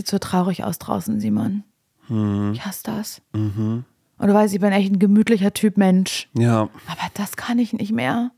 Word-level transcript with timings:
sieht 0.00 0.08
so 0.08 0.18
traurig 0.18 0.64
aus 0.64 0.78
draußen, 0.78 1.20
Simon. 1.20 1.64
Hm. 2.06 2.52
Ich 2.54 2.64
hasse 2.64 2.82
das. 2.84 3.22
Und 3.32 4.28
du 4.28 4.34
weißt, 4.34 4.54
ich 4.54 4.60
bin 4.60 4.72
echt 4.72 4.90
ein 4.92 4.98
gemütlicher 4.98 5.52
Typ 5.52 5.76
Mensch. 5.76 6.28
Ja. 6.32 6.62
Aber 6.62 7.08
das 7.14 7.36
kann 7.36 7.58
ich 7.58 7.72
nicht 7.72 7.92
mehr. 7.92 8.32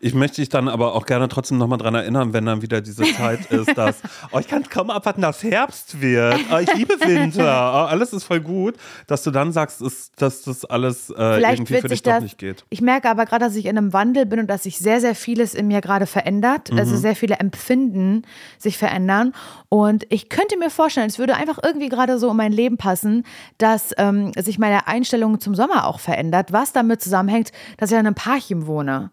Ich 0.00 0.14
möchte 0.14 0.36
dich 0.40 0.48
dann 0.48 0.68
aber 0.68 0.94
auch 0.94 1.04
gerne 1.06 1.28
trotzdem 1.28 1.58
nochmal 1.58 1.78
dran 1.78 1.94
erinnern, 1.94 2.32
wenn 2.32 2.46
dann 2.46 2.62
wieder 2.62 2.80
diese 2.80 3.02
Zeit 3.14 3.46
ist, 3.50 3.76
dass, 3.76 3.96
oh, 4.30 4.38
ich 4.38 4.46
kann 4.48 4.62
kaum 4.68 4.90
abwarten, 4.90 5.22
dass 5.22 5.42
Herbst 5.42 6.00
wird. 6.00 6.38
Oh, 6.52 6.58
ich 6.58 6.72
liebe 6.74 6.94
Winter. 7.00 7.42
Oh, 7.74 7.86
alles 7.88 8.12
ist 8.12 8.24
voll 8.24 8.40
gut. 8.40 8.76
Dass 9.06 9.22
du 9.22 9.30
dann 9.30 9.52
sagst, 9.52 9.82
ist, 9.82 10.12
dass 10.22 10.42
das 10.42 10.64
alles 10.64 11.10
äh, 11.10 11.40
irgendwie 11.40 11.80
für 11.80 11.88
dich 11.88 12.02
doch 12.02 12.12
das. 12.12 12.22
nicht 12.22 12.38
geht. 12.38 12.64
Ich 12.70 12.80
merke 12.80 13.08
aber 13.10 13.26
gerade, 13.26 13.44
dass 13.44 13.56
ich 13.56 13.66
in 13.66 13.76
einem 13.76 13.92
Wandel 13.92 14.26
bin 14.26 14.38
und 14.40 14.46
dass 14.48 14.62
sich 14.62 14.78
sehr, 14.78 15.00
sehr 15.00 15.14
vieles 15.14 15.54
in 15.54 15.66
mir 15.68 15.80
gerade 15.80 16.06
verändert. 16.06 16.70
Also 16.72 16.94
Mhm. 16.94 16.98
sehr 16.98 17.16
viele 17.16 17.34
Empfinden 17.36 18.22
sich 18.58 18.78
verändern. 18.78 19.32
Und 19.68 20.06
ich 20.08 20.28
könnte 20.28 20.56
mir 20.56 20.70
vorstellen, 20.70 21.08
es 21.08 21.18
würde 21.18 21.34
einfach 21.34 21.58
irgendwie 21.62 21.88
gerade 21.88 22.18
so 22.18 22.30
in 22.30 22.36
mein 22.36 22.52
Leben 22.52 22.76
passen, 22.78 23.24
dass 23.58 23.92
ähm, 23.98 24.32
sich 24.38 24.58
meine 24.58 24.86
Einstellung 24.86 25.40
zum 25.40 25.54
Sommer 25.54 25.86
auch 25.86 26.00
verändert, 26.00 26.52
was 26.52 26.72
damit 26.72 27.02
zusammenhängt, 27.02 27.50
dass 27.76 27.90
ich 27.90 27.98
in 27.98 28.06
einem 28.06 28.14
Parchim 28.14 28.66
wohne. 28.66 29.10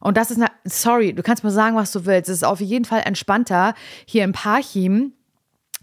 Und 0.00 0.16
das 0.16 0.30
ist 0.30 0.36
eine, 0.36 0.48
sorry, 0.64 1.12
du 1.12 1.22
kannst 1.22 1.44
mir 1.44 1.50
sagen, 1.50 1.76
was 1.76 1.92
du 1.92 2.06
willst. 2.06 2.28
Es 2.28 2.36
ist 2.36 2.44
auf 2.44 2.60
jeden 2.60 2.84
Fall 2.84 3.02
entspannter, 3.04 3.74
hier 4.06 4.24
im 4.24 4.32
Parchim 4.32 5.12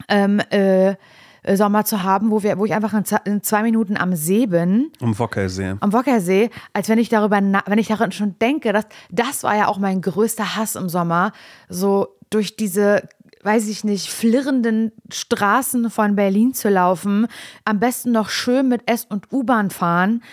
ähm, 0.10 0.42
äh, 0.52 0.96
äh, 1.46 1.58
Sommer 1.58 1.86
zu 1.86 2.04
haben, 2.04 2.32
wo, 2.32 2.44
wir, 2.44 2.58
wo 2.58 2.66
ich 2.66 2.74
einfach 2.74 2.94
in, 2.94 3.04
in 3.26 3.44
zwei 3.44 3.62
Minuten 3.62 3.98
am 3.98 4.16
See 4.16 4.48
bin 4.48 4.92
Um 5.00 5.18
Wockersee. 5.18 5.76
am 5.80 5.94
Wockersee, 5.94 6.50
als 6.74 6.90
wenn 6.90 6.98
ich 6.98 7.10
darüber, 7.10 7.40
wenn 7.40 7.78
ich 7.78 7.88
daran 7.88 8.12
schon 8.12 8.38
denke, 8.40 8.74
dass 8.74 8.86
das 9.12 9.44
war 9.44 9.56
ja 9.56 9.68
auch 9.68 9.78
mein 9.78 10.02
größter 10.02 10.56
Hass 10.56 10.76
im 10.76 10.90
Sommer, 10.90 11.32
so 11.70 12.08
durch 12.30 12.56
diese 12.56 13.08
weiß 13.44 13.68
ich 13.68 13.84
nicht, 13.84 14.10
flirrenden 14.10 14.92
Straßen 15.12 15.92
von 15.92 16.16
Berlin 16.16 16.56
zu 16.56 16.68
laufen, 16.68 17.28
am 17.64 17.80
besten 17.80 18.12
noch 18.12 18.30
schön 18.30 18.68
mit 18.68 18.90
S- 18.90 19.06
und 19.06 19.32
U-Bahn 19.32 19.70
fahren, 19.70 20.24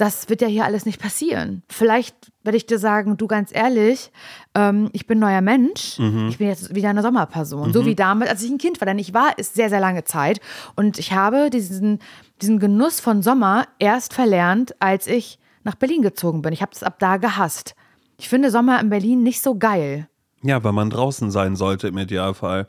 das 0.00 0.30
wird 0.30 0.40
ja 0.40 0.48
hier 0.48 0.64
alles 0.64 0.86
nicht 0.86 1.00
passieren. 1.00 1.62
Vielleicht 1.68 2.32
werde 2.42 2.56
ich 2.56 2.64
dir 2.64 2.78
sagen, 2.78 3.18
du 3.18 3.26
ganz 3.26 3.54
ehrlich, 3.54 4.10
ähm, 4.54 4.88
ich 4.92 5.06
bin 5.06 5.18
neuer 5.18 5.42
Mensch, 5.42 5.98
ich 6.30 6.38
bin 6.38 6.48
jetzt 6.48 6.74
wieder 6.74 6.88
eine 6.88 7.02
Sommerperson, 7.02 7.72
so 7.72 7.84
wie 7.84 7.94
damals, 7.94 8.30
als 8.30 8.42
ich 8.42 8.50
ein 8.50 8.56
Kind 8.56 8.80
war. 8.80 8.86
Denn 8.86 8.98
ich 8.98 9.12
war 9.12 9.34
es 9.36 9.52
sehr, 9.52 9.68
sehr 9.68 9.80
lange 9.80 10.04
Zeit 10.04 10.40
und 10.74 10.98
ich 10.98 11.12
habe 11.12 11.50
diesen, 11.50 11.98
diesen 12.40 12.58
Genuss 12.58 12.98
von 13.00 13.22
Sommer 13.22 13.66
erst 13.78 14.14
verlernt, 14.14 14.74
als 14.80 15.06
ich 15.06 15.38
nach 15.64 15.74
Berlin 15.74 16.00
gezogen 16.00 16.40
bin. 16.40 16.54
Ich 16.54 16.62
habe 16.62 16.72
es 16.74 16.82
ab 16.82 16.98
da 16.98 17.18
gehasst. 17.18 17.74
Ich 18.18 18.28
finde 18.28 18.50
Sommer 18.50 18.80
in 18.80 18.88
Berlin 18.88 19.22
nicht 19.22 19.42
so 19.42 19.56
geil. 19.56 20.08
Ja, 20.42 20.64
weil 20.64 20.72
man 20.72 20.88
draußen 20.88 21.30
sein 21.30 21.56
sollte 21.56 21.88
im 21.88 21.98
Idealfall. 21.98 22.68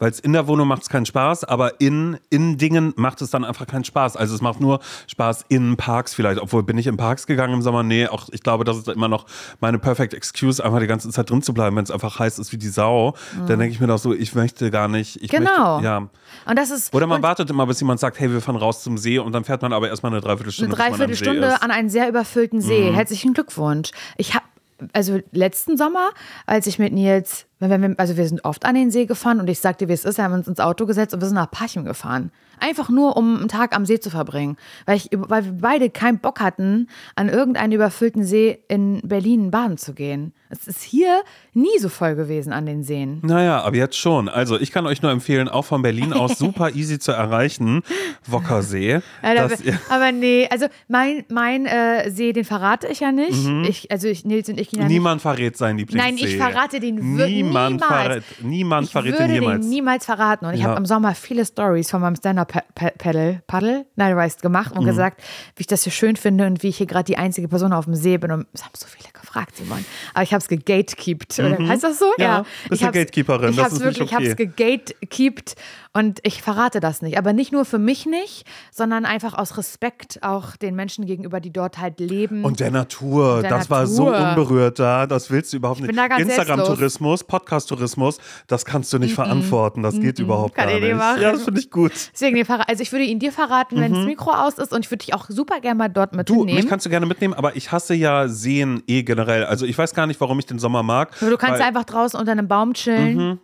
Weil 0.00 0.10
es 0.10 0.18
in 0.18 0.32
der 0.32 0.48
Wohnung 0.48 0.66
macht 0.66 0.82
es 0.82 0.88
keinen 0.88 1.06
Spaß, 1.06 1.44
aber 1.44 1.80
in, 1.80 2.18
in 2.30 2.58
Dingen 2.58 2.92
macht 2.96 3.22
es 3.22 3.30
dann 3.30 3.44
einfach 3.44 3.66
keinen 3.68 3.84
Spaß. 3.84 4.16
Also 4.16 4.34
es 4.34 4.40
macht 4.40 4.60
nur 4.60 4.80
Spaß 5.06 5.44
in 5.48 5.76
Parks 5.76 6.14
vielleicht. 6.14 6.40
Obwohl, 6.40 6.64
bin 6.64 6.76
ich 6.78 6.88
in 6.88 6.96
Parks 6.96 7.26
gegangen 7.28 7.54
im 7.54 7.62
Sommer? 7.62 7.82
Nee, 7.84 8.08
auch 8.08 8.28
ich 8.32 8.42
glaube, 8.42 8.64
das 8.64 8.78
ist 8.78 8.88
immer 8.88 9.06
noch 9.08 9.26
meine 9.60 9.78
perfect 9.78 10.12
excuse, 10.14 10.64
einfach 10.64 10.80
die 10.80 10.88
ganze 10.88 11.08
Zeit 11.10 11.30
drin 11.30 11.42
zu 11.42 11.54
bleiben, 11.54 11.76
wenn 11.76 11.84
es 11.84 11.90
einfach 11.92 12.18
heiß 12.18 12.38
ist 12.40 12.52
wie 12.52 12.56
die 12.58 12.68
Sau. 12.68 13.14
Dann 13.46 13.58
denke 13.60 13.74
ich 13.74 13.80
mir 13.80 13.86
doch 13.86 13.98
so, 13.98 14.12
ich 14.12 14.34
möchte 14.34 14.70
gar 14.70 14.88
nicht. 14.88 15.16
Ich 15.22 15.30
Mhm. 15.30 15.36
Genau. 15.36 15.74
Möchte, 15.74 15.84
ja. 15.84 15.96
Und 16.46 16.58
das 16.58 16.70
ist 16.70 16.92
Oder 16.94 17.06
man 17.06 17.22
wartet 17.22 17.50
immer, 17.50 17.66
bis 17.66 17.78
jemand 17.80 18.00
sagt, 18.00 18.18
hey, 18.18 18.32
wir 18.32 18.40
fahren 18.40 18.56
raus 18.56 18.82
zum 18.82 18.96
See 18.98 19.18
und 19.18 19.32
dann 19.32 19.44
fährt 19.44 19.60
man 19.62 19.72
aber 19.72 19.88
erstmal 19.88 20.12
eine 20.12 20.20
Dreiviertelstunde. 20.22 20.76
eine 20.76 20.90
Dreiviertelstunde. 20.90 21.46
Mhm. 21.48 21.54
an 21.60 21.70
einen 21.70 21.90
sehr 21.90 22.08
überfüllten 22.08 22.60
See. 22.62 22.90
Herzlichen 22.90 23.34
Glückwunsch. 23.34 23.90
Ich 24.16 24.34
habe 24.34 24.44
also 24.94 25.20
letzten 25.32 25.76
Sommer, 25.76 26.08
als 26.46 26.66
ich 26.66 26.78
mit 26.78 26.94
Nils, 26.94 27.44
wenn 27.68 27.82
wir, 27.82 27.94
also 27.98 28.16
wir 28.16 28.26
sind 28.26 28.44
oft 28.44 28.64
an 28.64 28.74
den 28.74 28.90
See 28.90 29.04
gefahren 29.06 29.38
und 29.40 29.48
ich 29.50 29.58
sagte, 29.60 29.88
wie 29.88 29.92
es 29.92 30.04
ist, 30.04 30.18
haben 30.18 30.32
wir 30.32 30.38
uns 30.38 30.48
ins 30.48 30.60
Auto 30.60 30.86
gesetzt 30.86 31.12
und 31.12 31.20
wir 31.20 31.26
sind 31.28 31.34
nach 31.36 31.50
Parchim 31.50 31.84
gefahren. 31.84 32.30
Einfach 32.62 32.90
nur, 32.90 33.16
um 33.16 33.38
einen 33.38 33.48
Tag 33.48 33.74
am 33.74 33.86
See 33.86 34.00
zu 34.00 34.10
verbringen. 34.10 34.56
Weil, 34.84 34.98
ich, 34.98 35.08
weil 35.12 35.44
wir 35.46 35.52
beide 35.52 35.88
keinen 35.88 36.18
Bock 36.18 36.40
hatten, 36.40 36.88
an 37.16 37.30
irgendeinen 37.30 37.72
überfüllten 37.72 38.22
See 38.22 38.58
in 38.68 39.00
Berlin 39.02 39.50
baden 39.50 39.78
zu 39.78 39.94
gehen. 39.94 40.34
Es 40.50 40.66
ist 40.66 40.82
hier 40.82 41.22
nie 41.54 41.78
so 41.78 41.88
voll 41.88 42.16
gewesen 42.16 42.52
an 42.52 42.66
den 42.66 42.82
Seen. 42.82 43.20
Naja, 43.22 43.62
aber 43.62 43.76
jetzt 43.76 43.96
schon. 43.96 44.28
Also 44.28 44.58
ich 44.60 44.72
kann 44.72 44.84
euch 44.86 45.00
nur 45.00 45.10
empfehlen, 45.10 45.48
auch 45.48 45.64
von 45.64 45.80
Berlin 45.80 46.12
aus 46.12 46.38
super 46.38 46.74
easy 46.74 46.98
zu 46.98 47.12
erreichen, 47.12 47.82
Wockersee. 48.26 49.00
Ihr- 49.64 49.80
aber 49.88 50.12
nee, 50.12 50.46
also 50.50 50.66
mein, 50.88 51.24
mein 51.28 51.66
äh, 51.66 52.10
See, 52.10 52.32
den 52.32 52.44
verrate 52.44 52.88
ich 52.88 53.00
ja 53.00 53.12
nicht. 53.12 53.38
Ich, 53.68 53.90
also 53.90 54.08
ich, 54.08 54.24
Nils 54.24 54.48
und 54.48 54.60
ich 54.60 54.68
gehen 54.70 54.80
ja 54.80 54.86
nicht 54.86 54.94
Niemand 54.94 55.22
verrät 55.22 55.56
seinen 55.56 55.78
Lieblingssee. 55.78 56.06
Nein, 56.10 56.18
ich 56.18 56.36
verrate 56.36 56.80
den 56.80 57.16
wirklich 57.16 57.49
Niemand 57.50 57.84
verrät, 57.84 58.24
niemand 58.42 58.86
ich 58.86 58.92
verrät 58.92 59.18
würde 59.18 59.32
jemals. 59.32 59.60
den 59.60 59.70
niemals 59.70 60.04
verraten. 60.06 60.46
Und 60.46 60.54
ich 60.54 60.60
Ja. 60.60 60.68
habe 60.68 60.78
im 60.78 60.86
Sommer 60.86 61.14
viele 61.14 61.44
Stories 61.44 61.90
von 61.90 62.00
meinem 62.00 62.16
Stand-Up-Paddle, 62.16 63.42
Paddle, 63.46 63.86
nein, 63.96 64.10
du 64.12 64.16
weißt, 64.16 64.42
gemacht 64.42 64.72
Mhm. 64.72 64.80
und 64.80 64.84
gesagt, 64.86 65.20
wie 65.56 65.60
ich 65.62 65.66
das 65.66 65.82
hier 65.84 65.92
schön 65.92 66.16
finde 66.16 66.46
und 66.46 66.62
wie 66.62 66.68
ich 66.68 66.76
hier 66.78 66.86
gerade 66.86 67.04
die 67.04 67.18
einzige 67.18 67.48
Person 67.48 67.72
auf 67.72 67.84
dem 67.84 67.94
See 67.94 68.16
bin. 68.18 68.30
Und 68.32 68.46
es 68.52 68.62
haben 68.64 68.72
so 68.76 68.86
viele 68.86 69.08
gefragt, 69.12 69.56
Simon. 69.56 69.84
Aber 70.14 70.22
ich 70.22 70.32
habe 70.32 70.40
es 70.40 70.48
gegatekeept. 70.48 71.38
Oder 71.38 71.58
heißt 71.68 71.84
das 71.84 71.98
so? 71.98 72.06
Mhm. 72.16 72.22
Ja, 72.22 72.38
bist 72.40 72.48
ich 72.70 72.80
eine 72.80 72.86
hab's- 72.88 72.94
Gatekeeperin, 72.98 73.50
Ich 73.52 73.58
habe 73.58 73.74
es 73.74 73.80
wirklich, 73.80 74.00
ich 74.08 74.14
habe 74.14 74.24
es 74.26 74.32
okay. 74.32 74.46
gegatekeept 74.46 75.54
und 75.92 76.20
ich 76.22 76.40
verrate 76.40 76.78
das 76.78 77.02
nicht. 77.02 77.18
Aber 77.18 77.32
nicht 77.32 77.50
nur 77.50 77.64
für 77.64 77.78
mich 77.80 78.06
nicht, 78.06 78.44
sondern 78.70 79.04
einfach 79.04 79.34
aus 79.34 79.58
Respekt 79.58 80.20
auch 80.22 80.54
den 80.56 80.76
Menschen 80.76 81.04
gegenüber, 81.04 81.40
die 81.40 81.52
dort 81.52 81.78
halt 81.78 81.98
leben. 81.98 82.44
Und 82.44 82.60
der 82.60 82.70
Natur, 82.70 83.40
Der 83.42 83.50
das 83.50 83.70
war 83.70 83.88
so 83.88 84.08
Natur. 84.08 84.28
unberührt 84.28 84.78
da, 84.78 85.06
das 85.08 85.30
willst 85.32 85.52
du 85.52 85.56
überhaupt 85.56 85.80
nicht. 85.80 85.90
Instagram-Tourismus, 85.90 87.24
Podcast-Tourismus, 87.24 88.18
das 88.46 88.64
kannst 88.64 88.92
du 88.92 88.98
nicht 88.98 89.14
verantworten, 89.14 89.82
das 89.82 89.98
geht 89.98 90.18
überhaupt 90.20 90.54
Kann 90.54 90.68
gar 90.68 90.76
ich 90.76 90.82
nicht 90.84 90.94
machen. 90.96 91.22
Ja, 91.22 91.32
das 91.32 91.42
finde 91.42 91.60
ich 91.60 91.70
gut. 91.70 91.92
Deswegen, 92.12 92.48
also 92.48 92.82
ich 92.82 92.92
würde 92.92 93.04
ihn 93.04 93.18
dir 93.18 93.32
verraten, 93.32 93.80
wenn 93.80 93.92
das 93.92 94.04
Mikro 94.04 94.30
aus 94.30 94.58
ist 94.58 94.72
und 94.72 94.84
ich 94.84 94.90
würde 94.92 95.04
dich 95.04 95.14
auch 95.14 95.26
super 95.28 95.60
gerne 95.60 95.76
mal 95.78 95.88
dort 95.88 96.14
Mhm. 96.14 96.24
Du, 96.24 96.34
mitnehmen. 96.36 96.56
mich 96.60 96.68
kannst 96.68 96.86
du 96.86 96.90
gerne 96.90 97.06
mitnehmen, 97.06 97.34
aber 97.34 97.56
ich 97.56 97.72
hasse 97.72 97.94
ja 97.94 98.28
Seen 98.28 98.82
eh 98.86 99.02
generell. 99.02 99.44
Also 99.44 99.66
ich 99.66 99.76
weiß 99.76 99.92
gar 99.94 100.06
nicht, 100.06 100.20
warum 100.20 100.38
ich 100.38 100.46
den 100.46 100.58
Sommer 100.60 100.82
mag. 100.84 101.20
Nur 101.20 101.30
du 101.30 101.36
kannst 101.36 101.58
Mhm. 101.60 101.66
einfach 101.66 101.84
draußen 101.84 102.18
unter 102.18 102.30
einem 102.32 102.46
Baum 102.46 102.74
chillen 102.74 103.40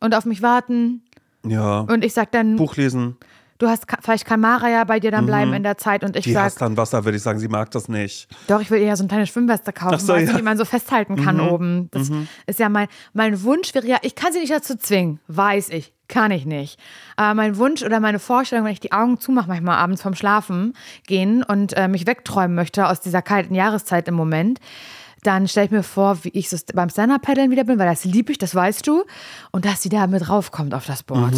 und 0.00 0.14
auf 0.14 0.24
mich 0.26 0.42
warten 0.42 1.02
Ja, 1.50 1.80
und 1.80 2.04
ich 2.04 2.12
sag 2.12 2.32
dann, 2.32 2.56
Buch 2.56 2.76
lesen. 2.76 3.16
du 3.58 3.66
hast 3.68 3.86
vielleicht 4.02 4.24
kann 4.24 4.40
Mara 4.40 4.68
ja 4.68 4.84
bei 4.84 5.00
dir 5.00 5.10
dann 5.10 5.26
bleiben 5.26 5.52
in 5.52 5.62
der 5.62 5.76
Zeit 5.78 6.04
und 6.04 6.16
ich 6.16 6.24
Die 6.24 6.32
sag, 6.32 6.44
hasst 6.44 6.60
dann 6.60 6.76
Wasser, 6.76 7.04
würde 7.04 7.16
ich 7.16 7.22
sagen. 7.22 7.38
Sie 7.40 7.48
mag 7.48 7.70
das 7.72 7.88
nicht. 7.88 8.28
doch, 8.46 8.60
ich 8.60 8.70
will 8.70 8.80
eher 8.80 8.96
so 8.96 9.02
eine 9.02 9.08
kleine 9.08 9.26
Schwimmweste 9.26 9.72
kaufen, 9.72 9.98
so, 9.98 10.14
ja. 10.14 10.32
Mhm. 10.32 10.36
die 10.36 10.42
man 10.42 10.56
so 10.58 10.64
festhalten 10.64 11.16
kann 11.16 11.40
oben. 11.40 11.88
Das 11.90 12.10
ist 12.46 12.58
ja 12.58 12.68
mein, 12.68 12.88
mein 13.12 13.42
Wunsch 13.42 13.74
wäre 13.74 13.86
ja, 13.86 13.96
ich 14.02 14.14
kann 14.14 14.32
sie 14.32 14.40
nicht 14.40 14.52
dazu 14.52 14.76
zwingen, 14.76 15.20
weiß 15.28 15.70
ich. 15.70 15.92
Kann 16.10 16.30
ich 16.30 16.46
nicht. 16.46 16.80
Aber 17.16 17.34
mein 17.34 17.58
Wunsch 17.58 17.82
oder 17.82 18.00
meine 18.00 18.18
Vorstellung, 18.18 18.64
wenn 18.64 18.72
ich 18.72 18.80
die 18.80 18.92
Augen 18.92 19.20
zumache, 19.20 19.48
manchmal 19.48 19.76
abends 19.76 20.00
vom 20.00 20.14
Schlafen 20.14 20.72
gehen 21.06 21.42
und 21.42 21.76
äh, 21.76 21.86
mich 21.86 22.06
wegträumen 22.06 22.54
möchte 22.54 22.88
aus 22.88 23.02
dieser 23.02 23.20
kalten 23.20 23.54
Jahreszeit 23.54 24.08
im 24.08 24.14
Moment, 24.14 24.58
dann 25.22 25.48
stelle 25.48 25.66
ich 25.66 25.72
mir 25.72 25.82
vor, 25.82 26.24
wie 26.24 26.30
ich 26.30 26.48
so 26.48 26.56
beim 26.74 26.90
Stand-Up-Paddeln 26.90 27.50
wieder 27.50 27.64
bin, 27.64 27.78
weil 27.78 27.88
das 27.88 28.04
liebe 28.04 28.32
ich, 28.32 28.38
das 28.38 28.54
weißt 28.54 28.86
du. 28.86 29.04
Und 29.50 29.64
dass 29.64 29.82
sie 29.82 29.88
da 29.88 30.06
mit 30.06 30.28
raufkommt 30.28 30.74
auf 30.74 30.86
das 30.86 31.02
Board. 31.02 31.34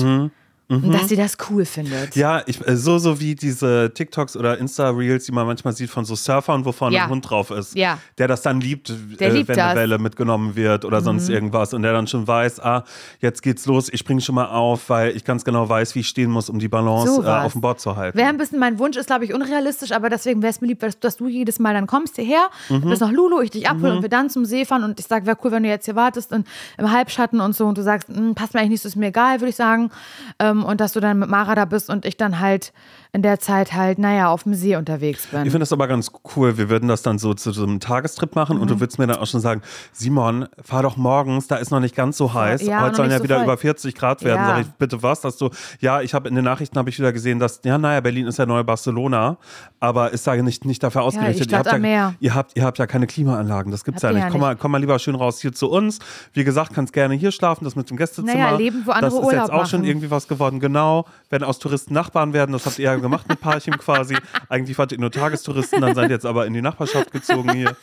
Und 0.71 0.93
dass 0.95 1.09
sie 1.09 1.17
das 1.17 1.37
cool 1.51 1.65
findet. 1.65 2.15
Mhm. 2.15 2.21
Ja, 2.23 2.43
ich, 2.47 2.65
äh, 2.67 2.77
so, 2.77 2.99
so 2.99 3.19
wie 3.21 3.35
diese 3.35 3.91
TikToks 3.93 4.37
oder 4.37 4.57
Insta-Reels, 4.59 5.25
die 5.27 5.33
man 5.33 5.47
manchmal 5.47 5.75
sieht 5.75 5.91
von 5.91 6.05
so 6.05 6.15
Surfern, 6.15 6.65
wo 6.65 6.71
vorne 6.73 6.95
Ja. 6.97 7.05
ein 7.05 7.11
Hund 7.11 7.29
drauf 7.29 7.51
ist. 7.51 7.75
Ja. 7.75 7.99
Der 8.19 8.29
das 8.29 8.43
dann 8.43 8.61
liebt, 8.61 8.89
äh, 8.91 8.95
liebt 9.31 9.49
wenn 9.49 9.57
das. 9.57 9.57
Mhm. 9.57 9.61
eine 9.63 9.81
Welle 9.81 9.99
mitgenommen 9.99 10.55
wird 10.55 10.85
oder 10.85 11.01
sonst 11.01 11.29
irgendwas. 11.29 11.75
Und 11.75 11.83
der 11.83 11.93
dann 11.93 12.07
schon 12.07 12.27
weiß, 12.27 12.61
ah, 12.61 12.85
jetzt 13.21 13.43
geht's 13.43 13.67
los, 13.67 13.89
ich 13.93 13.99
springe 14.01 14.21
schon 14.21 14.37
mal 14.37 14.47
auf, 14.47 14.89
weil 14.89 15.17
ich 15.17 15.25
ganz 15.25 15.45
genau 15.45 15.69
weiß, 15.69 15.95
wie 15.97 16.01
ich 16.01 16.09
stehen 16.09 16.31
muss, 16.31 16.49
um 16.49 16.59
die 16.61 16.69
Balance 16.69 17.15
So 17.17 17.23
äh, 17.25 17.27
auf 17.27 17.53
dem 17.53 17.61
Board 17.61 17.81
zu 17.81 17.97
halten. 17.97 18.17
Wäre 18.17 18.29
ein 18.29 18.39
bisschen 18.39 18.59
mein 18.61 18.79
Wunsch, 18.79 18.97
ist 18.97 19.07
glaube 19.07 19.25
ich 19.25 19.35
unrealistisch, 19.35 19.93
aber 19.93 20.09
deswegen 20.09 20.41
wäre 20.43 20.51
es 20.51 20.61
mir 20.61 20.69
lieb, 20.69 20.79
dass, 20.81 20.99
dass 21.01 21.17
du 21.17 21.27
jedes 21.27 21.59
Mal 21.59 21.75
dann 21.75 21.89
kommst 21.89 22.17
hierher, 22.17 22.49
Mhm. 22.69 22.83
bist 22.89 23.01
nach 23.01 23.11
Lulu, 23.11 23.41
ich 23.41 23.51
dich 23.51 23.69
abhole 23.69 23.97
und 23.97 24.03
wir 24.03 24.09
dann 24.09 24.31
zum 24.31 24.45
See 24.45 24.65
fahren 24.65 24.85
und 24.85 25.01
ich 25.01 25.07
sage, 25.07 25.27
wäre 25.27 25.37
cool, 25.43 25.51
wenn 25.51 25.63
du 25.65 25.69
jetzt 25.69 25.87
hier 25.87 25.97
wartest 25.97 26.33
und 26.33 26.47
im 26.79 26.91
Halbschatten 26.93 27.41
und 27.41 27.55
so 27.57 27.67
und 27.67 27.77
du 27.77 27.83
sagst, 27.83 28.09
"Hm, 28.09 28.35
passt 28.35 28.55
mir 28.55 28.61
eigentlich 28.61 28.71
nicht, 28.71 28.83
so 28.83 28.89
ist 28.89 28.97
mir 28.97 29.07
egal, 29.09 29.41
würde 29.41 29.51
ich 29.51 29.57
sagen. 29.57 29.91
Ähm, 30.39 30.60
und 30.65 30.81
dass 30.81 30.93
du 30.93 31.01
dann 31.01 31.19
mit 31.19 31.29
Mara 31.29 31.55
da 31.55 31.65
bist 31.65 31.91
und 31.91 32.05
ich 32.05 32.17
dann 32.17 32.41
halt 32.41 32.73
in 33.13 33.23
der 33.23 33.41
Zeit 33.41 33.73
halt, 33.73 33.99
naja, 33.99 34.29
auf 34.29 34.45
dem 34.45 34.55
See 34.55 34.77
unterwegs 34.77 35.27
bin. 35.27 35.41
Ich 35.41 35.47
finde 35.51 35.61
das 35.61 35.73
aber 35.73 35.89
ganz 35.89 36.13
cool. 36.37 36.57
Wir 36.59 36.69
würden 36.71 36.89
das 36.89 37.03
dann 37.03 37.19
so 37.19 37.35
zu 37.35 37.51
so 37.53 37.65
einem 37.65 37.81
Tagestrip 37.81 38.37
machen 38.37 38.57
und 38.57 38.65
Mhm. 38.65 38.69
du 38.75 38.81
würdest 38.81 38.99
mir 38.99 39.07
dann 39.07 39.17
auch 39.17 39.27
schon 39.27 39.41
sagen, 39.41 39.63
Simon, 39.93 40.47
fahr 40.63 40.83
doch 40.83 40.97
morgens, 40.97 41.49
da 41.49 41.57
ist 41.57 41.71
noch 41.71 41.81
nicht 41.81 41.97
ganz 41.97 42.17
so 42.17 42.33
heiß. 42.35 42.63
ja, 42.63 42.83
Heute 42.83 42.97
sollen 42.97 43.11
ja 43.11 43.19
so 43.19 43.25
wieder 43.25 43.37
voll. 43.37 43.45
über 43.45 43.57
40 43.57 43.95
Grad 43.95 44.23
werden. 44.23 44.39
Ja. 44.41 44.47
Sag 44.47 44.61
ich, 44.61 44.67
bitte 44.73 45.03
was? 45.03 45.21
Dass 45.21 45.37
du, 45.37 45.51
ja, 45.81 46.01
ich 46.03 46.15
habe 46.15 46.29
in 46.29 46.35
den 46.35 46.45
Nachrichten 46.45 46.79
habe 46.79 46.89
ich 46.91 46.99
wieder 46.99 47.13
gesehen, 47.13 47.39
dass, 47.41 47.61
ja, 47.65 47.79
naja, 47.79 48.01
Berlin 48.01 48.27
ist 48.27 48.39
ja 48.39 48.47
neue 48.47 48.63
Barcelona, 48.65 49.39
aber 49.81 50.13
ist 50.13 50.27
da 50.27 50.37
nicht, 50.37 50.65
nicht 50.65 50.83
dafür 50.83 51.03
ausgerichtet. 51.03 51.47
Stadt 51.49 51.53
ihr, 51.53 51.59
habt 51.59 51.69
am 51.69 51.75
ja, 51.85 51.91
Meer. 51.91 52.15
ihr, 52.21 52.35
habt, 52.35 52.57
ihr 52.57 52.65
habt 52.65 52.79
ja 52.79 52.87
keine 52.87 53.07
Klimaanlagen, 53.07 53.73
das 53.73 53.85
gibt's 53.85 54.03
Habt 54.05 54.13
ja 54.15 54.19
nicht. 54.19 54.25
ja 54.25 54.31
Komm, 54.31 54.41
nicht. 54.41 54.49
mal, 54.49 54.57
komm 54.57 54.71
mal 54.71 54.79
lieber 54.79 54.99
schön 54.99 55.15
raus 55.17 55.41
hier 55.41 55.53
zu 55.53 55.69
uns. 55.71 55.99
Wie 56.33 56.45
gesagt, 56.45 56.75
kannst 56.75 56.93
gerne 56.93 57.15
hier 57.15 57.33
schlafen, 57.33 57.65
das 57.65 57.75
mit 57.77 57.91
dem 57.91 57.97
Gästezimmer. 57.97 58.33
Naja, 58.35 58.57
leben, 58.57 58.83
wo 58.87 58.93
andere 58.93 59.11
Das 59.11 59.15
ist 59.15 59.19
Urlaub 59.27 59.33
jetzt 59.33 59.51
auch 59.51 59.67
schon 59.67 59.81
machen. 59.81 59.91
irgendwie 59.91 60.11
was 60.11 60.29
geworden. 60.29 60.61
Genau, 60.61 61.07
werden 61.29 61.45
aus 61.45 61.59
Touristen 61.59 61.93
Nachbarn 61.95 62.33
werden, 62.33 62.53
das 62.53 62.67
habt 62.67 62.79
ihr 62.79 62.85
ja 62.85 63.00
gemacht 63.03 63.29
mit 63.29 63.41
Parchim 63.41 63.77
quasi. 63.79 64.17
Eigentlich 64.49 64.79
wart 64.79 64.93
ihr 64.93 64.99
nur 64.99 65.11
Tagestouristen, 65.11 65.81
dann 65.81 65.95
seid 65.95 66.09
ihr 66.11 66.15
jetzt 66.15 66.27
aber 66.27 66.47
in 66.47 66.53
die 66.55 66.63
Nachbarschaft 66.63 67.13
gezogen 67.13 67.53
hier. 67.53 67.77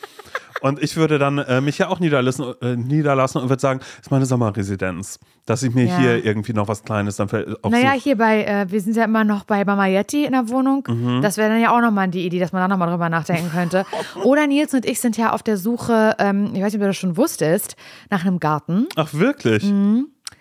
Und 0.60 0.82
ich 0.82 0.96
würde 0.96 1.20
dann 1.20 1.38
äh, 1.38 1.60
mich 1.60 1.78
ja 1.78 1.86
auch 1.88 2.00
niederlassen, 2.00 2.52
äh, 2.62 2.74
niederlassen 2.74 3.40
und 3.40 3.48
würde 3.48 3.60
sagen, 3.60 3.78
das 3.78 4.06
ist 4.06 4.10
meine 4.10 4.26
Sommerresidenz. 4.26 5.20
Dass 5.46 5.62
ich 5.62 5.72
mir 5.72 5.84
Ja. 5.84 5.98
hier 5.98 6.24
irgendwie 6.24 6.52
noch 6.52 6.66
was 6.66 6.82
Kleines 6.82 7.14
dann 7.16 7.28
für, 7.28 7.58
Naja, 7.68 7.92
hier 7.92 8.16
bei, 8.18 8.44
äh, 8.44 8.66
wir 8.68 8.80
sind 8.80 8.96
ja 8.96 9.04
immer 9.04 9.22
noch 9.22 9.44
bei 9.44 9.64
Mama 9.64 9.86
Yeti 9.86 10.24
in 10.24 10.32
der 10.32 10.48
Wohnung. 10.48 10.84
Mhm. 10.88 11.22
Das 11.22 11.36
wäre 11.36 11.50
dann 11.50 11.60
ja 11.60 11.70
auch 11.70 11.80
nochmal 11.80 12.08
die 12.08 12.26
Idee, 12.26 12.40
dass 12.40 12.50
man 12.52 12.60
da 12.60 12.66
nochmal 12.68 12.90
drüber 12.90 13.08
nachdenken 13.08 13.50
könnte. 13.52 13.86
Oder 14.24 14.48
Nils 14.48 14.74
und 14.74 14.84
ich 14.84 14.98
sind 15.00 15.16
ja 15.16 15.32
auf 15.32 15.44
der 15.44 15.56
Suche, 15.58 16.16
ähm, 16.18 16.46
ich 16.54 16.60
weiß 16.60 16.72
nicht, 16.72 16.74
ob 16.76 16.80
du 16.80 16.86
das 16.88 16.96
schon 16.96 17.16
wusstest, 17.16 17.76
nach 18.10 18.24
einem 18.26 18.40
Garten. 18.40 18.88
Ach, 18.96 19.14
wirklich? 19.14 19.62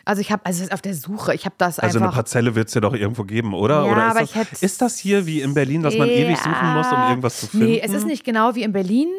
Also 0.08 0.22
ich 0.22 0.32
habe, 0.32 0.46
also 0.46 0.64
auf 0.72 0.82
der 0.82 0.94
Suche, 0.94 1.34
ich 1.36 1.44
habe 1.46 1.56
das 1.58 1.80
Also 1.80 1.98
eine 1.98 2.06
einfach. 2.08 2.16
Parzelle 2.20 2.56
wird 2.56 2.70
es 2.70 2.74
ja 2.74 2.80
doch 2.82 2.94
irgendwo 2.94 3.24
geben, 3.26 3.54
oder? 3.54 3.86
Ja, 3.86 3.92
oder 3.92 4.06
ist, 4.06 4.12
aber 4.12 4.20
das, 4.22 4.30
ich 4.30 4.36
hätte- 4.36 4.66
ist 4.66 4.82
das 4.82 4.98
hier 4.98 5.26
wie 5.26 5.42
in 5.42 5.54
Berlin, 5.54 5.84
dass 5.84 5.98
man 5.98 6.08
ewig 6.08 6.38
suchen 6.38 6.74
muss, 6.74 6.88
um 6.92 7.10
irgendwas 7.10 7.40
zu 7.42 7.48
finden? 7.48 7.66
Nee, 7.66 7.82
es 7.84 7.92
ist 7.92 8.06
nicht 8.08 8.24
genau 8.24 8.56
wie 8.56 8.64
in 8.64 8.72
Berlin. 8.72 9.10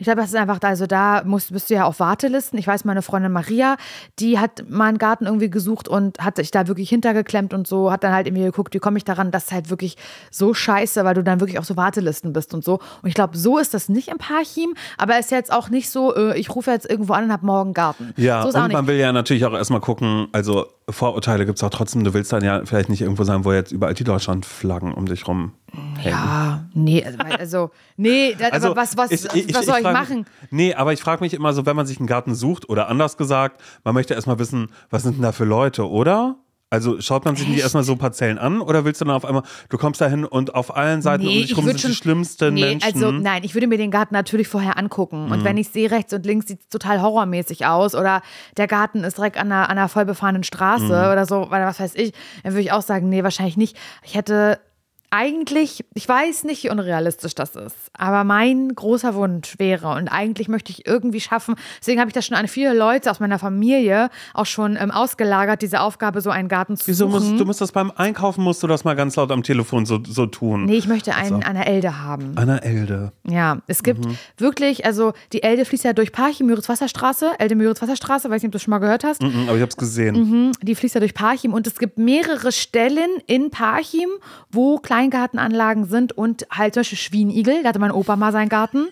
Ich 0.00 0.04
glaube, 0.04 0.22
das 0.22 0.30
ist 0.30 0.36
einfach, 0.36 0.58
also 0.62 0.86
da 0.86 1.22
musst, 1.26 1.52
bist 1.52 1.68
du 1.68 1.74
ja 1.74 1.84
auf 1.84 2.00
Wartelisten. 2.00 2.58
Ich 2.58 2.66
weiß, 2.66 2.86
meine 2.86 3.02
Freundin 3.02 3.32
Maria, 3.32 3.76
die 4.18 4.38
hat 4.38 4.64
mal 4.66 4.86
einen 4.86 4.96
Garten 4.96 5.26
irgendwie 5.26 5.50
gesucht 5.50 5.88
und 5.88 6.18
hat 6.18 6.36
sich 6.36 6.50
da 6.50 6.66
wirklich 6.68 6.88
hintergeklemmt 6.88 7.52
und 7.52 7.66
so, 7.66 7.92
hat 7.92 8.02
dann 8.02 8.14
halt 8.14 8.26
irgendwie 8.26 8.44
geguckt, 8.44 8.72
wie 8.72 8.78
komme 8.78 8.96
ich 8.96 9.04
daran, 9.04 9.30
das 9.30 9.44
ist 9.44 9.52
halt 9.52 9.68
wirklich 9.68 9.98
so 10.30 10.54
scheiße, 10.54 11.04
weil 11.04 11.12
du 11.12 11.22
dann 11.22 11.40
wirklich 11.40 11.58
auf 11.58 11.66
so 11.66 11.76
Wartelisten 11.76 12.32
bist 12.32 12.54
und 12.54 12.64
so. 12.64 12.78
Und 13.02 13.08
ich 13.10 13.14
glaube, 13.14 13.36
so 13.36 13.58
ist 13.58 13.74
das 13.74 13.90
nicht 13.90 14.08
im 14.08 14.16
Parchim, 14.16 14.72
aber 14.96 15.18
es 15.18 15.26
ist 15.26 15.32
jetzt 15.32 15.52
auch 15.52 15.68
nicht 15.68 15.90
so, 15.90 16.16
äh, 16.16 16.38
ich 16.38 16.54
rufe 16.54 16.70
jetzt 16.70 16.88
irgendwo 16.88 17.12
an 17.12 17.24
und 17.24 17.32
habe 17.32 17.44
morgen 17.44 17.74
Garten. 17.74 18.14
Ja, 18.16 18.50
so 18.50 18.58
und 18.58 18.72
man 18.72 18.86
will 18.86 18.96
ja 18.96 19.12
natürlich 19.12 19.44
auch 19.44 19.52
erstmal 19.52 19.80
gucken, 19.80 20.28
also 20.32 20.66
Vorurteile 20.92 21.46
gibt 21.46 21.58
es 21.58 21.62
auch 21.64 21.70
trotzdem. 21.70 22.04
Du 22.04 22.14
willst 22.14 22.32
dann 22.32 22.42
ja 22.44 22.62
vielleicht 22.64 22.88
nicht 22.88 23.00
irgendwo 23.02 23.24
sein, 23.24 23.44
wo 23.44 23.52
jetzt 23.52 23.72
überall 23.72 23.94
die 23.94 24.04
Deutschlandflaggen 24.04 24.92
um 24.94 25.06
dich 25.06 25.26
rum 25.28 25.52
hängen. 25.98 26.16
ja, 26.16 26.64
nee, 26.74 27.04
also, 27.04 27.18
also 27.38 27.70
nee, 27.96 28.34
das, 28.38 28.52
aber 28.64 28.76
was, 28.76 28.96
was, 28.96 29.10
ich- 29.10 29.24
ich- 29.34 29.54
was 29.54 29.66
soll 29.66 29.78
ich, 29.78 29.84
mich- 29.84 29.92
machen? 29.92 30.26
Nee, 30.50 30.74
aber 30.74 30.92
ich 30.92 31.00
frage 31.00 31.22
mich 31.22 31.34
immer 31.34 31.52
so, 31.52 31.66
wenn 31.66 31.76
man 31.76 31.86
sich 31.86 31.98
einen 31.98 32.06
Garten 32.06 32.34
sucht 32.34 32.68
oder 32.68 32.88
anders 32.88 33.16
gesagt, 33.16 33.60
man 33.84 33.94
möchte 33.94 34.14
erstmal 34.14 34.38
wissen, 34.38 34.68
was 34.90 35.02
sind 35.02 35.14
denn 35.16 35.22
da 35.22 35.32
für 35.32 35.44
Leute, 35.44 35.88
oder? 35.88 36.36
Also 36.72 37.00
schaut 37.00 37.24
man 37.24 37.34
sich 37.34 37.48
Echt? 37.48 37.58
erstmal 37.58 37.82
so 37.82 37.96
Parzellen 37.96 38.38
an 38.38 38.60
oder 38.60 38.84
willst 38.84 39.00
du 39.00 39.04
dann 39.04 39.14
auf 39.14 39.24
einmal, 39.24 39.42
du 39.68 39.76
kommst 39.76 40.00
da 40.00 40.06
hin 40.06 40.24
und 40.24 40.54
auf 40.54 40.76
allen 40.76 41.02
Seiten 41.02 41.26
um 41.26 41.32
dich 41.32 41.56
rum 41.56 41.64
sind 41.66 41.82
die 41.82 41.94
schlimmsten 41.94 42.54
nee, 42.54 42.60
Menschen. 42.60 42.86
Also 42.86 43.10
nein, 43.10 43.42
ich 43.42 43.54
würde 43.54 43.66
mir 43.66 43.76
den 43.76 43.90
Garten 43.90 44.14
natürlich 44.14 44.46
vorher 44.46 44.78
angucken. 44.78 45.26
Mhm. 45.26 45.32
Und 45.32 45.44
wenn 45.44 45.56
ich 45.56 45.70
sehe, 45.70 45.90
rechts 45.90 46.12
und 46.12 46.24
links 46.24 46.46
sieht 46.46 46.60
es 46.60 46.68
total 46.68 47.02
horrormäßig 47.02 47.66
aus 47.66 47.96
oder 47.96 48.22
der 48.56 48.68
Garten 48.68 49.02
ist 49.02 49.18
direkt 49.18 49.36
an 49.36 49.50
einer, 49.50 49.68
an 49.68 49.78
einer 49.78 49.88
vollbefahrenen 49.88 50.44
Straße 50.44 50.84
Mhm. 50.84 50.90
oder 51.12 51.26
so, 51.26 51.46
oder 51.46 51.66
was 51.66 51.80
weiß 51.80 51.96
ich, 51.96 52.12
dann 52.44 52.52
würde 52.52 52.62
ich 52.62 52.70
auch 52.72 52.82
sagen, 52.82 53.08
nee, 53.08 53.24
wahrscheinlich 53.24 53.56
nicht. 53.56 53.76
Ich 54.04 54.14
hätte 54.14 54.60
eigentlich, 55.10 55.84
ich 55.94 56.08
weiß 56.08 56.44
nicht, 56.44 56.62
wie 56.64 56.70
unrealistisch 56.70 57.34
das 57.34 57.56
ist, 57.56 57.76
aber 57.92 58.24
mein 58.24 58.74
großer 58.74 59.14
Wunsch 59.14 59.58
wäre 59.58 59.88
und 59.94 60.08
eigentlich 60.08 60.48
möchte 60.48 60.70
ich 60.72 60.86
irgendwie 60.86 61.20
schaffen, 61.20 61.56
deswegen 61.80 62.00
habe 62.00 62.08
ich 62.08 62.14
das 62.14 62.26
schon 62.26 62.36
an 62.36 62.46
viele 62.48 62.72
Leute 62.74 63.10
aus 63.10 63.18
meiner 63.20 63.38
Familie 63.38 64.08
auch 64.34 64.46
schon 64.46 64.76
ähm, 64.80 64.90
ausgelagert, 64.90 65.62
diese 65.62 65.80
Aufgabe, 65.80 66.20
so 66.20 66.30
einen 66.30 66.48
Garten 66.48 66.76
zu 66.76 66.86
Wieso 66.86 67.08
suchen. 67.10 67.28
musst 67.30 67.40
du 67.40 67.44
musst 67.44 67.60
das 67.60 67.72
beim 67.72 67.90
Einkaufen 67.96 68.44
musst 68.44 68.62
du 68.62 68.66
das 68.66 68.84
mal 68.84 68.94
ganz 68.94 69.16
laut 69.16 69.30
am 69.32 69.42
Telefon 69.42 69.84
so, 69.86 69.98
so 70.06 70.26
tun? 70.26 70.64
nee, 70.66 70.76
ich 70.76 70.86
möchte 70.86 71.14
einen 71.14 71.42
an 71.42 71.54
der 71.54 71.66
Elde 71.66 72.00
haben. 72.02 72.32
Anna 72.36 72.58
Elde. 72.58 73.12
Ja, 73.28 73.58
es 73.66 73.82
gibt 73.82 74.04
Mhm. 74.04 74.16
wirklich, 74.38 74.84
also 74.86 75.12
die 75.32 75.42
Elde 75.42 75.64
fließt 75.64 75.84
ja 75.84 75.92
durch 75.92 76.12
Parchim, 76.12 76.46
Müritz-Wasserstraße, 76.46 77.32
Elde-Müritz-Wasserstraße, 77.38 78.30
weiß 78.30 78.42
nicht, 78.42 78.48
ob 78.48 78.52
du 78.52 78.56
das 78.56 78.62
schon 78.62 78.70
mal 78.70 78.78
gehört 78.78 79.04
hast. 79.04 79.20
Mhm, 79.22 79.44
aber 79.48 79.56
ich 79.56 79.62
habe 79.62 79.70
es 79.70 79.76
gesehen. 79.76 80.14
Mhm, 80.46 80.52
Die 80.62 80.74
fließt 80.74 80.94
ja 80.94 81.00
durch 81.00 81.14
Parchim 81.14 81.52
und 81.52 81.66
es 81.66 81.78
gibt 81.78 81.98
mehrere 81.98 82.52
Stellen 82.52 83.10
in 83.26 83.50
Parchim, 83.50 84.08
wo 84.50 84.78
Kleingartenanlagen 85.00 85.86
sind 85.86 86.12
und 86.12 86.46
halt 86.50 86.74
zum 86.74 86.80
Beispiel 86.80 86.98
Schwienigel, 86.98 87.62
da 87.62 87.70
hatte 87.70 87.78
mein 87.78 87.90
Opa 87.90 88.16
mal 88.16 88.32
seinen 88.32 88.48
Garten. 88.48 88.88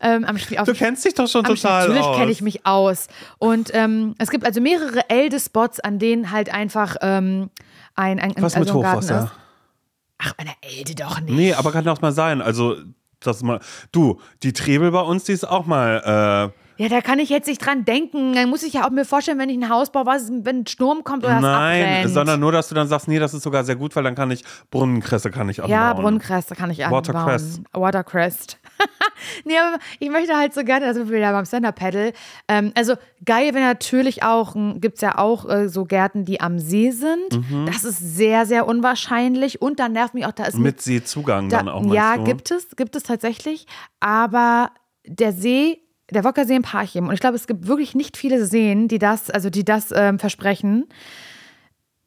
Ähm, 0.00 0.24
am 0.24 0.36
auf 0.36 0.66
Du 0.66 0.74
kennst 0.74 1.04
dich 1.04 1.14
doch 1.14 1.28
schon 1.28 1.44
total 1.44 1.88
Natürlich 1.88 2.04
aus. 2.04 2.16
kenne 2.16 2.30
ich 2.30 2.42
mich 2.42 2.66
aus. 2.66 3.08
Und 3.38 3.70
ähm, 3.74 4.14
es 4.18 4.30
gibt 4.30 4.44
also 4.44 4.60
mehrere 4.60 5.08
Elde-Spots, 5.10 5.80
an 5.80 5.98
denen 5.98 6.30
halt 6.30 6.52
einfach 6.52 6.96
ähm, 7.02 7.50
ein, 7.96 8.20
ein, 8.20 8.34
Was 8.36 8.54
also 8.54 8.60
mit 8.60 8.68
ein 8.68 8.82
Garten 8.82 8.96
Hochwasser? 8.98 9.24
ist. 9.24 9.32
Ach, 10.18 10.32
der 10.34 10.78
Elde 10.78 10.94
doch 10.94 11.20
nicht. 11.20 11.34
Nee, 11.34 11.54
aber 11.54 11.72
kann 11.72 11.84
doch 11.84 12.00
mal 12.00 12.12
sein. 12.12 12.42
Also, 12.42 12.76
das 13.20 13.42
mal. 13.42 13.60
Du, 13.90 14.20
die 14.42 14.52
Trebel 14.52 14.90
bei 14.90 15.00
uns, 15.00 15.24
die 15.24 15.32
ist 15.32 15.48
auch 15.48 15.66
mal. 15.66 16.52
Äh, 16.54 16.59
Ja, 16.80 16.88
da 16.88 17.02
kann 17.02 17.18
ich 17.18 17.28
jetzt 17.28 17.46
nicht 17.46 17.58
dran 17.58 17.84
denken. 17.84 18.32
Dann 18.32 18.48
muss 18.48 18.62
ich 18.62 18.72
ja 18.72 18.86
auch 18.86 18.90
mir 18.90 19.04
vorstellen, 19.04 19.38
wenn 19.38 19.50
ich 19.50 19.58
ein 19.58 19.68
Haus 19.68 19.92
baue, 19.92 20.06
was, 20.06 20.30
wenn 20.30 20.60
ein 20.60 20.66
Sturm 20.66 21.04
kommt 21.04 21.24
oder 21.24 21.38
nein, 21.38 21.84
abbrennt. 21.84 22.14
sondern 22.14 22.40
nur, 22.40 22.52
dass 22.52 22.70
du 22.70 22.74
dann 22.74 22.88
sagst, 22.88 23.06
nee, 23.06 23.18
das 23.18 23.34
ist 23.34 23.42
sogar 23.42 23.64
sehr 23.64 23.76
gut, 23.76 23.94
weil 23.96 24.02
dann 24.02 24.14
kann 24.14 24.30
ich 24.30 24.42
Brunnenkresse 24.70 25.30
kann 25.30 25.50
ich 25.50 25.62
anbauen. 25.62 25.76
ja, 25.78 25.92
Brunnenkresse 25.92 26.54
kann 26.54 26.70
ich 26.70 26.82
anbauen. 26.82 27.06
Watercress. 27.06 27.60
Watercrest. 27.74 28.58
nee, 29.44 29.58
aber 29.58 29.78
ich 29.98 30.08
möchte 30.08 30.34
halt 30.34 30.54
so 30.54 30.64
gerne, 30.64 30.86
also 30.86 31.10
wieder 31.10 31.32
beim 31.32 31.44
Stand-Up-Paddle. 31.44 32.14
Ähm, 32.48 32.72
also 32.74 32.94
geil 33.26 33.52
wäre 33.52 33.66
natürlich 33.66 34.22
auch, 34.22 34.54
gibt 34.76 34.94
es 34.94 35.02
ja 35.02 35.18
auch 35.18 35.46
äh, 35.50 35.68
so 35.68 35.84
Gärten, 35.84 36.24
die 36.24 36.40
am 36.40 36.58
See 36.58 36.92
sind. 36.92 37.50
Mhm. 37.50 37.66
Das 37.66 37.84
ist 37.84 37.98
sehr, 37.98 38.46
sehr 38.46 38.66
unwahrscheinlich. 38.66 39.60
Und 39.60 39.80
dann 39.80 39.92
nervt 39.92 40.14
mich 40.14 40.24
auch, 40.24 40.32
da 40.32 40.44
ist 40.44 40.56
Mit 40.56 40.80
Seezugang 40.80 41.50
Da, 41.50 41.58
dann 41.58 41.68
auch, 41.68 41.82
meinst 41.82 41.94
ja, 41.94 42.16
du? 42.16 42.24
gibt 42.24 42.50
es, 42.50 42.74
gibt 42.74 42.96
es 42.96 43.02
tatsächlich. 43.02 43.66
Aber 44.00 44.70
der 45.06 45.34
See, 45.34 45.82
der 46.10 46.24
Wockersee 46.24 46.56
in 46.56 46.62
Parchim, 46.62 47.08
und 47.08 47.14
ich 47.14 47.20
glaube, 47.20 47.36
es 47.36 47.46
gibt 47.46 47.66
wirklich 47.66 47.94
nicht 47.94 48.16
viele 48.16 48.44
Seen, 48.44 48.88
die 48.88 48.98
das, 48.98 49.30
also 49.30 49.50
die 49.50 49.64
das 49.64 49.92
ähm, 49.94 50.18
versprechen. 50.18 50.86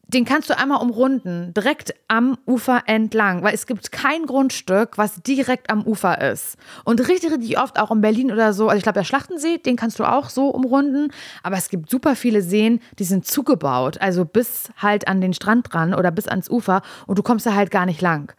Den 0.06 0.26
kannst 0.26 0.50
du 0.50 0.58
einmal 0.58 0.80
umrunden, 0.80 1.54
direkt 1.56 1.96
am 2.08 2.38
Ufer 2.46 2.84
entlang, 2.86 3.42
weil 3.42 3.56
es 3.56 3.66
gibt 3.66 3.92
kein 3.92 4.28
Grundstück, 4.28 4.98
was 4.98 5.24
direkt 5.24 5.72
am 5.72 5.84
Ufer 5.88 6.22
ist. 6.22 6.58
Und 6.84 7.00
richtig, 7.08 7.32
richtig 7.32 7.58
oft 7.58 7.80
auch 7.80 7.90
in 7.90 8.02
Berlin 8.02 8.32
oder 8.32 8.54
so, 8.54 8.68
also 8.68 8.78
ich 8.78 8.84
glaube, 8.84 9.00
der 9.00 9.06
Schlachtensee, 9.06 9.58
den 9.58 9.76
kannst 9.76 9.98
du 9.98 10.04
auch 10.04 10.30
so 10.30 10.50
umrunden, 10.50 11.12
aber 11.42 11.58
es 11.58 11.70
gibt 11.70 11.90
super 11.90 12.16
viele 12.16 12.44
Seen, 12.44 12.80
die 13.00 13.06
sind 13.06 13.26
zugebaut, 13.26 14.00
also 14.02 14.24
bis 14.24 14.70
halt 14.78 15.08
an 15.08 15.20
den 15.20 15.34
Strand 15.34 15.74
dran 15.74 15.96
oder 15.96 16.12
bis 16.12 16.28
ans 16.28 16.50
Ufer 16.50 16.84
und 17.08 17.18
du 17.18 17.24
kommst 17.24 17.48
da 17.48 17.56
halt 17.56 17.72
gar 17.72 17.88
nicht 17.88 18.02
lang. 18.02 18.34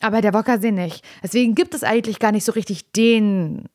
Aber 0.00 0.22
der 0.22 0.34
Wockersee 0.34 0.72
nicht. 0.72 1.04
Deswegen 1.22 1.54
gibt 1.54 1.74
es 1.74 1.84
eigentlich 1.84 2.18
gar 2.18 2.32
nicht 2.32 2.44
so 2.44 2.52
richtig 2.52 2.90
den 2.90 3.68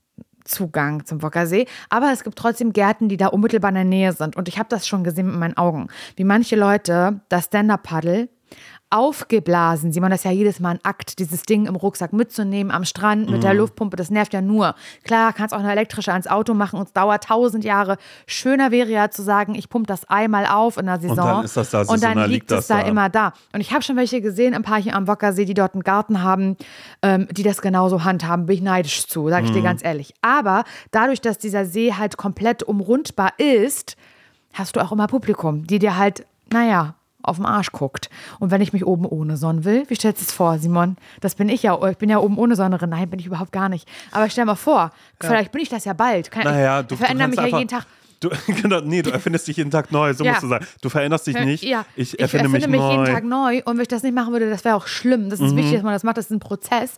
Zugang 0.48 1.06
zum 1.06 1.22
Wockersee. 1.22 1.68
Aber 1.90 2.12
es 2.12 2.24
gibt 2.24 2.38
trotzdem 2.38 2.74
Gärten, 2.74 3.10
die 3.10 3.18
da 3.18 3.28
unmittelbar 3.28 3.70
in 3.70 3.76
der 3.76 3.84
Nähe 3.84 4.14
sind. 4.14 4.36
Und 4.36 4.48
ich 4.48 4.58
habe 4.58 4.70
das 4.70 4.88
schon 4.88 5.04
gesehen 5.04 5.28
mit 5.28 5.36
meinen 5.36 5.58
Augen. 5.58 5.88
Wie 6.16 6.24
manche 6.24 6.56
Leute 6.56 7.22
das 7.30 7.46
Stand-Up-Paddle 7.46 8.30
aufgeblasen. 8.90 9.92
Simon, 9.92 10.12
das 10.12 10.22
ist 10.22 10.24
ja 10.26 10.32
jedes 10.32 10.60
Mal 10.62 10.72
ein 10.76 10.80
Akt, 10.84 11.20
dieses 11.20 11.44
Ding 11.44 11.66
im 11.66 11.76
Rucksack 11.76 12.14
mitzunehmen 12.14 12.72
am 12.72 12.86
Strand 12.86 13.30
mit 13.30 13.44
der 13.44 13.52
Mhm. 13.54 13.60
Luftpumpe. 13.60 13.98
Das 13.98 14.10
nervt 14.10 14.34
ja 14.34 14.42
nur. 14.42 14.76
Klar, 15.04 15.34
kannst 15.34 15.54
auch 15.54 15.60
eine 15.60 15.72
elektrische 15.72 16.14
ans 16.14 16.28
Auto 16.28 16.54
machen 16.54 16.80
und 16.80 16.88
es 16.88 16.94
dauert 16.94 17.26
tausend 17.26 17.66
Jahre. 17.66 17.98
Schöner 18.28 18.72
wäre 18.72 18.90
ja 18.90 19.10
zu 19.10 19.22
sagen, 19.24 19.56
ich 19.56 19.68
pumpe 19.70 19.88
das 19.88 20.06
einmal 20.06 20.46
auf 20.46 20.78
in 20.78 20.86
der 20.86 21.00
Saison. 21.02 21.18
dann 21.18 21.44
ist 21.46 21.58
das 21.58 21.70
da, 21.72 21.82
Und 21.82 22.02
dann 22.02 22.18
und 22.18 22.24
liegt 22.30 22.32
liegt 22.32 22.52
es 22.52 22.58
das 22.60 22.68
da 22.68 22.82
da. 22.82 22.88
immer 22.88 23.10
da. 23.10 23.34
Und 23.54 23.60
ich 23.60 23.74
habe 23.74 23.82
schon 23.84 23.98
welche 23.98 24.22
gesehen 24.22 24.54
im 24.54 24.64
Park 24.64 24.84
hier 24.84 24.96
am 24.96 25.08
Wockersee, 25.08 25.44
die 25.46 25.54
dort 25.54 25.74
einen 25.74 25.84
Garten 25.84 26.24
haben, 26.24 26.56
ähm, 27.02 27.28
die 27.32 27.44
das 27.44 27.62
genauso 27.62 28.06
handhaben. 28.06 28.46
Bin 28.46 28.56
ich 28.56 28.62
neidisch 28.62 29.06
zu, 29.08 29.28
sage 29.30 29.46
ich 29.46 29.52
Mhm. 29.52 29.56
dir 29.56 29.64
ganz 29.64 29.84
ehrlich. 29.84 30.14
Aber 30.22 30.64
dadurch, 30.92 31.20
dass 31.20 31.38
dieser 31.38 31.66
See 31.66 31.94
halt 31.94 32.16
komplett 32.16 32.64
umrundbar 32.64 33.34
ist, 33.38 33.98
hast 34.54 34.78
du 34.78 34.80
auch 34.80 34.94
immer 34.94 35.08
Publikum, 35.08 35.68
die 35.68 35.80
dir 35.80 35.98
halt, 35.98 36.26
naja, 36.54 36.96
auf 37.28 37.38
den 37.38 37.46
Arsch 37.46 37.72
guckt. 37.72 38.10
Und 38.40 38.52
wenn 38.52 38.62
ich 38.62 38.74
mich 38.74 38.86
oben 38.86 39.06
ohne 39.06 39.38
Sonnen 39.38 39.64
will, 39.66 39.84
wie 39.88 39.96
stellst 39.96 40.22
du 40.22 40.26
es 40.26 40.32
vor, 40.32 40.60
Simon? 40.60 40.98
Das 41.22 41.36
bin 41.36 41.50
ich 41.50 41.64
ja. 41.64 41.78
Ich 41.90 41.98
bin 41.98 42.10
ja 42.10 42.20
oben 42.20 42.38
ohne 42.38 42.56
Sonnerin. 42.56 42.90
Nein, 42.90 43.10
bin 43.10 43.20
ich 43.20 43.26
überhaupt 43.26 43.52
gar 43.52 43.70
nicht. 43.70 43.88
Aber 44.12 44.30
stell 44.30 44.46
mal 44.46 44.56
vor, 44.56 44.92
vielleicht 45.20 45.52
bin 45.52 45.62
ich 45.62 45.70
das 45.70 45.86
ja 45.86 45.94
bald. 45.94 46.32
Kann, 46.32 46.44
Naja, 46.44 46.82
ich 46.82 46.88
du, 46.88 46.96
verändere 46.96 47.30
du 47.30 47.42
mich 47.42 47.52
ja 47.52 47.58
jeden 47.58 47.70
Tag. 47.70 47.86
Du, 48.20 48.30
genau, 48.62 48.82
nee, 48.82 49.02
du 49.02 49.12
erfindest 49.12 49.48
dich 49.48 49.58
jeden 49.58 49.72
Tag 49.72 49.92
neu, 49.92 50.14
so 50.14 50.24
Ja. 50.24 50.32
musst 50.32 50.44
du 50.44 50.48
sagen. 50.48 50.66
Du 50.82 50.90
veränderst 50.90 51.28
dich 51.28 51.40
nicht. 51.40 51.64
Ja, 51.64 51.86
ich 51.96 52.20
erfinde, 52.20 52.50
mich, 52.50 52.68
mich 52.68 52.80
neu. 52.80 52.86
Mhm. 52.86 52.92
jeden 53.04 53.06
Tag 53.14 53.24
neu 53.24 53.62
und 53.66 53.76
wenn 53.78 53.82
ich 53.84 53.88
das 53.88 54.04
nicht 54.04 54.16
machen 54.16 54.34
würde, 54.34 54.50
das 54.50 54.66
wäre 54.66 54.76
auch 54.76 54.88
schlimm. 54.88 55.30
Das 55.30 55.40
ist 55.40 55.56
wichtig, 55.56 55.74
dass 55.76 55.84
man 55.84 55.94
das 55.94 56.04
macht, 56.04 56.18
das 56.18 56.26
ist 56.26 56.32
ein 56.32 56.40
Prozess. 56.40 56.94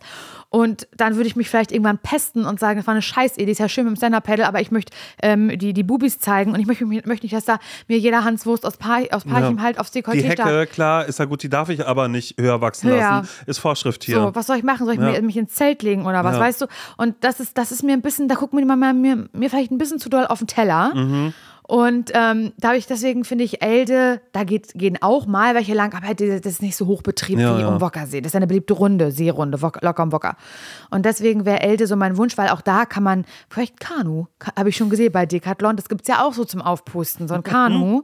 Und 0.52 0.88
dann 0.96 1.14
würde 1.14 1.28
ich 1.28 1.36
mich 1.36 1.48
vielleicht 1.48 1.70
irgendwann 1.70 1.98
pesten 1.98 2.44
und 2.44 2.58
sagen, 2.58 2.78
das 2.78 2.86
war 2.88 2.92
eine 2.92 3.02
Scheißidee, 3.02 3.52
ist 3.52 3.58
ja 3.58 3.68
schön 3.68 3.84
mit 3.84 3.94
dem 3.94 3.96
Stand-Up-Paddle, 3.96 4.48
aber 4.48 4.60
ich 4.60 4.72
möchte 4.72 4.92
ähm, 5.22 5.56
die, 5.56 5.72
die 5.72 5.84
Bubis 5.84 6.18
zeigen 6.18 6.52
und 6.52 6.58
ich 6.58 6.66
möchte, 6.66 6.84
möchte 6.86 7.24
nicht, 7.24 7.32
dass 7.32 7.44
da 7.44 7.60
mir 7.86 7.98
jeder 7.98 8.24
Hanswurst 8.24 8.66
aus, 8.66 8.76
pa 8.76 8.98
aus 9.12 9.24
Parchim 9.24 9.58
Ja. 9.58 9.62
halt 9.62 9.78
aufs 9.78 9.92
Die 9.92 10.02
Dekolleté 10.02 10.22
Hecke, 10.24 10.42
starrt. 10.42 10.70
klar, 10.72 11.06
ist 11.06 11.20
ja 11.20 11.26
gut, 11.26 11.44
die 11.44 11.48
darf 11.48 11.68
ich 11.68 11.86
aber 11.86 12.08
nicht 12.08 12.36
höher 12.40 12.60
wachsen 12.60 12.90
lassen. 12.90 13.28
Ist 13.46 13.58
Vorschrift 13.58 14.02
hier. 14.02 14.16
So, 14.16 14.34
was 14.34 14.48
soll 14.48 14.56
ich 14.56 14.64
machen? 14.64 14.86
Soll 14.86 14.94
ich 14.94 15.00
mir, 15.00 15.22
mich 15.22 15.36
ins 15.36 15.54
Zelt 15.54 15.82
legen 15.84 16.04
oder 16.06 16.24
was, 16.24 16.36
weißt 16.38 16.62
du? 16.62 16.66
Und 16.96 17.14
das 17.20 17.38
ist, 17.38 17.56
das 17.56 17.70
ist 17.70 17.84
mir 17.84 17.92
ein 17.92 18.02
bisschen, 18.02 18.26
da 18.26 18.34
guckt 18.34 18.52
mir 18.52 18.64
mal 18.64 18.92
mir, 18.92 19.28
mir 19.32 19.50
vielleicht 19.50 19.70
ein 19.70 19.78
bisschen 19.78 20.00
zu 20.00 20.08
doll 20.08 20.26
auf 20.26 20.38
den 20.38 20.48
Teller. 20.48 20.92
Mhm. 20.94 21.09
Und 21.62 22.10
ähm, 22.14 22.52
da 22.58 22.68
habe 22.68 22.78
ich 22.78 22.88
deswegen 22.88 23.22
finde 23.24 23.44
ich 23.44 23.62
Elde, 23.62 24.20
da 24.32 24.42
geht, 24.42 24.72
gehen 24.74 24.98
auch 25.00 25.26
mal 25.26 25.54
welche 25.54 25.72
lang, 25.72 25.94
aber 25.94 26.04
halt 26.04 26.20
das 26.20 26.44
ist 26.44 26.62
nicht 26.62 26.74
so 26.74 26.88
hochbetrieben 26.88 27.40
Ja, 27.40 27.56
wie 27.56 27.60
ja. 27.60 27.68
um 27.68 27.80
Wockersee. 27.80 28.20
Das 28.20 28.32
ist 28.32 28.36
eine 28.36 28.48
beliebte 28.48 28.74
Runde, 28.74 29.12
Seerunde, 29.12 29.62
Wok- 29.62 29.80
locker 29.80 30.02
am 30.02 30.10
Wocker. 30.10 30.36
Und 30.90 31.04
deswegen 31.06 31.44
wäre 31.44 31.60
Elde 31.60 31.86
so 31.86 31.94
mein 31.94 32.16
Wunsch, 32.16 32.36
weil 32.36 32.48
auch 32.48 32.60
da 32.60 32.86
kann 32.86 33.04
man, 33.04 33.24
vielleicht 33.48 33.78
Kanu, 33.78 34.26
habe 34.56 34.68
ich 34.70 34.76
schon 34.76 34.90
gesehen 34.90 35.12
bei 35.12 35.26
Decathlon, 35.26 35.76
das 35.76 35.88
gibt 35.88 36.00
es 36.02 36.08
ja 36.08 36.24
auch 36.24 36.32
so 36.34 36.44
zum 36.44 36.60
Aufpusten, 36.60 37.28
so 37.28 37.34
ein 37.34 37.42
Kanu. 37.44 38.02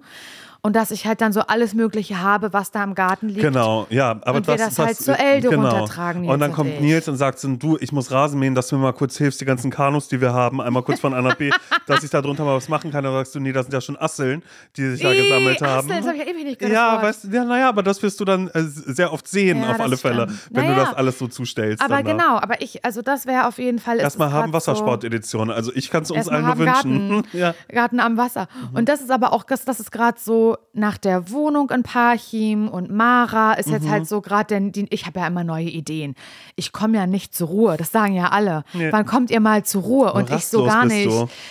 Und 0.66 0.74
dass 0.74 0.90
ich 0.90 1.06
halt 1.06 1.20
dann 1.20 1.32
so 1.32 1.42
alles 1.42 1.74
Mögliche 1.74 2.20
habe, 2.20 2.52
was 2.52 2.72
da 2.72 2.82
im 2.82 2.96
Garten 2.96 3.28
liegt. 3.28 3.40
Genau, 3.40 3.86
ja. 3.88 4.18
Aber 4.22 4.38
Und 4.38 4.48
wir 4.48 4.56
das 4.56 4.76
halt 4.80 4.96
zur 4.96 5.16
Elde 5.16 5.48
genau. 5.48 5.68
runtertragen, 5.68 6.22
Nils 6.22 6.32
Und 6.34 6.40
dann 6.40 6.50
und 6.50 6.56
kommt 6.56 6.70
ich. 6.70 6.80
Nils 6.80 7.06
und 7.06 7.14
sagt 7.16 7.38
du, 7.44 7.78
ich 7.80 7.92
muss 7.92 8.10
Rasen 8.10 8.40
mähen, 8.40 8.56
dass 8.56 8.66
du 8.66 8.76
mir 8.76 8.82
mal 8.82 8.92
kurz 8.92 9.16
hilfst, 9.16 9.40
die 9.40 9.44
ganzen 9.44 9.70
Kanus, 9.70 10.08
die 10.08 10.20
wir 10.20 10.32
haben, 10.32 10.60
einmal 10.60 10.82
kurz 10.82 10.98
von 10.98 11.14
A 11.14 11.22
nach 11.22 11.36
B, 11.36 11.50
dass 11.86 12.02
ich 12.02 12.10
da 12.10 12.20
drunter 12.20 12.44
mal 12.44 12.56
was 12.56 12.68
machen 12.68 12.90
kann. 12.90 13.04
Dann 13.04 13.12
sagst 13.12 13.32
du, 13.36 13.38
nee, 13.38 13.52
das 13.52 13.66
sind 13.66 13.74
ja 13.74 13.80
schon 13.80 13.96
Asseln, 13.96 14.42
die 14.76 14.90
sich 14.90 15.02
da 15.02 15.12
Ih, 15.12 15.22
gesammelt 15.22 15.62
haben. 15.62 15.88
Asseln, 15.88 15.98
das 16.00 16.06
hab 16.08 16.14
ich 16.16 16.20
ja 16.26 16.26
ewig 16.34 16.44
nicht 16.44 16.58
gehört, 16.58 16.74
Ja, 16.74 16.94
das 16.96 17.02
weißt 17.04 17.24
du, 17.24 17.28
ja, 17.28 17.44
naja, 17.44 17.68
aber 17.68 17.84
das 17.84 18.02
wirst 18.02 18.18
du 18.18 18.24
dann 18.24 18.48
äh, 18.48 18.62
sehr 18.64 19.12
oft 19.12 19.28
sehen, 19.28 19.58
Ja, 19.58 19.70
auf 19.70 19.76
das 19.76 19.80
alle 19.86 19.96
Fälle, 19.96 20.22
stimmt. 20.24 20.40
wenn 20.50 20.64
du 20.66 20.70
Naja. 20.72 20.84
das 20.86 20.94
alles 20.94 21.18
so 21.20 21.28
zustellst. 21.28 21.80
Aber 21.80 21.94
dann 22.02 22.04
da. 22.06 22.10
genau, 22.10 22.36
aber 22.38 22.60
ich, 22.60 22.84
also 22.84 23.02
das 23.02 23.26
wäre 23.26 23.46
auf 23.46 23.58
jeden 23.58 23.78
Fall. 23.78 24.00
Erstmal 24.00 24.32
haben 24.32 24.52
Wassersport-Edition. 24.52 25.52
Also 25.52 25.70
ich 25.76 25.90
kann 25.90 26.02
es 26.02 26.10
uns 26.10 26.26
allen 26.26 26.40
nur 26.42 26.50
haben 26.50 26.58
wünschen. 26.58 27.08
Garten, 27.22 27.28
ja. 27.38 27.54
Garten 27.68 28.00
am 28.00 28.16
Wasser. 28.16 28.48
Und 28.74 28.88
das 28.88 29.00
ist 29.00 29.12
aber 29.12 29.32
auch, 29.32 29.44
das, 29.44 29.64
das 29.64 29.78
ist 29.78 29.92
gerade 29.92 30.18
so 30.20 30.55
nach 30.72 30.98
der 30.98 31.30
Wohnung 31.30 31.70
in 31.70 31.82
Parchim 31.82 32.68
und 32.68 32.90
Mara 32.90 33.54
ist 33.54 33.66
Mhm. 33.68 33.72
jetzt 33.74 33.88
halt 33.88 34.06
so 34.06 34.20
gerade, 34.20 34.46
denn 34.48 34.72
die, 34.72 34.86
ich 34.90 35.06
habe 35.06 35.20
ja 35.20 35.26
immer 35.26 35.44
neue 35.44 35.64
Ideen. 35.68 36.14
Ich 36.54 36.72
komme 36.72 36.98
ja 36.98 37.06
nicht 37.06 37.34
zur 37.34 37.48
Ruhe, 37.48 37.76
das 37.76 37.90
sagen 37.92 38.14
ja 38.14 38.28
alle. 38.28 38.64
Nee. 38.72 38.92
Wann 38.92 39.06
kommt 39.06 39.30
ihr 39.30 39.40
mal 39.40 39.64
zur 39.64 39.82
Ruhe? 39.82 40.12
Und 40.12 40.30
ich 40.30 40.46
so 40.46 40.64
gar 40.64 40.84
nicht. 40.84 41.10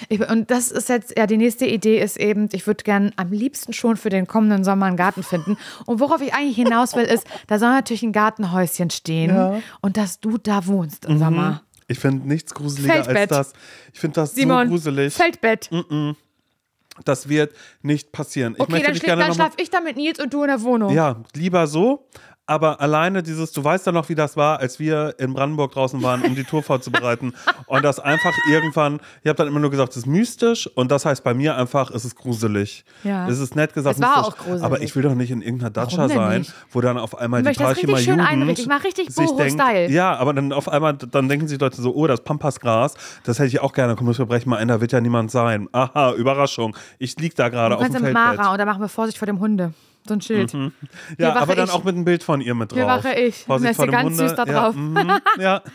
Ich, 0.10 0.30
und 0.30 0.52
das 0.52 0.72
ist 0.72 0.90
jetzt, 0.90 1.18
ja, 1.18 1.28
die 1.28 1.38
nächste 1.38 1.66
Idee 1.66 2.00
ist 2.00 2.18
eben, 2.18 2.50
ich 2.52 2.68
würde 2.68 2.84
gern 2.84 3.12
am 3.16 3.32
liebsten 3.32 3.74
schon 3.74 3.98
für 3.98 4.10
den 4.10 4.28
kommenden 4.28 4.64
Sommer 4.64 4.86
einen 4.86 4.98
Garten 4.98 5.24
finden. 5.24 5.58
Und 5.86 6.00
worauf 6.00 6.22
ich 6.22 6.34
eigentlich 6.34 6.56
hinaus 6.56 6.96
will, 6.96 7.04
ist, 7.06 7.26
da 7.48 7.60
soll 7.60 7.70
natürlich 7.70 8.04
ein 8.04 8.12
Gartenhäuschen 8.14 8.90
stehen 8.90 9.62
und 9.82 9.98
dass 9.98 10.20
du 10.20 10.38
da 10.38 10.66
wohnst 10.68 11.06
Mhm. 11.08 11.14
im 11.14 11.20
Sommer. 11.20 11.62
Ich 11.88 12.00
finde 12.00 12.28
nichts 12.28 12.54
gruseliger 12.54 13.04
Feldbett. 13.04 13.32
als 13.32 13.52
das. 13.52 13.54
Ich 13.94 14.00
finde 14.00 14.16
das 14.16 14.34
Simon, 14.34 14.66
so 14.68 14.72
gruselig. 14.74 15.14
Feldbett. 15.14 15.70
Das 17.04 17.28
wird 17.28 17.54
nicht 17.82 18.12
passieren. 18.12 18.54
Ich 18.56 18.62
Okay, 18.62 18.72
möchte 18.72 18.88
dann, 18.88 18.96
schla 18.96 19.06
gerne 19.08 19.24
dann 19.24 19.34
schlaf 19.34 19.54
ich 19.58 19.70
da 19.70 19.82
mit 19.82 19.98
Nils 19.98 20.20
und 20.20 20.34
du 20.34 20.44
in 20.44 20.48
der 20.48 20.62
Wohnung. 20.62 20.94
Ja, 20.94 21.22
lieber 21.34 21.68
so. 21.68 22.08
Aber 22.48 22.80
alleine 22.80 23.24
dieses, 23.24 23.52
du 23.54 23.64
weißt 23.64 23.88
ja 23.88 23.92
noch, 23.92 24.08
wie 24.10 24.14
das 24.16 24.38
war, 24.38 24.60
als 24.60 24.80
wir 24.80 25.16
in 25.18 25.34
Brandenburg 25.34 25.72
draußen 25.72 26.02
waren, 26.04 26.22
um 26.22 26.36
die 26.36 26.44
Tour 26.44 26.62
vorzubereiten. 26.64 27.34
und 27.66 27.84
das 27.84 28.00
einfach 28.00 28.34
irgendwann, 28.52 29.00
ich 29.24 29.30
habe 29.30 29.38
dann 29.38 29.48
immer 29.48 29.60
nur 29.60 29.72
gesagt, 29.72 29.92
es 29.92 29.98
ist 29.98 30.06
mystisch. 30.06 30.68
Und 30.76 30.92
das 30.92 31.06
heißt 31.06 31.24
bei 31.24 31.34
mir 31.34 31.58
einfach, 31.58 31.90
es 31.90 32.06
ist 32.06 32.16
gruselig. 32.16 32.86
Ja. 33.04 33.28
Es 33.28 33.40
ist 33.40 33.56
nett 33.56 33.74
gesagt, 33.74 33.96
Es 33.96 34.02
war 34.02 34.18
mystisch. 34.18 34.34
auch 34.34 34.38
gruselig. 34.38 34.64
Aber 34.64 34.82
ich 34.82 34.96
will 34.96 35.02
doch 35.04 35.16
nicht 35.16 35.32
in 35.32 35.42
irgendeiner 35.42 35.72
Datscha 35.72 36.08
sein, 36.08 36.40
nicht? 36.42 36.54
wo 36.72 36.82
dann 36.82 36.98
auf 37.00 37.18
einmal 37.18 37.46
Ich 37.48 37.58
die 37.58 37.64
Parchimer 37.64 38.00
Jugend 38.00 38.22
einrichten. 38.30 38.64
Ich 38.64 38.68
mach 38.68 38.84
richtig 38.84 39.14
Boho-Style. 39.16 39.90
Ja, 39.90 40.16
aber 40.16 40.34
dann 40.34 40.54
auf 40.54 40.70
einmal, 40.70 40.94
dann 40.94 41.28
denken 41.28 41.48
sich 41.48 41.60
Leute 41.60 41.82
so, 41.82 41.96
oh, 41.96 42.06
das 42.06 42.22
Pampasgras, 42.24 42.94
das 43.24 43.40
hätte 43.40 43.48
ich 43.48 43.60
auch 43.62 43.74
gerne. 43.74 43.96
Komm, 43.96 44.16
wir 44.16 44.26
brechen 44.26 44.50
mal 44.50 44.58
ein, 44.58 44.68
da 44.68 44.80
wird 44.82 44.92
ja 44.92 45.02
niemand 45.02 45.32
sein. 45.32 45.68
Aha, 45.72 46.14
Überraschung. 46.14 46.76
Ich 47.00 47.18
lieg 47.20 47.34
da 47.36 47.50
gerade 47.50 47.76
Du 47.76 47.76
auf 47.76 47.82
dem 47.82 47.94
kannst 47.94 48.04
mit 48.04 48.14
Feldbett. 48.16 48.38
Mara 48.38 48.52
und 48.52 48.58
da 48.60 48.66
machen 48.66 48.82
wir 48.82 48.88
Vorsicht 48.88 49.18
vor 49.18 49.26
dem 49.26 49.40
Hunde. 49.40 49.74
So 50.08 50.14
ein 50.14 50.22
Schild. 50.22 50.54
Ja, 50.54 50.60
Hier 51.18 51.28
wache 51.30 51.40
aber 51.40 51.56
dann 51.56 51.66
ich. 51.66 51.72
auch 51.74 51.84
mit 51.84 51.96
einem 51.96 52.06
Bild 52.06 52.24
von 52.24 52.42
ihr 52.42 52.54
mit 52.56 52.72
drauf. 52.72 52.78
Hier 52.78 52.88
wache 52.88 53.14
ich. 53.14 53.44
Vorsicht 53.44 53.72
ist 53.72 53.78
vor 53.78 53.88
ganz 53.88 54.12
Hunde. 54.12 54.30
süß 54.30 54.36
da 54.36 54.46
Ja, 54.46 54.54
drauf. 54.62 54.76
mhm, 54.76 55.12
ja. 55.40 55.62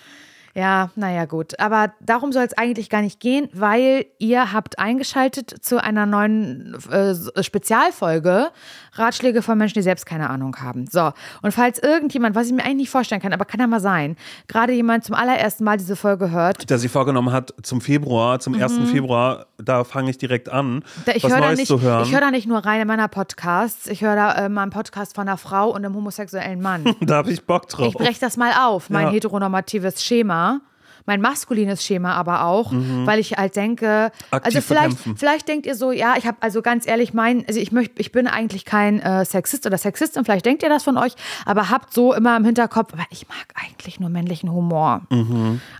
Ja, 0.52 0.90
naja, 0.96 1.26
gut. 1.26 1.60
Aber 1.60 1.92
darum 2.00 2.32
soll 2.32 2.42
es 2.42 2.58
eigentlich 2.58 2.90
gar 2.90 3.02
nicht 3.02 3.20
gehen, 3.20 3.48
weil 3.52 4.06
ihr 4.18 4.52
habt 4.52 4.80
eingeschaltet 4.80 5.54
zu 5.64 5.80
einer 5.80 6.06
neuen 6.06 6.76
äh, 6.90 7.14
Spezialfolge 7.44 8.48
Ratschläge 8.92 9.42
von 9.42 9.56
Menschen, 9.58 9.74
die 9.74 9.82
selbst 9.82 10.06
keine 10.06 10.30
Ahnung 10.30 10.56
haben. 10.60 10.86
So, 10.86 11.12
und 11.42 11.52
falls 11.52 11.78
irgendjemand, 11.78 12.34
was 12.34 12.46
ich 12.48 12.52
mir 12.52 12.62
eigentlich 12.64 12.76
nicht 12.76 12.90
vorstellen 12.90 13.20
kann, 13.20 13.32
aber 13.32 13.44
kann 13.44 13.60
ja 13.60 13.66
mal 13.66 13.80
sein, 13.80 14.16
gerade 14.48 14.72
jemand 14.72 15.04
zum 15.04 15.14
allerersten 15.14 15.64
Mal 15.64 15.76
diese 15.76 15.96
Folge 15.96 16.30
hört, 16.30 16.68
Der 16.70 16.78
sich 16.78 16.90
vorgenommen 16.90 17.32
hat, 17.32 17.54
zum 17.62 17.80
Februar, 17.80 18.40
zum 18.40 18.54
1. 18.54 18.78
Februar, 18.90 19.46
da 19.58 19.84
fange 19.84 20.10
ich 20.10 20.18
direkt 20.18 20.48
an, 20.48 20.60
Mhm. 20.76 20.82
Da, 21.04 21.12
ich 21.12 21.22
was 21.24 21.32
höre 21.32 21.40
da, 21.40 21.46
Neues 21.46 21.58
nicht- 21.60 21.68
zu 21.68 21.80
hören. 21.80 22.04
ich 22.04 22.12
hör 22.12 22.20
da 22.20 22.30
nicht 22.30 22.46
nur 22.46 22.58
rein 22.58 22.80
in 22.80 22.86
meiner 22.88 23.08
Podcasts, 23.08 23.86
ich 23.86 24.02
höre 24.02 24.14
da 24.16 24.32
äh, 24.34 24.48
mal 24.48 24.62
einen 24.62 24.70
Podcast 24.70 25.14
von 25.14 25.26
einer 25.28 25.36
Frau 25.38 25.70
und 25.70 25.84
einem 25.84 25.94
homosexuellen 25.94 26.60
Mann. 26.60 26.84
da 27.00 27.16
habe 27.16 27.30
ich 27.32 27.44
Bock 27.44 27.68
drauf. 27.68 27.88
Ich 27.88 27.94
breche 27.94 28.20
das 28.20 28.36
mal 28.36 28.52
auf, 28.66 28.90
mein 28.90 29.06
Ja. 29.06 29.12
heteronormatives 29.12 30.04
Schema. 30.04 30.60
Mein 31.10 31.20
maskulines 31.20 31.84
Schema 31.84 32.12
aber 32.12 32.44
auch, 32.44 32.70
weil 32.72 33.18
ich 33.18 33.32
halt 33.32 33.56
denke, 33.56 34.12
Mhm. 34.12 34.26
Aktiv 34.30 34.46
also 34.54 34.60
vielleicht, 34.60 34.96
vielleicht 35.16 35.48
denkt 35.48 35.66
ihr 35.66 35.74
so, 35.74 35.90
ja, 35.90 36.14
ich 36.16 36.24
habe 36.24 36.36
also 36.40 36.62
ganz 36.62 36.86
ehrlich 36.86 37.12
mein, 37.14 37.44
also 37.48 37.58
ich 37.58 37.72
möchte, 37.72 38.00
ich 38.00 38.12
bin 38.12 38.28
eigentlich 38.28 38.64
kein 38.64 39.00
äh, 39.00 39.24
Sexist 39.24 39.66
oder 39.66 39.76
Sexistin, 39.76 40.24
vielleicht 40.24 40.46
denkt 40.46 40.62
ihr 40.62 40.68
das 40.68 40.84
von 40.84 40.96
euch, 40.96 41.14
aber 41.44 41.68
habt 41.68 41.92
so 41.92 42.14
immer 42.14 42.36
im 42.36 42.44
Hinterkopf, 42.44 42.92
aber 42.92 43.02
ich 43.10 43.26
mag 43.28 43.44
eigentlich 43.60 43.98
nur 43.98 44.08
männlichen 44.08 44.52
Humor. 44.52 45.00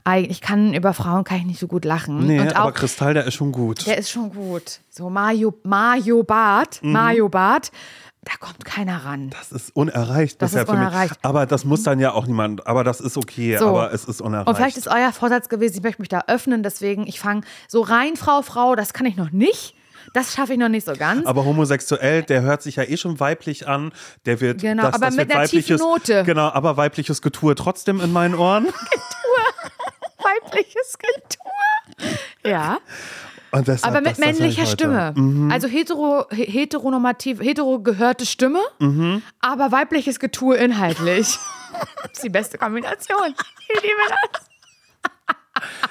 Eig- 0.05 0.27
Ich 0.31 0.41
kann 0.41 0.75
über 0.75 0.95
Frauen 0.95 1.23
kann 1.23 1.39
ich 1.39 1.45
nicht 1.47 1.61
so 1.61 1.69
gut 1.69 1.85
lachen 1.85 2.19
Mhm. 2.23 2.27
nee, 2.27 2.41
und 2.41 2.57
aber 2.57 2.71
auch 2.71 2.75
Kristall, 2.75 3.15
der 3.15 3.25
ist 3.27 3.35
schon 3.35 3.53
gut. 3.53 3.87
der 3.87 3.99
ist 3.99 4.11
schon 4.11 4.31
gut. 4.35 4.81
So 4.91 5.09
Mario 5.11 5.55
Mario 5.63 6.25
Bart, 6.25 6.81
Mhm. 6.83 6.91
Mario 6.93 7.29
Bart, 7.29 7.71
da 8.23 8.33
kommt 8.39 8.65
keiner 8.65 9.05
ran. 9.05 9.31
das 9.31 9.51
ist 9.51 9.75
unerreicht 9.75 10.41
Das 10.43 10.51
bisher 10.51 10.63
ist 10.63 10.69
für 10.71 10.77
unerreicht. 10.77 11.11
mich. 11.15 11.25
Aber 11.25 11.47
das 11.47 11.65
muss 11.65 11.83
dann 11.85 11.99
ja 12.01 12.13
auch 12.13 12.27
niemand. 12.27 12.67
Aber 12.67 12.85
das 12.85 13.01
ist 13.01 13.17
okay, 13.17 13.57
So. 13.57 13.69
aber 13.69 13.93
es 13.95 14.05
ist 14.05 14.21
unerreicht. 14.21 14.49
Und 14.49 14.57
vielleicht 14.57 14.77
ist 14.77 14.89
euer 14.89 15.13
Vorsatz 15.13 15.49
gewesen, 15.49 15.77
ich 15.79 15.83
möchte 15.83 16.03
mich 16.03 16.09
da 16.11 16.25
öffnen, 16.27 16.63
deswegen 16.63 17.07
ich 17.07 17.19
fange 17.19 17.43
so 17.67 17.81
rein, 17.81 18.17
Frau, 18.17 18.43
Frau, 18.43 18.75
das 18.77 18.93
kann 18.93 19.07
ich 19.07 19.17
noch 19.17 19.31
nicht. 19.31 19.75
Das 20.15 20.35
schaffe 20.35 20.55
ich 20.55 20.59
noch 20.59 20.69
nicht 20.71 20.87
so 20.87 20.93
ganz. 20.95 21.27
aber 21.27 21.45
homosexuell, 21.45 22.23
der 22.23 22.43
hört 22.43 22.63
sich 22.63 22.77
ja 22.77 22.83
eh 22.85 22.97
schon 22.97 23.21
weiblich 23.21 23.69
an. 23.69 23.93
Der 24.27 24.41
wird 24.41 24.61
Genau, 24.61 24.85
das, 24.85 24.95
aber 24.95 25.07
das 25.07 25.17
mit 25.17 25.31
einer 25.35 25.47
tiefen 25.47 25.77
Note. 25.77 26.25
Genau, 26.25 26.49
aber 26.49 26.77
weibliches 26.77 27.23
Getue 27.23 27.55
trotzdem 27.55 28.01
in 28.01 28.13
meinen 28.13 28.35
Ohren. 28.35 28.67
weibliches 30.19 30.97
Getue. 30.99 32.21
Ja, 32.51 32.79
deshalb, 33.53 33.85
aber 33.87 34.01
mit 34.01 34.13
das- 34.13 34.17
das 34.19 34.27
männlicher 34.27 34.63
heute. 34.63 34.71
Stimme. 34.73 35.13
Mhm. 35.17 35.51
Also 35.51 35.69
hetero, 35.69 36.27
he- 36.31 36.45
heteronormativ, 36.45 37.41
hetero 37.41 37.81
gehörte 37.81 38.25
Stimme, 38.27 38.61
Mhm. 38.79 39.23
aber 39.41 39.73
weibliches 39.73 40.19
Getue 40.21 40.57
inhaltlich. 40.57 41.39
das 42.03 42.13
ist 42.13 42.23
die 42.23 42.29
beste 42.31 42.59
Kombination. 42.59 43.35
Ich 43.69 43.83
liebe 43.83 44.01
das. 44.09 44.47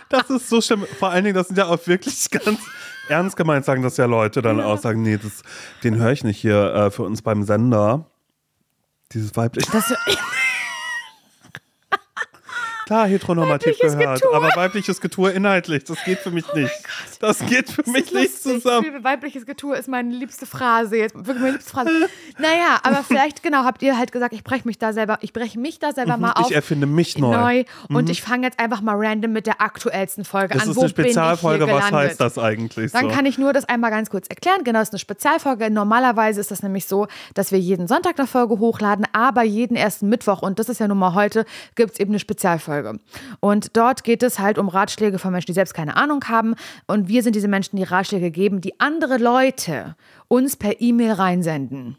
Das 0.09 0.29
ist 0.29 0.49
so 0.49 0.61
schlimm. 0.61 0.85
Vor 0.97 1.09
allen 1.09 1.23
Dingen, 1.23 1.35
das 1.35 1.47
sind 1.47 1.57
ja 1.57 1.65
auch 1.67 1.85
wirklich 1.85 2.29
ganz 2.31 2.59
ernst 3.07 3.37
gemeint, 3.37 3.65
sagen 3.65 3.83
das 3.83 3.97
ja 3.97 4.05
Leute 4.05 4.41
dann 4.41 4.59
auch, 4.61 4.79
sagen, 4.79 5.01
nee, 5.03 5.17
das, 5.17 5.43
den 5.83 5.97
höre 5.97 6.11
ich 6.11 6.23
nicht 6.23 6.39
hier 6.39 6.73
äh, 6.73 6.91
für 6.91 7.03
uns 7.03 7.21
beim 7.21 7.43
Sender. 7.43 8.05
Dieses 9.13 9.35
weibliche. 9.35 9.69
das 9.71 9.93
Klar, 12.89 13.05
heteronormativ 13.07 13.77
gehört, 13.77 14.15
Getue. 14.19 14.29
Oh 14.31 14.35
aber 14.35 14.49
weibliches 14.55 14.99
Getue 14.99 15.29
inhaltlich, 15.29 15.83
das 15.83 16.03
geht 16.05 16.17
für 16.17 16.31
mich 16.31 16.51
nicht. 16.55 16.73
Das 17.19 17.37
geht 17.45 17.69
für 17.69 17.83
mich 17.87 18.05
ist 18.05 18.13
nicht 18.15 18.33
lustig. 18.45 18.63
zusammen. 18.63 19.03
Weibliches 19.03 19.45
Getue 19.45 19.75
ist 19.77 19.87
meine 19.87 20.11
liebste 20.11 20.47
Phrase 20.47 20.97
jetzt. 20.97 21.13
Wirklich 21.13 21.37
meine 21.37 21.51
liebste 21.51 21.69
Phrase. 21.69 21.91
Naja, 22.39 22.79
aber 22.81 23.03
vielleicht, 23.03 23.43
genau, 23.43 23.63
habt 23.63 23.83
ihr 23.83 23.95
halt 23.95 24.11
gesagt, 24.11 24.33
ich 24.33 24.43
breche 24.43 24.67
mich 24.67 24.79
da 24.79 24.91
selber, 24.91 25.19
ich 25.21 25.33
breche 25.33 25.59
mich 25.59 25.77
da 25.77 25.91
selber 25.91 26.17
mal 26.17 26.31
auf. 26.31 26.39
Mhm, 26.39 26.45
Ich 26.49 26.55
erfinde 26.55 26.87
mich 26.87 27.15
neu. 27.19 27.63
Mhm. 27.89 27.95
und 27.95 28.09
ich 28.09 28.23
fange 28.23 28.47
jetzt 28.47 28.59
einfach 28.59 28.81
mal 28.81 28.95
random 28.97 29.33
mit 29.33 29.45
der 29.45 29.61
aktuellsten 29.61 30.25
Folge 30.25 30.55
Das 30.55 30.63
an. 30.63 30.69
ist 30.71 30.75
Wo 30.75 30.79
eine 30.81 30.89
Spezialfolge, 30.89 31.67
was 31.67 31.91
heißt 31.91 32.19
das 32.19 32.39
eigentlich 32.39 32.91
Dann 32.91 33.09
so? 33.09 33.15
kann 33.15 33.27
ich 33.27 33.37
nur 33.37 33.53
das 33.53 33.65
einmal 33.65 33.91
ganz 33.91 34.09
kurz 34.09 34.25
erklären. 34.29 34.63
Genau, 34.63 34.79
das 34.79 34.87
ist 34.87 34.93
eine 34.93 34.99
Spezialfolge. 34.99 35.69
Normalerweise 35.69 36.41
ist 36.41 36.49
das 36.49 36.63
nämlich 36.63 36.85
so, 36.87 37.05
dass 37.35 37.51
wir 37.51 37.59
jeden 37.59 37.87
Sonntag 37.87 38.17
eine 38.17 38.25
Folge 38.27 38.57
hochladen, 38.57 39.05
aber 39.13 39.43
jeden 39.43 39.75
ersten 39.77 40.09
Mittwoch, 40.09 40.41
und 40.41 40.57
das 40.57 40.69
ist 40.69 40.79
ja 40.79 40.87
nun 40.87 40.97
mal 40.97 41.13
heute, 41.13 41.45
gibt 41.75 41.91
es 41.93 41.99
eben 41.99 42.09
eine 42.11 42.19
Spezialfolge. 42.19 42.78
Und 43.39 43.77
dort 43.77 44.03
geht 44.03 44.23
es 44.23 44.39
halt 44.39 44.57
um 44.57 44.69
Ratschläge 44.69 45.19
von 45.19 45.31
Menschen, 45.31 45.47
die 45.47 45.53
selbst 45.53 45.73
keine 45.73 45.97
Ahnung 45.97 46.23
haben. 46.27 46.55
Und 46.87 47.07
wir 47.07 47.23
sind 47.23 47.35
diese 47.35 47.47
Menschen, 47.47 47.77
die 47.77 47.83
Ratschläge 47.83 48.31
geben, 48.31 48.61
die 48.61 48.79
andere 48.79 49.17
Leute 49.17 49.95
uns 50.29 50.55
per 50.55 50.79
E-Mail 50.79 51.11
reinsenden. 51.13 51.97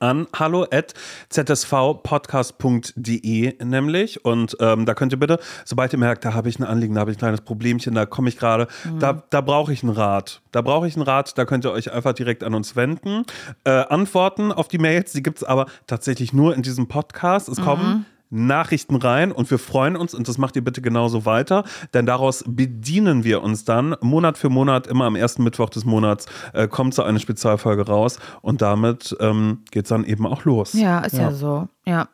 an 0.00 0.26
hallo 0.36 0.66
at 0.70 0.92
zsvpodcast.de 1.30 3.64
nämlich. 3.64 4.24
Und 4.24 4.56
ähm, 4.60 4.86
da 4.86 4.94
könnt 4.94 5.12
ihr 5.12 5.20
bitte, 5.20 5.38
sobald 5.64 5.92
ihr 5.92 5.98
merkt, 5.98 6.24
da 6.24 6.34
habe 6.34 6.48
ich 6.48 6.58
ein 6.58 6.64
Anliegen, 6.64 6.94
da 6.94 7.02
habe 7.02 7.12
ich 7.12 7.16
ein 7.16 7.20
kleines 7.20 7.42
Problemchen, 7.42 7.94
da 7.94 8.06
komme 8.06 8.28
ich 8.28 8.38
gerade, 8.38 8.66
da, 8.98 9.22
da 9.30 9.40
brauche 9.40 9.72
ich 9.72 9.84
einen 9.84 9.92
Rat. 9.92 10.42
Da 10.50 10.62
brauche 10.62 10.88
ich 10.88 10.96
einen 10.96 11.04
Rat, 11.04 11.38
da 11.38 11.44
könnt 11.44 11.64
ihr 11.64 11.70
euch 11.70 11.92
einfach 11.92 12.12
direkt 12.12 12.42
an 12.42 12.54
uns 12.54 12.74
wenden. 12.74 13.24
Äh, 13.64 13.70
Antworten 13.70 14.50
auf 14.50 14.66
die 14.66 14.78
Mails, 14.78 15.12
die 15.12 15.22
gibt 15.22 15.36
es 15.38 15.44
aber 15.44 15.66
tatsächlich 15.86 16.32
nur 16.32 16.56
in 16.56 16.62
diesem 16.62 16.88
Podcast. 16.88 17.48
Es 17.48 17.60
kommen 17.60 18.04
Nachrichten 18.30 18.96
rein 18.96 19.32
und 19.32 19.50
wir 19.50 19.58
freuen 19.58 19.96
uns 19.96 20.14
und 20.14 20.28
das 20.28 20.38
macht 20.38 20.56
ihr 20.56 20.64
bitte 20.64 20.80
genauso 20.80 21.26
weiter, 21.26 21.64
denn 21.94 22.06
daraus 22.06 22.44
bedienen 22.46 23.24
wir 23.24 23.42
uns 23.42 23.64
dann 23.64 23.96
Monat 24.00 24.38
für 24.38 24.48
Monat, 24.48 24.86
immer 24.86 25.04
am 25.04 25.16
ersten 25.16 25.42
Mittwoch 25.44 25.68
des 25.70 25.84
Monats 25.84 26.26
äh, 26.52 26.68
kommt 26.68 26.94
so 26.94 27.02
eine 27.02 27.18
Spezialfolge 27.20 27.86
raus 27.86 28.18
und 28.40 28.62
damit 28.62 29.16
ähm, 29.20 29.62
geht 29.70 29.84
es 29.84 29.88
dann 29.88 30.04
eben 30.04 30.26
auch 30.26 30.44
los. 30.44 30.72
Ja, 30.74 31.00
ist 31.00 31.16
ja. 31.16 31.32
so. 31.32 31.68
Ja. 31.84 32.08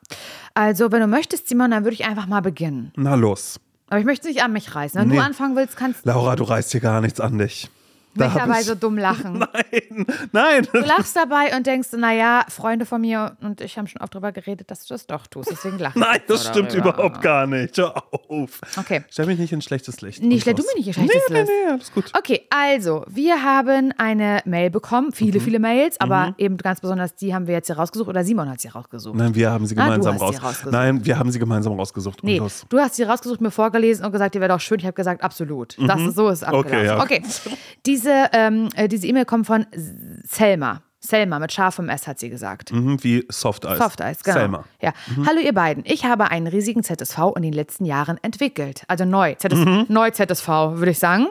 Also, 0.54 0.90
wenn 0.90 1.00
du 1.00 1.06
möchtest, 1.06 1.48
Simon, 1.48 1.70
dann 1.70 1.84
würde 1.84 1.94
ich 1.94 2.06
einfach 2.06 2.26
mal 2.26 2.40
beginnen. 2.40 2.92
Na 2.96 3.14
los. 3.14 3.60
Aber 3.88 4.00
ich 4.00 4.06
möchte 4.06 4.26
es 4.28 4.34
nicht 4.34 4.42
an 4.42 4.52
mich 4.52 4.74
reißen. 4.74 5.00
Wenn 5.00 5.08
Nee. 5.08 5.16
du 5.16 5.22
anfangen 5.22 5.54
willst, 5.54 5.76
kannst 5.76 6.04
Laura, 6.06 6.34
du 6.34 6.44
reißt 6.44 6.72
hier 6.72 6.80
gar 6.80 7.00
nichts 7.00 7.20
an 7.20 7.38
dich. 7.38 7.68
Da 8.16 8.24
Nicht 8.26 8.36
dabei 8.36 8.60
ich- 8.60 8.66
so 8.66 8.74
dumm 8.74 8.98
lachen. 8.98 9.38
Nein, 9.52 10.06
nein. 10.32 10.68
Du 10.72 10.78
lachst 10.80 11.16
dabei 11.16 11.56
und 11.56 11.66
denkst, 11.66 11.88
naja, 11.96 12.44
Freunde 12.48 12.86
von 12.86 13.00
mir 13.00 13.36
und 13.40 13.60
ich 13.60 13.76
haben 13.78 13.86
schon 13.86 14.00
oft 14.02 14.14
drüber 14.14 14.32
geredet, 14.32 14.70
dass 14.70 14.86
du 14.86 14.94
das 14.94 15.06
doch 15.06 15.26
tust. 15.26 15.50
Deswegen 15.50 15.78
lachen. 15.78 16.00
Nein, 16.00 16.20
das 16.26 16.46
stimmt 16.46 16.72
darüber. 16.72 16.90
überhaupt 16.94 17.22
gar 17.22 17.46
nicht. 17.46 17.76
Hör 17.78 17.94
auf. 18.28 18.60
Okay. 18.76 19.04
Stell 19.10 19.26
mich 19.26 19.38
nicht 19.38 19.52
in 19.52 19.60
schlechtes 19.62 20.00
Licht. 20.00 20.22
Nee, 20.22 20.40
stell 20.40 20.54
du 20.54 20.62
mich 20.62 20.74
nicht 20.76 20.86
in 20.88 20.92
schlechtes 20.94 21.22
nee, 21.30 21.38
Licht. 21.40 21.48
Nee, 21.48 21.64
nee, 21.66 21.72
alles 21.72 21.92
gut. 21.92 22.12
Okay, 22.16 22.46
also, 22.50 23.04
wir 23.08 23.42
haben 23.42 23.92
eine 23.98 24.40
Mail 24.44 24.70
bekommen, 24.70 25.08
Mhm. 25.08 25.12
viele, 25.12 25.40
viele 25.40 25.58
Mails, 25.58 26.00
aber 26.00 26.34
eben 26.38 26.56
ganz 26.56 26.80
besonders 26.80 27.14
die 27.14 27.34
haben 27.34 27.46
wir 27.46 27.54
jetzt 27.54 27.66
hier 27.66 27.76
rausgesucht 27.76 28.08
oder 28.08 28.24
Simon 28.24 28.48
hat 28.50 28.60
sie 28.60 28.68
rausgesucht. 28.68 29.14
Nein, 29.16 29.34
wir 29.34 29.50
haben 29.50 29.66
sie 29.66 29.76
Ah, 29.76 29.84
gemeinsam 29.84 30.18
sie 30.18 30.24
raus. 30.24 30.42
rausgesucht. 30.42 30.72
Nein, 30.72 31.04
wir 31.04 31.18
haben 31.18 31.30
sie 31.30 31.38
gemeinsam 31.38 31.74
rausgesucht. 31.74 32.22
Nee, 32.22 32.40
du 32.68 32.78
hast 32.80 32.94
sie 32.96 33.02
rausgesucht, 33.04 33.40
mir 33.40 33.50
vorgelesen 33.50 34.04
und 34.04 34.12
gesagt, 34.12 34.34
die 34.34 34.40
wäre 34.40 34.52
doch 34.52 34.60
schön. 34.60 34.78
Ich 34.78 34.84
habe 34.86 34.94
gesagt, 34.94 35.22
absolut. 35.22 35.76
Das 35.86 36.00
ist 36.00 36.16
so 36.16 36.28
ist 36.28 36.38
es 36.38 36.44
abgelaufen. 36.44 36.78
Mhm. 36.80 36.84
ja. 36.86 37.02
Okay, 37.02 37.22
diese 37.84 38.05
ähm, 38.32 38.68
äh, 38.76 38.88
diese 38.88 39.06
E-Mail 39.06 39.24
kommt 39.24 39.46
von 39.46 39.66
Selma. 40.24 40.82
Selma 41.00 41.38
mit 41.38 41.52
scharfem 41.52 41.88
S 41.88 42.06
hat 42.06 42.18
sie 42.18 42.30
gesagt. 42.30 42.72
Mhm, 42.72 43.02
wie 43.04 43.24
Soft 43.28 43.64
Eis. 43.64 43.78
Soft 43.78 44.02
Eis, 44.02 44.22
genau. 44.24 44.38
Selma. 44.38 44.64
Ja. 44.80 44.92
Hallo 45.26 45.40
ihr 45.40 45.52
beiden. 45.54 45.84
Ich 45.86 46.04
habe 46.04 46.30
einen 46.30 46.46
riesigen 46.48 46.82
ZSV 46.82 47.18
in 47.36 47.42
den 47.42 47.52
letzten 47.52 47.84
Jahren 47.84 48.18
entwickelt. 48.22 48.82
Also 48.88 49.04
neu. 49.04 49.34
ZS 49.34 49.54
Mhm. 49.54 49.86
Neu 49.88 50.10
ZSV, 50.10 50.48
würde 50.48 50.90
ich 50.90 50.98
sagen. 50.98 51.28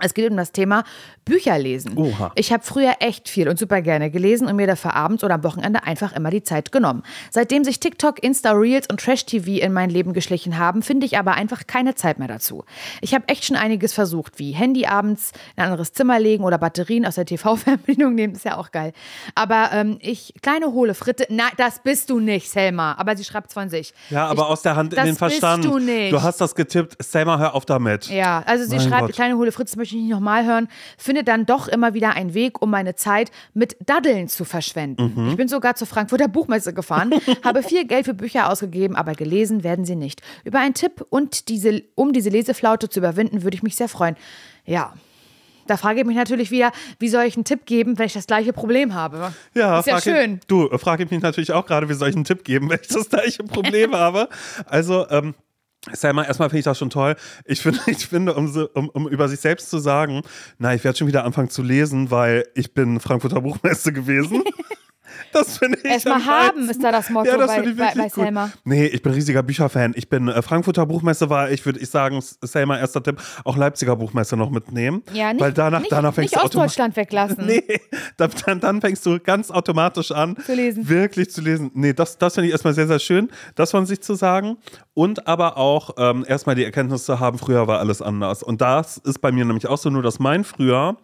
Es 0.00 0.12
geht 0.12 0.28
um 0.28 0.36
das 0.36 0.50
Thema 0.50 0.82
Bücher 1.24 1.56
lesen. 1.56 1.96
Oha. 1.96 2.32
Ich 2.34 2.52
habe 2.52 2.64
früher 2.64 2.96
echt 2.98 3.28
viel 3.28 3.48
und 3.48 3.60
super 3.60 3.80
gerne 3.80 4.10
gelesen 4.10 4.48
und 4.48 4.56
mir 4.56 4.66
dafür 4.66 4.94
abends 4.96 5.22
oder 5.22 5.34
am 5.34 5.44
Wochenende 5.44 5.84
einfach 5.84 6.12
immer 6.14 6.30
die 6.30 6.42
Zeit 6.42 6.72
genommen. 6.72 7.04
Seitdem 7.30 7.62
sich 7.62 7.78
TikTok, 7.78 8.20
Insta 8.20 8.50
Reels 8.52 8.88
und 8.90 9.00
Trash 9.00 9.24
TV 9.24 9.64
in 9.64 9.72
mein 9.72 9.90
Leben 9.90 10.12
geschlichen 10.12 10.58
haben, 10.58 10.82
finde 10.82 11.06
ich 11.06 11.16
aber 11.16 11.34
einfach 11.34 11.68
keine 11.68 11.94
Zeit 11.94 12.18
mehr 12.18 12.26
dazu. 12.26 12.64
Ich 13.02 13.14
habe 13.14 13.28
echt 13.28 13.44
schon 13.44 13.56
einiges 13.56 13.92
versucht, 13.92 14.40
wie 14.40 14.50
Handy 14.50 14.84
abends 14.86 15.30
in 15.54 15.62
ein 15.62 15.70
anderes 15.70 15.92
Zimmer 15.92 16.18
legen 16.18 16.42
oder 16.42 16.58
Batterien 16.58 17.06
aus 17.06 17.14
der 17.14 17.26
TV-Fernbedienung 17.26 18.14
nehmen, 18.16 18.34
ist 18.34 18.44
ja 18.44 18.56
auch 18.56 18.72
geil. 18.72 18.92
Aber 19.36 19.70
ähm, 19.72 19.98
ich, 20.00 20.34
kleine 20.42 20.72
hohle 20.72 20.94
Fritte, 20.94 21.24
nein, 21.30 21.52
das 21.56 21.78
bist 21.78 22.10
du 22.10 22.18
nicht, 22.18 22.50
Selma. 22.50 22.96
Aber 22.98 23.16
sie 23.16 23.22
schreibt 23.22 23.52
von 23.52 23.70
sich. 23.70 23.94
Ja, 24.10 24.26
aber 24.26 24.42
ich, 24.42 24.48
aus 24.48 24.62
der 24.62 24.74
Hand 24.74 24.92
in 24.92 24.96
das 24.96 25.04
den 25.06 25.16
Verstand. 25.16 25.62
Bist 25.62 25.72
du 25.72 25.78
nicht. 25.78 26.12
Du 26.12 26.20
hast 26.20 26.40
das 26.40 26.56
getippt. 26.56 26.96
Selma, 27.02 27.38
hör 27.38 27.54
auf 27.54 27.64
damit. 27.64 28.08
Ja, 28.08 28.42
also 28.44 28.64
sie 28.64 28.76
Mein 28.76 28.88
schreibt, 28.88 29.06
Gott. 29.06 29.12
kleine 29.12 29.36
hohle 29.36 29.52
Fritz, 29.52 29.70
das 29.70 29.83
möchte 29.84 29.96
ich 29.96 30.02
nicht 30.02 30.12
nochmal 30.12 30.46
hören, 30.46 30.68
findet 30.96 31.28
dann 31.28 31.44
doch 31.44 31.68
immer 31.68 31.92
wieder 31.92 32.14
einen 32.14 32.32
Weg, 32.32 32.62
um 32.62 32.70
meine 32.70 32.94
Zeit 32.94 33.30
mit 33.52 33.76
Daddeln 33.84 34.28
zu 34.28 34.46
verschwenden. 34.46 35.12
Mhm. 35.14 35.28
Ich 35.28 35.36
bin 35.36 35.46
sogar 35.46 35.74
zur 35.74 35.86
Frankfurter 35.86 36.26
Buchmesse 36.26 36.72
gefahren, 36.72 37.12
habe 37.44 37.62
viel 37.62 37.86
Geld 37.86 38.06
für 38.06 38.14
Bücher 38.14 38.50
ausgegeben, 38.50 38.96
aber 38.96 39.12
gelesen 39.12 39.62
werden 39.62 39.84
sie 39.84 39.94
nicht. 39.94 40.22
Über 40.44 40.60
einen 40.60 40.72
Tipp 40.72 41.04
und 41.10 41.50
diese, 41.50 41.82
um 41.96 42.14
diese 42.14 42.30
Leseflaute 42.30 42.88
zu 42.88 43.00
überwinden, 43.00 43.42
würde 43.42 43.56
ich 43.56 43.62
mich 43.62 43.76
sehr 43.76 43.88
freuen. 43.88 44.16
Ja. 44.64 44.94
Da 45.66 45.78
frage 45.78 46.00
ich 46.00 46.06
mich 46.06 46.16
natürlich 46.16 46.50
wieder, 46.50 46.72
wie 46.98 47.08
soll 47.08 47.24
ich 47.24 47.36
einen 47.36 47.44
Tipp 47.44 47.64
geben, 47.64 47.98
wenn 47.98 48.06
ich 48.06 48.12
das 48.12 48.26
gleiche 48.26 48.52
Problem 48.52 48.92
habe? 48.92 49.32
Ja, 49.54 49.78
ist 49.78 49.86
ja 49.86 49.98
schön. 49.98 50.34
Ich, 50.40 50.46
du, 50.46 50.68
frage 50.76 51.04
ich 51.04 51.10
mich 51.10 51.22
natürlich 51.22 51.52
auch 51.52 51.64
gerade, 51.64 51.88
wie 51.88 51.94
soll 51.94 52.10
ich 52.10 52.16
einen 52.16 52.26
Tipp 52.26 52.44
geben, 52.44 52.68
wenn 52.68 52.80
ich 52.82 52.88
das 52.88 53.08
gleiche 53.08 53.44
Problem 53.44 53.94
habe. 53.94 54.28
Also, 54.66 55.08
ähm, 55.08 55.34
Selma, 55.92 56.24
erstmal 56.24 56.48
finde 56.48 56.60
ich 56.60 56.64
das 56.64 56.78
schon 56.78 56.90
toll. 56.90 57.14
Ich 57.44 57.60
finde, 57.60 57.80
ich 57.86 58.06
finde 58.06 58.34
um, 58.34 58.48
so- 58.48 58.68
um, 58.74 58.88
um 58.88 59.08
über 59.08 59.28
sich 59.28 59.40
selbst 59.40 59.70
zu 59.70 59.78
sagen, 59.78 60.22
na, 60.58 60.74
ich 60.74 60.82
werde 60.84 60.96
schon 60.98 61.06
wieder 61.08 61.24
anfangen 61.24 61.50
zu 61.50 61.62
lesen, 61.62 62.10
weil 62.10 62.46
ich 62.54 62.72
bin 62.74 63.00
Frankfurter 63.00 63.40
Buchmesse 63.42 63.92
gewesen. 63.92 64.42
Das 65.32 65.58
finde 65.58 65.78
ich. 65.82 65.84
Erstmal 65.90 66.24
haben 66.24 66.68
ist 66.68 66.82
da 66.82 66.92
das 66.92 67.10
Motto 67.10 67.28
ja, 67.30 67.36
das 67.38 67.48
bei- 67.48 67.62
bei- 67.72 67.94
bei. 67.96 68.08
Selma. 68.08 68.50
Nee, 68.64 68.86
ich 68.86 69.02
bin 69.02 69.12
riesiger 69.12 69.42
Bücherfan. 69.42 69.92
Ich 69.96 70.08
bin 70.08 70.28
äh, 70.28 70.42
Frankfurter 70.42 70.86
Buchmesse 70.86 71.28
war, 71.30 71.50
ich 71.50 71.64
würde 71.66 71.80
ich 71.80 71.90
sagen, 71.90 72.20
Selma, 72.42 72.78
erster 72.78 73.02
Tipp, 73.02 73.20
auch 73.44 73.56
Leipziger 73.56 73.96
Buchmesse 73.96 74.36
noch 74.36 74.50
mitnehmen. 74.50 75.02
Ja, 75.12 75.32
nicht, 75.32 75.40
weil 75.42 75.52
danach, 75.52 75.80
nicht, 75.80 75.92
danach 75.92 76.14
fängst 76.14 76.32
nicht 76.32 76.42
du 76.42 76.46
automatisch 76.46 76.78
Ostdeutschland 76.78 76.96
weglassen. 76.96 77.46
Nee, 77.46 77.80
dann, 78.16 78.30
dann, 78.46 78.60
dann 78.60 78.80
fängst 78.80 79.04
du 79.06 79.18
ganz 79.20 79.50
automatisch 79.50 80.12
an, 80.12 80.36
Zu 80.46 80.54
lesen. 80.54 80.88
wirklich 80.88 81.30
zu 81.30 81.40
lesen. 81.40 81.70
Nee, 81.74 81.92
das, 81.92 82.16
das 82.18 82.34
finde 82.34 82.46
ich 82.46 82.52
erstmal 82.52 82.74
sehr, 82.74 82.86
sehr 82.86 82.98
schön, 82.98 83.28
das 83.54 83.70
von 83.70 83.86
sich 83.86 84.00
zu 84.00 84.14
sagen. 84.14 84.56
Und 84.94 85.26
aber 85.26 85.56
auch 85.56 85.90
ähm, 85.98 86.24
erstmal 86.26 86.54
die 86.54 86.64
Erkenntnis 86.64 87.04
zu 87.04 87.18
haben, 87.20 87.38
früher 87.38 87.66
war 87.66 87.80
alles 87.80 88.00
anders. 88.02 88.42
Und 88.42 88.60
das 88.60 88.98
ist 88.98 89.20
bei 89.20 89.32
mir 89.32 89.44
nämlich 89.44 89.66
auch 89.66 89.78
so, 89.78 89.90
nur 89.90 90.02
dass 90.02 90.18
mein 90.18 90.44
früher 90.44 90.96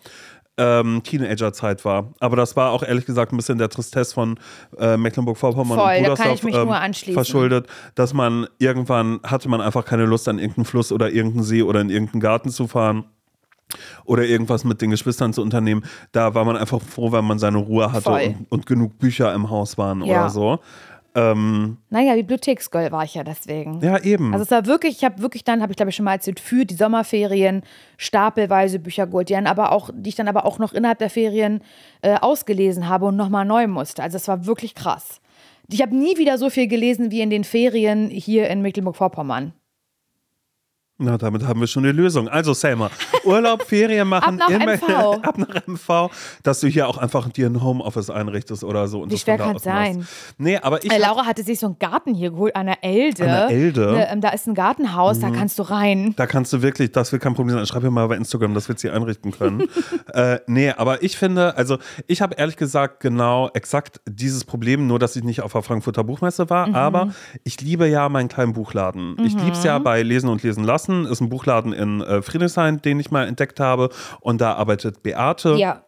ähm, 0.60 1.02
Teenagerzeit 1.02 1.84
war. 1.84 2.12
Aber 2.20 2.36
das 2.36 2.54
war 2.54 2.70
auch 2.70 2.82
ehrlich 2.82 3.06
gesagt 3.06 3.32
ein 3.32 3.36
bisschen 3.38 3.56
der 3.58 3.70
Tristesse 3.70 4.12
von 4.14 4.38
äh, 4.78 4.96
Mecklenburg-Vorpommern 4.98 5.78
und 5.78 5.84
da 5.84 5.94
kann 5.94 6.02
Brudersdorf 6.02 6.34
ich 6.34 6.42
mich 6.44 6.54
nur 6.54 6.76
anschließen. 6.76 7.14
verschuldet, 7.14 7.66
dass 7.94 8.12
man 8.12 8.46
irgendwann 8.58 9.20
hatte 9.24 9.48
man 9.48 9.60
einfach 9.60 9.84
keine 9.86 10.04
Lust 10.04 10.28
an 10.28 10.38
irgendeinen 10.38 10.66
Fluss 10.66 10.92
oder 10.92 11.10
irgendeinen 11.10 11.44
See 11.44 11.62
oder 11.62 11.80
in 11.80 11.88
irgendeinen 11.88 12.20
Garten 12.20 12.50
zu 12.50 12.66
fahren 12.66 13.04
oder 14.04 14.24
irgendwas 14.24 14.64
mit 14.64 14.82
den 14.82 14.90
Geschwistern 14.90 15.32
zu 15.32 15.42
unternehmen. 15.42 15.84
Da 16.12 16.34
war 16.34 16.44
man 16.44 16.56
einfach 16.56 16.80
froh, 16.82 17.12
wenn 17.12 17.24
man 17.24 17.38
seine 17.38 17.58
Ruhe 17.58 17.92
hatte 17.92 18.10
und, 18.10 18.46
und 18.50 18.66
genug 18.66 18.98
Bücher 18.98 19.32
im 19.32 19.48
Haus 19.48 19.78
waren 19.78 20.02
Ja. 20.04 20.22
oder 20.22 20.30
so. 20.30 20.58
Ähm, 21.14 21.78
Naja, 21.90 22.14
Bibliotheksgirl 22.14 22.92
war 22.92 23.04
ich 23.04 23.14
ja 23.14 23.24
deswegen. 23.24 23.80
ja, 23.82 23.98
eben. 24.02 24.32
Also 24.32 24.44
es 24.44 24.50
war 24.50 24.66
wirklich, 24.66 24.98
ich 24.98 25.04
habe 25.04 25.20
wirklich 25.20 25.44
dann, 25.44 25.62
habe 25.62 25.72
ich 25.72 25.76
glaube 25.76 25.90
ich 25.90 25.96
schon 25.96 26.04
mal 26.04 26.12
erzählt, 26.14 26.38
für 26.40 26.64
die 26.64 26.74
Sommerferien 26.74 27.62
stapelweise 27.96 28.78
Bücher 28.78 29.06
geholt, 29.06 29.28
die, 29.28 29.34
dann 29.34 29.46
aber 29.46 29.72
auch, 29.72 29.90
die 29.92 30.10
ich 30.10 30.14
dann 30.14 30.28
aber 30.28 30.44
auch 30.46 30.58
noch 30.58 30.72
innerhalb 30.72 30.98
der 30.98 31.10
Ferien 31.10 31.62
äh, 32.02 32.14
ausgelesen 32.14 32.88
habe 32.88 33.06
und 33.06 33.16
nochmal 33.16 33.44
neu 33.44 33.66
musste. 33.66 34.02
Also 34.02 34.16
es 34.16 34.28
war 34.28 34.46
wirklich 34.46 34.74
krass. 34.74 35.20
Ich 35.72 35.82
habe 35.82 35.96
nie 35.96 36.16
wieder 36.16 36.38
so 36.38 36.50
viel 36.50 36.66
gelesen 36.66 37.10
wie 37.10 37.20
in 37.20 37.30
den 37.30 37.44
Ferien 37.44 38.08
hier 38.08 38.48
in 38.48 38.62
Mecklenburg-Vorpommern. 38.62 39.52
Na, 41.02 41.16
damit 41.16 41.46
haben 41.46 41.60
wir 41.60 41.66
schon 41.66 41.82
die 41.82 41.92
Lösung. 41.92 42.28
Also, 42.28 42.52
Selma, 42.52 42.90
Urlaub, 43.24 43.62
Ferien 43.62 44.06
machen 44.06 44.38
Ab 44.38 44.50
nach 44.50 44.60
immer 44.60 44.74
MV. 44.74 45.22
ab 45.22 45.38
nach 45.38 45.66
MV, 45.66 46.10
dass 46.42 46.60
du 46.60 46.66
hier 46.68 46.88
auch 46.88 46.98
einfach 46.98 47.26
dir 47.30 47.46
ein 47.46 47.62
Homeoffice 47.62 48.10
einrichtest 48.10 48.64
oder 48.64 48.86
so. 48.86 49.00
Und 49.00 49.10
Wie 49.10 49.16
schwer 49.16 49.40
aus 49.40 49.52
machst. 49.54 49.64
sein? 49.64 50.06
Nee, 50.36 50.58
aber 50.58 50.84
ich. 50.84 50.92
Äh, 50.92 50.98
Laura 50.98 51.24
hatte 51.24 51.42
sich 51.42 51.58
so 51.58 51.66
einen 51.68 51.78
Garten 51.78 52.14
hier 52.14 52.32
geholt, 52.32 52.54
an 52.54 52.66
der 52.66 52.84
Elde. 52.84 53.22
An 53.22 53.48
der 53.48 53.50
Elde? 53.50 53.86
Mhm. 53.86 53.94
Ne, 53.94 54.12
ähm, 54.12 54.20
da 54.20 54.28
ist 54.28 54.46
ein 54.46 54.54
Gartenhaus, 54.54 55.20
da 55.20 55.30
kannst 55.30 55.58
du 55.58 55.62
rein. 55.62 56.12
Da 56.16 56.26
kannst 56.26 56.52
du 56.52 56.60
wirklich, 56.60 56.92
das 56.92 57.12
wird 57.12 57.22
kein 57.22 57.32
Problem 57.32 57.56
sein. 57.56 57.64
Schreib 57.64 57.82
mir 57.82 57.90
mal 57.90 58.06
bei 58.06 58.16
Instagram, 58.16 58.52
dass 58.52 58.68
wir 58.68 58.74
es 58.74 58.82
hier 58.82 58.92
einrichten 58.92 59.32
können. 59.32 59.68
äh, 60.12 60.40
nee, 60.48 60.70
aber 60.70 61.02
ich 61.02 61.16
finde, 61.16 61.56
also 61.56 61.78
ich 62.08 62.20
habe 62.20 62.34
ehrlich 62.34 62.58
gesagt 62.58 63.00
genau 63.00 63.48
exakt 63.54 64.02
dieses 64.06 64.44
Problem, 64.44 64.86
nur 64.86 64.98
dass 64.98 65.16
ich 65.16 65.24
nicht 65.24 65.40
auf 65.40 65.52
der 65.52 65.62
Frankfurter 65.62 66.04
Buchmesse 66.04 66.50
war. 66.50 66.66
Mhm. 66.66 66.74
Aber 66.74 67.14
ich 67.42 67.58
liebe 67.62 67.88
ja 67.88 68.10
meinen 68.10 68.28
kleinen 68.28 68.52
Buchladen. 68.52 69.16
Ich 69.24 69.32
liebe 69.34 69.52
es 69.52 69.64
ja 69.64 69.78
bei 69.78 70.02
Lesen 70.02 70.28
und 70.28 70.42
Lesen 70.42 70.64
lassen. 70.64 70.89
Ist 71.06 71.20
ein 71.20 71.28
Buchladen 71.28 71.72
in 71.72 72.00
äh, 72.00 72.22
Friedrichshain, 72.22 72.80
den 72.82 73.00
ich 73.00 73.10
mal 73.10 73.26
entdeckt 73.26 73.60
habe. 73.60 73.90
Und 74.20 74.40
da 74.40 74.54
arbeitet 74.54 75.02
Beate 75.02 75.54
Ja. 75.56 75.82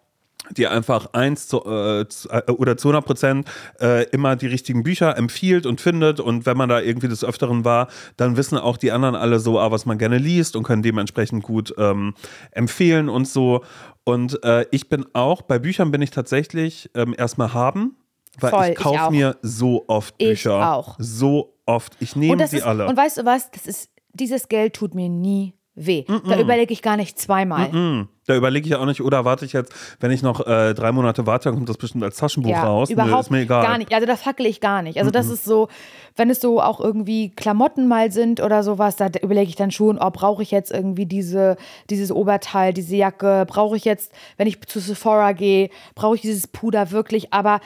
die 0.51 0.67
einfach 0.67 1.13
eins 1.15 1.47
zu, 1.49 1.65
äh, 1.65 2.01
äh, 2.01 2.51
oder 2.53 2.77
zu 2.77 2.89
100 2.89 3.05
Prozent 3.07 3.49
äh, 3.81 4.05
immer 4.11 4.35
die 4.37 4.49
richtigen 4.49 4.83
Bücher 4.83 5.17
empfiehlt 5.17 5.67
und 5.67 5.81
findet. 5.81 6.19
Und 6.21 6.45
wenn 6.47 6.57
man 6.57 6.69
da 6.69 6.81
irgendwie 6.81 7.09
des 7.09 7.25
Öfteren 7.25 7.65
war, 7.65 7.87
dann 8.17 8.37
wissen 8.37 8.59
auch 8.59 8.77
die 8.77 8.91
anderen 8.93 9.15
alle 9.15 9.39
so, 9.39 9.59
ah, 9.61 9.71
was 9.71 9.87
man 9.87 9.99
gerne 9.99 10.19
liest 10.19 10.57
und 10.57 10.65
können 10.65 10.83
dementsprechend 10.83 11.43
gut 11.45 11.73
ähm, 11.79 12.15
empfehlen 12.51 13.09
und 13.09 13.27
so. 13.29 13.63
Und 14.05 14.43
äh, 14.45 14.67
ich 14.73 14.89
bin 14.89 15.07
auch, 15.13 15.43
bei 15.43 15.59
Büchern 15.61 15.91
bin 15.93 16.03
ich 16.03 16.11
tatsächlich 16.11 16.91
ähm, 16.97 17.15
erstmal 17.17 17.55
haben, 17.55 17.97
weil 18.41 18.51
Voll, 18.51 18.65
ich 18.65 18.71
ich 18.71 18.77
kaufe 18.77 19.11
mir 19.13 19.37
so 19.43 19.85
oft 19.87 20.15
Ich 20.19 20.29
Bücher. 20.43 20.73
auch. 20.75 20.97
So 20.99 21.55
oft. 21.67 21.95
Ich 22.01 22.17
nehme 22.17 22.47
sie 22.49 22.57
ist, 22.59 22.63
alle. 22.65 22.87
und 22.89 22.97
weißt 22.97 23.19
du 23.19 23.25
was? 23.25 23.51
Das 23.53 23.67
ist, 23.67 23.91
dieses 24.15 24.49
Geld 24.49 24.75
tut 24.75 24.95
mir 24.95 25.09
nie 25.09 25.55
weh. 25.75 26.05
Da 26.29 26.39
überlege 26.39 26.73
ich 26.75 26.83
gar 26.83 26.99
nicht 26.99 27.19
zweimal. 27.19 27.73
Hm, 27.73 28.07
Da 28.27 28.37
überlege 28.37 28.67
ich 28.67 28.73
ja 28.73 28.79
auch 28.79 28.85
nicht, 28.85 29.01
oder 29.01 29.25
warte 29.25 29.47
ich 29.47 29.55
jetzt, 29.55 29.73
wenn 30.01 30.11
ich 30.11 30.23
noch 30.23 30.47
äh, 30.47 30.75
drei 30.75 30.93
Monate 30.93 31.27
warte, 31.27 31.45
dann 31.49 31.55
kommt 31.55 31.69
das 31.71 31.79
bestimmt 31.79 32.05
als 32.05 32.19
Taschenbuch 32.19 32.55
raus. 32.55 32.91
Nö, 32.91 32.93
Überhaupt 32.95 33.23
ist 33.25 33.31
mir 33.31 33.41
egal. 33.41 33.63
gar 33.65 33.79
nicht. 33.79 33.93
Also 33.95 34.07
da 34.07 34.17
fackel 34.17 34.45
ich 34.45 34.61
gar 34.61 34.83
nicht. 34.83 34.99
Also 34.99 35.11
das 35.11 35.29
ist 35.31 35.47
so, 35.47 35.69
wenn 36.15 36.29
es 36.29 36.43
so 36.43 36.61
auch 36.61 36.79
irgendwie 36.79 37.31
Klamotten 37.31 37.89
mal 37.89 38.13
sind 38.13 38.41
oder 38.43 38.63
sowas, 38.63 38.97
da 38.97 39.07
überlege 39.23 39.49
ich 39.49 39.57
dann 39.57 39.71
schon, 39.71 39.99
oh, 39.99 40.11
brauche 40.11 40.43
ich 40.43 40.51
jetzt 40.51 40.71
irgendwie 40.71 41.07
diese, 41.07 41.57
dieses 41.89 42.13
Oberteil, 42.13 42.75
diese 42.75 42.95
Jacke, 42.97 43.47
brauche 43.49 43.75
ich 43.79 43.87
jetzt, 43.87 44.13
wenn 44.37 44.47
ich 44.47 44.61
zu 44.67 44.79
Sephora 44.79 45.33
gehe, 45.33 45.71
brauche 45.95 46.17
ich 46.17 46.21
dieses 46.21 46.49
Puder 46.49 46.91
wirklich, 46.91 47.33
aber 47.33 47.61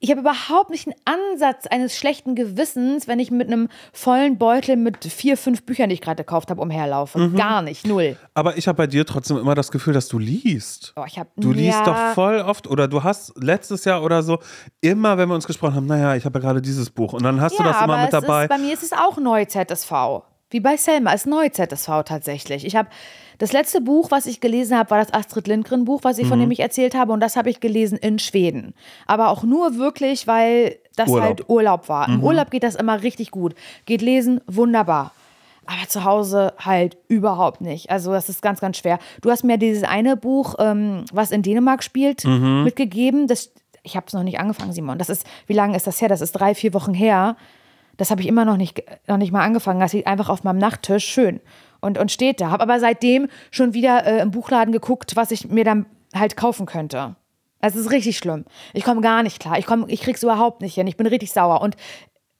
ich 0.00 0.10
habe 0.10 0.20
überhaupt 0.20 0.70
nicht 0.70 0.86
einen 0.86 0.96
Ansatz 1.04 1.66
eines 1.66 1.96
schlechten 1.96 2.36
Gewissens, 2.36 3.08
wenn 3.08 3.18
ich 3.18 3.32
mit 3.32 3.48
einem 3.48 3.68
vollen 3.92 4.38
Beutel 4.38 4.76
mit 4.76 5.04
vier, 5.04 5.36
fünf 5.36 5.64
Büchern, 5.64 5.88
die 5.88 5.94
ich 5.94 6.00
gerade 6.00 6.22
gekauft 6.22 6.50
habe, 6.50 6.60
umherlaufe. 6.60 7.18
Mhm. 7.18 7.36
Gar 7.36 7.62
nicht, 7.62 7.84
null. 7.86 8.16
Aber 8.34 8.56
ich 8.56 8.68
habe 8.68 8.76
bei 8.76 8.86
dir 8.86 9.04
trotzdem 9.04 9.38
immer 9.38 9.56
das 9.56 9.72
Gefühl, 9.72 9.94
dass 9.94 10.06
du 10.06 10.18
liest. 10.18 10.92
Oh, 10.96 11.04
ich 11.06 11.18
hab, 11.18 11.28
Du 11.36 11.50
liest 11.50 11.80
ja, 11.80 11.84
doch 11.84 12.14
voll 12.14 12.40
oft 12.40 12.68
oder 12.68 12.86
du 12.86 13.02
hast 13.02 13.32
letztes 13.36 13.84
Jahr 13.84 14.04
oder 14.04 14.22
so 14.22 14.38
immer, 14.80 15.18
wenn 15.18 15.28
wir 15.28 15.34
uns 15.34 15.46
gesprochen 15.46 15.74
haben, 15.74 15.86
naja, 15.86 16.14
ich 16.14 16.24
habe 16.24 16.38
ja 16.38 16.44
gerade 16.44 16.62
dieses 16.62 16.90
Buch 16.90 17.12
und 17.12 17.24
dann 17.24 17.40
hast 17.40 17.58
ja, 17.58 17.64
du 17.64 17.64
das 17.64 17.82
immer 17.82 18.00
mit 18.00 18.12
dabei. 18.12 18.44
Ist, 18.44 18.50
bei 18.50 18.58
mir 18.58 18.72
ist 18.72 18.84
es 18.84 18.92
auch 18.92 19.18
neu 19.18 19.44
ZSV. 19.46 19.92
Wie 20.50 20.60
bei 20.60 20.76
Selma, 20.76 21.12
ist 21.12 21.26
neu 21.26 21.48
ZSV 21.50 22.04
tatsächlich. 22.04 22.64
Ich 22.64 22.74
habe 22.74 22.88
das 23.38 23.52
letzte 23.52 23.80
Buch, 23.80 24.10
was 24.10 24.26
ich 24.26 24.40
gelesen 24.40 24.76
habe, 24.78 24.90
war 24.90 24.98
das 24.98 25.12
Astrid 25.12 25.46
Lindgren 25.46 25.84
Buch, 25.84 26.00
was 26.04 26.18
ich 26.18 26.24
Mhm. 26.24 26.28
von 26.30 26.40
dem 26.40 26.50
ich 26.50 26.60
erzählt 26.60 26.94
habe, 26.94 27.12
und 27.12 27.20
das 27.20 27.36
habe 27.36 27.50
ich 27.50 27.60
gelesen 27.60 27.98
in 27.98 28.18
Schweden. 28.18 28.74
Aber 29.06 29.28
auch 29.28 29.42
nur 29.42 29.76
wirklich, 29.76 30.26
weil 30.26 30.76
das 30.96 31.08
Urlaub. 31.10 31.20
Mhm. 31.22 31.26
halt 31.26 31.48
Urlaub 31.50 31.88
war. 31.88 32.08
Im 32.08 32.24
Urlaub 32.24 32.50
geht 32.50 32.62
das 32.62 32.74
immer 32.74 33.02
richtig 33.02 33.30
gut. 33.30 33.54
Geht 33.86 34.02
lesen, 34.02 34.40
wunderbar. 34.46 35.12
Aber 35.66 35.86
zu 35.86 36.02
Hause 36.04 36.54
halt 36.58 36.96
überhaupt 37.08 37.60
nicht. 37.60 37.90
Also 37.90 38.10
das 38.12 38.30
ist 38.30 38.40
ganz, 38.40 38.58
ganz 38.60 38.78
schwer. 38.78 38.98
Du 39.20 39.30
hast 39.30 39.44
mir 39.44 39.58
dieses 39.58 39.84
eine 39.84 40.16
Buch, 40.16 40.54
ähm, 40.58 41.04
was 41.12 41.30
in 41.30 41.42
Dänemark 41.42 41.84
spielt, 41.84 42.24
Mhm. 42.24 42.64
mitgegeben. 42.64 43.26
Das, 43.28 43.52
ich 43.82 43.94
habe 43.96 44.06
es 44.06 44.14
noch 44.14 44.22
nicht 44.22 44.40
angefangen, 44.40 44.72
Simon. 44.72 44.96
Das 44.98 45.10
ist, 45.10 45.26
wie 45.46 45.52
lange 45.52 45.76
ist 45.76 45.86
das 45.86 46.00
her? 46.00 46.08
Das 46.08 46.22
ist 46.22 46.32
drei, 46.32 46.54
vier 46.54 46.72
Wochen 46.72 46.94
her. 46.94 47.36
Das 47.98 48.10
habe 48.10 48.22
ich 48.22 48.28
immer 48.28 48.46
noch 48.46 48.56
nicht, 48.56 48.82
noch 49.06 49.18
nicht 49.18 49.32
mal 49.32 49.44
angefangen. 49.44 49.80
Das 49.80 49.92
liegt 49.92 50.06
einfach 50.06 50.30
auf 50.30 50.44
meinem 50.44 50.58
Nachttisch. 50.58 51.04
Schön. 51.04 51.40
Und, 51.80 51.98
und 51.98 52.10
steht 52.10 52.40
da. 52.40 52.50
Habe 52.50 52.62
aber 52.62 52.80
seitdem 52.80 53.28
schon 53.50 53.74
wieder 53.74 54.06
äh, 54.06 54.22
im 54.22 54.30
Buchladen 54.30 54.72
geguckt, 54.72 55.16
was 55.16 55.30
ich 55.30 55.48
mir 55.48 55.64
dann 55.64 55.84
halt 56.14 56.36
kaufen 56.36 56.64
könnte. 56.64 57.16
Es 57.60 57.76
ist 57.76 57.90
richtig 57.90 58.16
schlimm. 58.16 58.44
Ich 58.72 58.84
komme 58.84 59.00
gar 59.00 59.22
nicht 59.22 59.40
klar. 59.40 59.58
Ich, 59.58 59.66
komm, 59.66 59.84
ich 59.88 60.00
krieg's 60.00 60.22
überhaupt 60.22 60.62
nicht 60.62 60.76
hin. 60.76 60.86
Ich 60.86 60.96
bin 60.96 61.06
richtig 61.06 61.32
sauer. 61.32 61.60
Und 61.60 61.76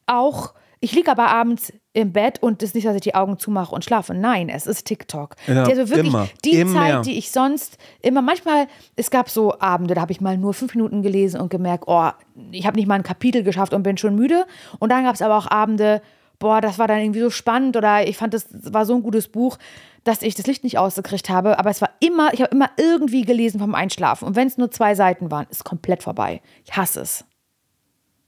auch, 0.07 0.55
ich 0.81 0.93
liege 0.93 1.11
aber 1.11 1.29
abends 1.29 1.73
im 1.99 2.13
Bett 2.13 2.41
und 2.41 2.63
es 2.63 2.71
ist 2.71 2.75
nicht, 2.77 2.87
dass 2.87 2.95
ich 2.95 3.01
die 3.01 3.17
Augen 3.17 3.41
zumache 3.41 3.75
und 3.75 3.85
schlafe. 3.85 4.15
Nein, 4.15 4.49
es 4.49 4.69
ist 4.69 4.85
TikTok. 4.85 5.35
Ja, 5.49 5.65
die, 5.65 5.71
also 5.73 5.91
wirklich 5.91 6.07
immer. 6.15 6.29
die 6.45 6.61
Immer. 6.61 6.73
Zeit, 6.73 7.07
die 7.07 7.19
ich 7.19 7.33
sonst 7.33 7.77
immer, 8.03 8.23
manchmal, 8.23 8.69
es 8.95 9.11
gab 9.11 9.29
so 9.29 9.59
Abende, 9.59 9.95
da 9.95 10.03
habe 10.03 10.13
ich 10.13 10.21
mal 10.21 10.39
nur 10.39 10.55
fünf 10.55 10.77
Minuten 10.77 11.03
gelesen 11.03 11.41
und 11.41 11.51
gemerkt, 11.51 11.85
oh, 11.89 12.09
ich 12.53 12.67
habe 12.69 12.77
nicht 12.77 12.87
mal 12.87 12.95
ein 12.95 13.03
Kapitel 13.03 13.43
geschafft 13.43 13.75
und 13.75 13.83
bin 13.83 13.99
schon 13.99 14.15
müde. 14.15 14.47
Und 14.79 14.93
dann 14.93 15.03
gab 15.03 15.17
es 15.17 15.23
aber 15.23 15.37
auch 15.37 15.49
Abende, 15.49 16.01
boah, 16.39 16.61
das 16.61 16.79
war 16.79 16.87
dann 16.87 17.01
irgendwie 17.01 17.19
so 17.19 17.31
spannend 17.31 17.77
oder 17.77 18.07
ich 18.07 18.17
fand, 18.17 18.33
das 18.33 18.47
war 18.53 18.87
so 18.87 18.95
ein 18.95 19.03
gutes 19.03 19.27
Buch, 19.27 19.59
dass 20.05 20.23
ich 20.23 20.37
das 20.37 20.47
Licht 20.47 20.63
nicht 20.63 20.79
ausgekriegt 20.79 21.29
habe. 21.29 21.59
Aber 21.59 21.71
es 21.71 21.81
war 21.81 21.91
immer, 21.99 22.33
ich 22.33 22.43
habe 22.43 22.55
immer 22.55 22.71
irgendwie 22.77 23.23
gelesen 23.23 23.59
vom 23.59 23.75
Einschlafen. 23.75 24.29
Und 24.29 24.37
wenn 24.37 24.47
es 24.47 24.57
nur 24.57 24.71
zwei 24.71 24.95
Seiten 24.95 25.33
waren, 25.33 25.49
ist 25.51 25.65
komplett 25.65 26.05
vorbei. 26.05 26.43
Ich 26.65 26.77
hasse 26.77 27.01
es. 27.01 27.25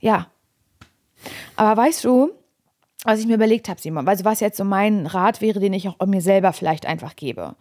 Ja. 0.01 0.27
Aber 1.55 1.81
weißt 1.81 2.03
du, 2.03 2.33
was 3.05 3.21
ich 3.21 3.27
mir 3.27 3.35
überlegt 3.35 3.69
habe, 3.69 3.81
Simon, 3.81 4.07
also 4.07 4.25
was 4.25 4.41
jetzt 4.41 4.57
so 4.57 4.65
mein 4.65 5.07
Rat 5.07 5.41
wäre, 5.41 5.61
den 5.61 5.73
ich 5.73 5.89
auch 5.89 6.07
mir 6.07 6.21
selber 6.21 6.53
vielleicht 6.53 6.87
einfach 6.87 7.17
gebe. 7.17 7.55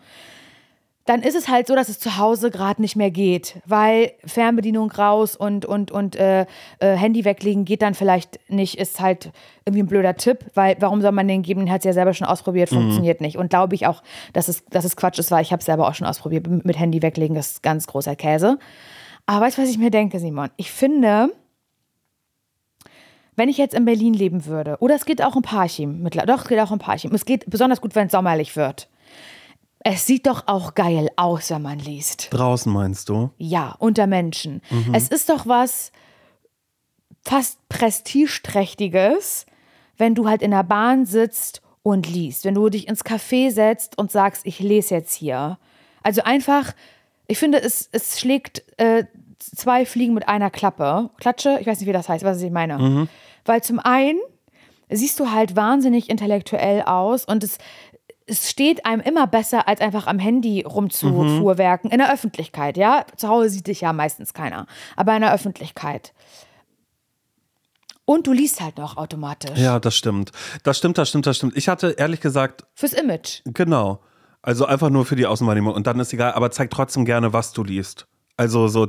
Dann 1.06 1.23
ist 1.23 1.36
es 1.36 1.47
halt 1.47 1.65
so, 1.65 1.73
dass 1.73 1.89
es 1.89 1.97
zu 1.97 2.17
Hause 2.17 2.52
gerade 2.52 2.80
nicht 2.82 2.95
mehr 2.95 3.10
geht, 3.10 3.60
weil 3.65 4.12
Fernbedienung 4.25 4.91
raus 4.91 5.36
und, 5.36 5.65
und, 5.65 5.89
und 5.89 6.15
äh, 6.17 6.41
äh, 6.78 6.95
Handy 6.95 7.25
weglegen 7.25 7.65
geht 7.65 7.82
dann 7.82 7.95
vielleicht 7.95 8.39
nicht, 8.47 8.78
ist 8.78 8.99
halt 8.99 9.32
irgendwie 9.65 9.82
ein 9.82 9.88
blöder 9.88 10.17
Tipp, 10.17 10.45
weil 10.54 10.75
warum 10.80 11.02
soll 11.02 11.12
man 11.12 11.28
den 11.28 11.41
geben? 11.41 11.62
Den 11.62 11.71
hat 11.71 11.80
es 11.80 11.86
ja 11.86 11.93
selber 11.93 12.13
schon 12.13 12.28
ausprobiert, 12.28 12.69
funktioniert 12.69 13.21
nicht. 13.21 13.38
Und 13.38 13.49
glaube 13.49 13.73
ich 13.73 13.88
auch, 13.88 14.04
dass 14.34 14.49
es, 14.49 14.63
dass 14.65 14.86
es 14.86 14.95
Quatsch 14.95 15.17
ist, 15.17 15.32
weil 15.32 15.41
ich 15.41 15.52
habe 15.52 15.62
es 15.62 15.65
selber 15.65 15.88
auch 15.88 15.95
schon 15.95 16.06
ausprobiert. 16.06 16.45
Mit 16.47 16.78
Handy 16.78 17.02
weglegen, 17.02 17.36
das 17.36 17.54
ist 17.54 17.63
ganz 17.63 17.88
großer 17.88 18.15
Käse. 18.15 18.60
Aber 19.25 19.45
weißt 19.45 19.58
du, 19.58 19.63
was 19.63 19.69
ich 19.69 19.80
mir 19.80 19.89
denke, 19.89 20.19
Simon? 20.19 20.49
Ich 20.58 20.71
finde, 20.71 21.32
wenn 23.39 23.49
ich 23.49 23.58
jetzt 23.58 23.73
in 23.73 23.86
Berlin 23.86 24.13
leben 24.13 24.45
würde, 24.45 24.78
oder 24.82 24.95
es 24.95 25.06
geht 25.06 25.23
auch 25.23 25.36
in 25.36 25.41
Parchim, 25.41 26.08
doch, 26.10 26.41
es 26.41 26.47
geht 26.47 26.60
auch 26.60 26.71
in 26.71 26.80
Parchim. 26.80 27.13
Es 27.15 27.25
geht 27.25 27.49
besonders 27.49 27.82
gut, 27.82 27.95
wenn 27.95 28.08
es 28.08 28.12
sommerlich 28.12 28.56
wird. 28.56 28.89
Es 29.80 30.06
sieht 30.06 30.28
doch 30.28 30.43
auch 30.47 30.75
geil 30.75 31.10
aus, 31.15 31.49
wenn 31.49 31.62
man 31.62 31.80
liest. 31.80 32.28
Draußen 32.32 32.71
meinst 32.71 33.08
du? 33.08 33.30
Ja, 33.38 33.75
unter 33.80 34.08
Menschen. 34.08 34.62
Es 34.91 35.08
ist 35.08 35.30
doch 35.30 35.47
was 35.47 35.93
fast 37.23 37.58
prestigeträchtiges, 37.69 39.45
wenn 39.97 40.15
du 40.15 40.28
halt 40.28 40.41
in 40.41 40.52
der 40.52 40.63
Bahn 40.63 41.06
sitzt 41.06 41.62
und 41.82 42.10
liest. 42.10 42.43
Wenn 42.43 42.56
du 42.56 42.67
dich 42.67 42.89
ins 42.89 43.06
Café 43.06 43.52
setzt 43.52 43.97
und 43.97 44.12
sagst, 44.12 44.45
ich 44.45 44.60
lese 44.60 44.95
jetzt 44.95 45.13
hier. 45.13 45.58
Also 46.04 46.23
einfach, 46.23 46.73
ich 47.28 47.38
finde, 47.38 47.62
es, 47.62 47.88
es 47.93 48.19
schlägt 48.19 48.63
äh, 48.78 49.06
zwei 49.39 49.86
Fliegen 49.86 50.13
mit 50.13 50.28
einer 50.28 50.49
Klappe. 50.49 51.10
Klatsche, 51.19 51.58
ich 51.62 51.67
weiß 51.67 51.80
nicht, 51.80 51.88
wie 51.88 51.93
das 51.93 52.10
heißt, 52.10 52.25
was 52.25 52.41
ich 52.41 52.52
meine. 52.52 53.08
Weil 53.49 53.63
zum 53.63 53.79
einen 53.79 54.19
siehst 54.89 55.19
du 55.19 55.31
halt 55.31 55.55
wahnsinnig 55.55 56.07
intellektuell 56.07 56.83
aus 56.83 57.25
und 57.25 57.43
es, 57.43 57.57
es 58.27 58.47
steht 58.47 58.85
einem 58.85 59.01
immer 59.01 59.25
besser, 59.25 59.67
als 59.67 59.81
einfach 59.81 60.05
am 60.05 60.19
Handy 60.19 60.62
rumzufuhrwerken. 60.62 61.89
In 61.89 61.97
der 61.97 62.13
Öffentlichkeit, 62.13 62.77
ja. 62.77 63.07
Zu 63.17 63.27
Hause 63.27 63.49
sieht 63.49 63.65
dich 63.65 63.81
ja 63.81 63.91
meistens 63.91 64.35
keiner. 64.35 64.67
Aber 64.95 65.15
in 65.15 65.21
der 65.21 65.33
Öffentlichkeit. 65.33 66.13
Und 68.05 68.27
du 68.27 68.33
liest 68.33 68.62
halt 68.62 68.77
noch 68.77 68.97
automatisch. 68.97 69.57
Ja, 69.57 69.79
das 69.79 69.95
stimmt. 69.95 70.31
Das 70.62 70.77
stimmt, 70.77 70.99
das 70.99 71.09
stimmt, 71.09 71.25
das 71.25 71.38
stimmt. 71.38 71.57
Ich 71.57 71.69
hatte 71.69 71.95
ehrlich 71.97 72.21
gesagt, 72.21 72.67
Fürs 72.75 72.93
Image. 72.93 73.41
genau. 73.45 73.99
Also 74.43 74.67
einfach 74.67 74.91
nur 74.91 75.07
für 75.07 75.15
die 75.15 75.25
Außenwahrnehmung 75.25 75.73
und 75.73 75.88
dann 75.88 75.99
ist 75.99 76.13
egal, 76.13 76.33
aber 76.33 76.51
zeig 76.51 76.69
trotzdem 76.69 77.03
gerne, 77.03 77.33
was 77.33 77.51
du 77.51 77.63
liest. 77.63 78.05
Also 78.38 78.67
so, 78.67 78.88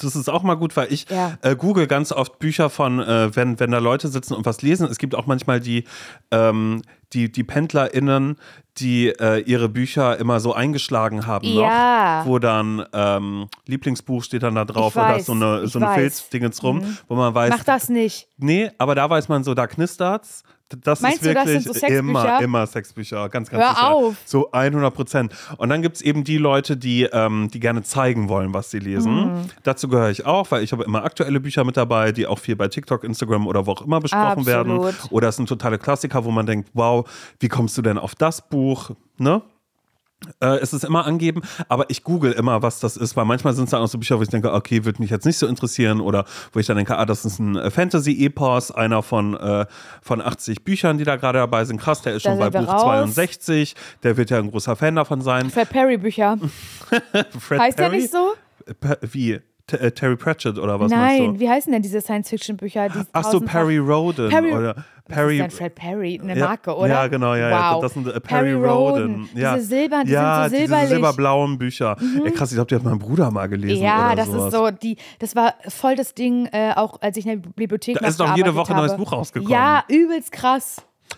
das 0.00 0.14
ist 0.16 0.28
auch 0.28 0.42
mal 0.42 0.54
gut, 0.56 0.76
weil 0.76 0.92
ich 0.92 1.08
Ja. 1.10 1.38
äh, 1.42 1.56
google 1.56 1.86
ganz 1.86 2.12
oft 2.12 2.38
Bücher 2.38 2.70
von, 2.70 3.00
äh, 3.00 3.34
wenn, 3.34 3.58
wenn 3.60 3.70
da 3.70 3.78
Leute 3.78 4.08
sitzen 4.08 4.34
und 4.34 4.44
was 4.46 4.62
lesen. 4.62 4.86
Es 4.90 4.98
gibt 4.98 5.14
auch 5.14 5.26
manchmal 5.26 5.60
die, 5.60 5.84
ähm, 6.30 6.82
die, 7.12 7.30
die 7.32 7.44
PendlerInnen, 7.44 8.36
die 8.78 9.08
äh, 9.08 9.38
ihre 9.40 9.68
Bücher 9.68 10.18
immer 10.18 10.38
so 10.40 10.52
eingeschlagen 10.52 11.26
haben 11.26 11.46
Ja. 11.48 12.20
noch, 12.20 12.26
wo 12.26 12.38
dann 12.38 12.84
ähm, 12.92 13.48
Lieblingsbuch 13.66 14.22
steht 14.22 14.42
dann 14.42 14.54
da 14.54 14.64
drauf 14.64 14.94
Ich 14.96 15.00
oder 15.02 15.14
weiß, 15.14 15.26
so 15.26 15.32
eine, 15.32 15.66
so 15.66 15.78
eine 15.78 15.86
weiß. 15.88 15.94
Filzdingens 15.94 16.62
rum, 16.62 16.82
wo 17.08 17.14
man 17.14 17.34
weiß, 17.34 17.50
Mach 17.56 17.64
das 17.64 17.88
nicht. 17.88 18.28
Nee, 18.36 18.70
aber 18.78 18.94
da 18.94 19.08
weiß 19.08 19.28
man 19.28 19.44
so, 19.44 19.54
da 19.54 19.66
knistert's. 19.66 20.42
Das 20.68 21.00
Meinst 21.00 21.22
ist 21.22 21.26
du, 21.26 21.34
das 21.34 21.46
wirklich 21.46 21.80
so 21.80 21.86
immer, 21.86 22.40
immer 22.40 22.66
Sexbücher, 22.66 23.28
ganz, 23.28 23.50
ganz 23.50 23.62
Hör 23.62 23.74
sicher. 23.74 23.94
auf. 23.94 24.16
So 24.24 24.50
100 24.50 24.92
Prozent. 24.92 25.32
Und 25.58 25.68
dann 25.68 25.80
gibt's 25.80 26.00
eben 26.00 26.24
die 26.24 26.38
Leute, 26.38 26.76
die, 26.76 27.04
ähm, 27.04 27.48
die 27.52 27.60
gerne 27.60 27.84
zeigen 27.84 28.28
wollen, 28.28 28.52
was 28.52 28.72
sie 28.72 28.80
lesen. 28.80 29.14
Mhm. 29.14 29.40
Dazu 29.62 29.88
gehöre 29.88 30.10
ich 30.10 30.26
auch, 30.26 30.50
weil 30.50 30.64
ich 30.64 30.72
habe 30.72 30.82
immer 30.82 31.04
aktuelle 31.04 31.38
Bücher 31.38 31.62
mit 31.62 31.76
dabei, 31.76 32.10
die 32.10 32.26
auch 32.26 32.40
viel 32.40 32.56
bei 32.56 32.66
TikTok, 32.66 33.04
Instagram 33.04 33.46
oder 33.46 33.66
wo 33.66 33.72
auch 33.72 33.82
immer 33.82 34.00
besprochen 34.00 34.44
werden. 34.44 34.72
Absolut. 34.72 35.12
Oder 35.12 35.28
es 35.28 35.36
sind 35.36 35.48
totale 35.48 35.78
Klassiker, 35.78 36.24
wo 36.24 36.32
man 36.32 36.46
denkt, 36.46 36.70
wow, 36.74 37.08
wie 37.38 37.48
kommst 37.48 37.78
du 37.78 37.82
denn 37.82 37.96
auf 37.96 38.16
das 38.16 38.48
Buch? 38.48 38.90
Ne? 39.18 39.42
Äh, 40.40 40.56
es 40.58 40.72
ist 40.72 40.84
immer 40.84 41.06
angeben, 41.06 41.42
aber 41.68 41.88
ich 41.88 42.02
google 42.02 42.32
immer, 42.32 42.62
was 42.62 42.80
das 42.80 42.96
ist, 42.96 43.16
weil 43.16 43.24
manchmal 43.26 43.52
sind 43.54 43.64
es 43.64 43.70
dann 43.70 43.82
auch 43.82 43.86
so 43.88 43.98
Bücher, 43.98 44.18
wo 44.18 44.22
ich 44.22 44.28
denke, 44.28 44.52
okay, 44.52 44.84
würde 44.84 45.00
mich 45.00 45.10
jetzt 45.10 45.26
nicht 45.26 45.38
so 45.38 45.46
interessieren 45.46 46.00
oder 46.00 46.24
wo 46.52 46.58
ich 46.58 46.66
dann 46.66 46.76
denke, 46.76 46.96
ah, 46.96 47.04
das 47.04 47.24
ist 47.24 47.38
ein 47.38 47.56
äh, 47.56 47.70
Fantasy-Epos, 47.70 48.70
einer 48.70 49.02
von, 49.02 49.34
äh, 49.34 49.66
von 50.02 50.20
80 50.20 50.64
Büchern, 50.64 50.98
die 50.98 51.04
da 51.04 51.16
gerade 51.16 51.38
dabei 51.38 51.64
sind. 51.64 51.80
Krass, 51.80 52.02
der 52.02 52.14
ist 52.14 52.24
Da 52.24 52.30
schon 52.30 52.38
bei 52.38 52.50
Buch 52.50 52.66
raus. 52.66 52.82
62, 52.82 53.74
der 54.02 54.16
wird 54.16 54.30
ja 54.30 54.38
ein 54.38 54.50
großer 54.50 54.74
Fan 54.74 54.96
davon 54.96 55.20
sein. 55.20 55.50
Fred 55.50 55.68
Perry 55.68 55.98
Bücher. 55.98 56.38
Fred 57.38 57.60
Heißt 57.60 57.78
der 57.78 57.84
Perry? 57.84 57.98
nicht 57.98 58.10
so? 58.10 58.34
Wie? 59.02 59.40
T 59.66 59.76
äh, 59.78 59.90
Terry 59.90 60.14
Pratchett 60.16 60.58
oder 60.58 60.78
was 60.78 60.90
meinst 60.92 61.18
Nein, 61.20 61.34
du? 61.34 61.40
wie 61.40 61.48
heißen 61.48 61.72
denn 61.72 61.82
diese 61.82 62.00
Science-Fiction-Bücher? 62.00 62.88
die 62.88 63.00
Ach 63.12 63.24
so, 63.24 63.40
Perry 63.40 63.78
Roden 63.78 64.28
Perry- 64.28 64.52
oder 64.52 64.84
Perry. 65.08 65.38
ist 65.38 65.42
denn 65.42 65.50
Fred 65.50 65.74
Perry? 65.74 66.20
Eine 66.22 66.36
Ja, 66.38 66.46
Marke, 66.46 66.76
oder? 66.76 66.88
Ja, 66.88 67.06
genau, 67.08 67.34
ja, 67.34 67.50
ja. 67.50 67.74
wow. 67.74 67.82
Das 67.82 67.94
sind 67.94 68.06
äh, 68.06 68.20
Perry, 68.20 68.52
Roden. 68.52 69.28
Ja. 69.34 69.54
Diese 69.56 69.66
Silber, 69.66 70.02
die 70.04 70.10
ja, 70.12 70.42
sind 70.48 70.50
so 70.52 70.56
silberlich. 70.58 70.70
Mhm. 70.70 70.80
diese 70.82 70.94
silberblauen 70.94 71.58
Bücher. 71.58 71.96
Ey, 72.24 72.30
krass, 72.30 72.50
ich 72.52 72.56
glaube, 72.56 72.68
die 72.68 72.74
hat 72.76 72.84
mein 72.84 72.98
Bruder 72.98 73.30
mal 73.32 73.48
gelesen. 73.48 73.82
Ja, 73.82 74.14
das 74.14 74.26
sowas. 74.28 74.46
ist 74.46 74.52
so, 74.58 74.70
die, 74.70 74.96
das 75.18 75.34
war 75.34 75.54
voll 75.68 75.96
das 75.96 76.14
Ding, 76.14 76.46
äh, 76.52 76.72
auch 76.76 77.00
als 77.02 77.16
ich 77.16 77.26
in 77.26 77.42
der 77.42 77.48
Bibliothek 77.50 77.98
Da 77.98 78.06
ist 78.06 78.20
doch 78.20 78.36
jede 78.36 78.54
Woche 78.54 78.70
ein 78.72 78.76
neues. 78.78 78.96
Buch 78.96 79.10
rausgekommen. 79.12 79.52
Ja, 79.52 79.82
übelst 79.88 80.30
krass. 80.32 80.76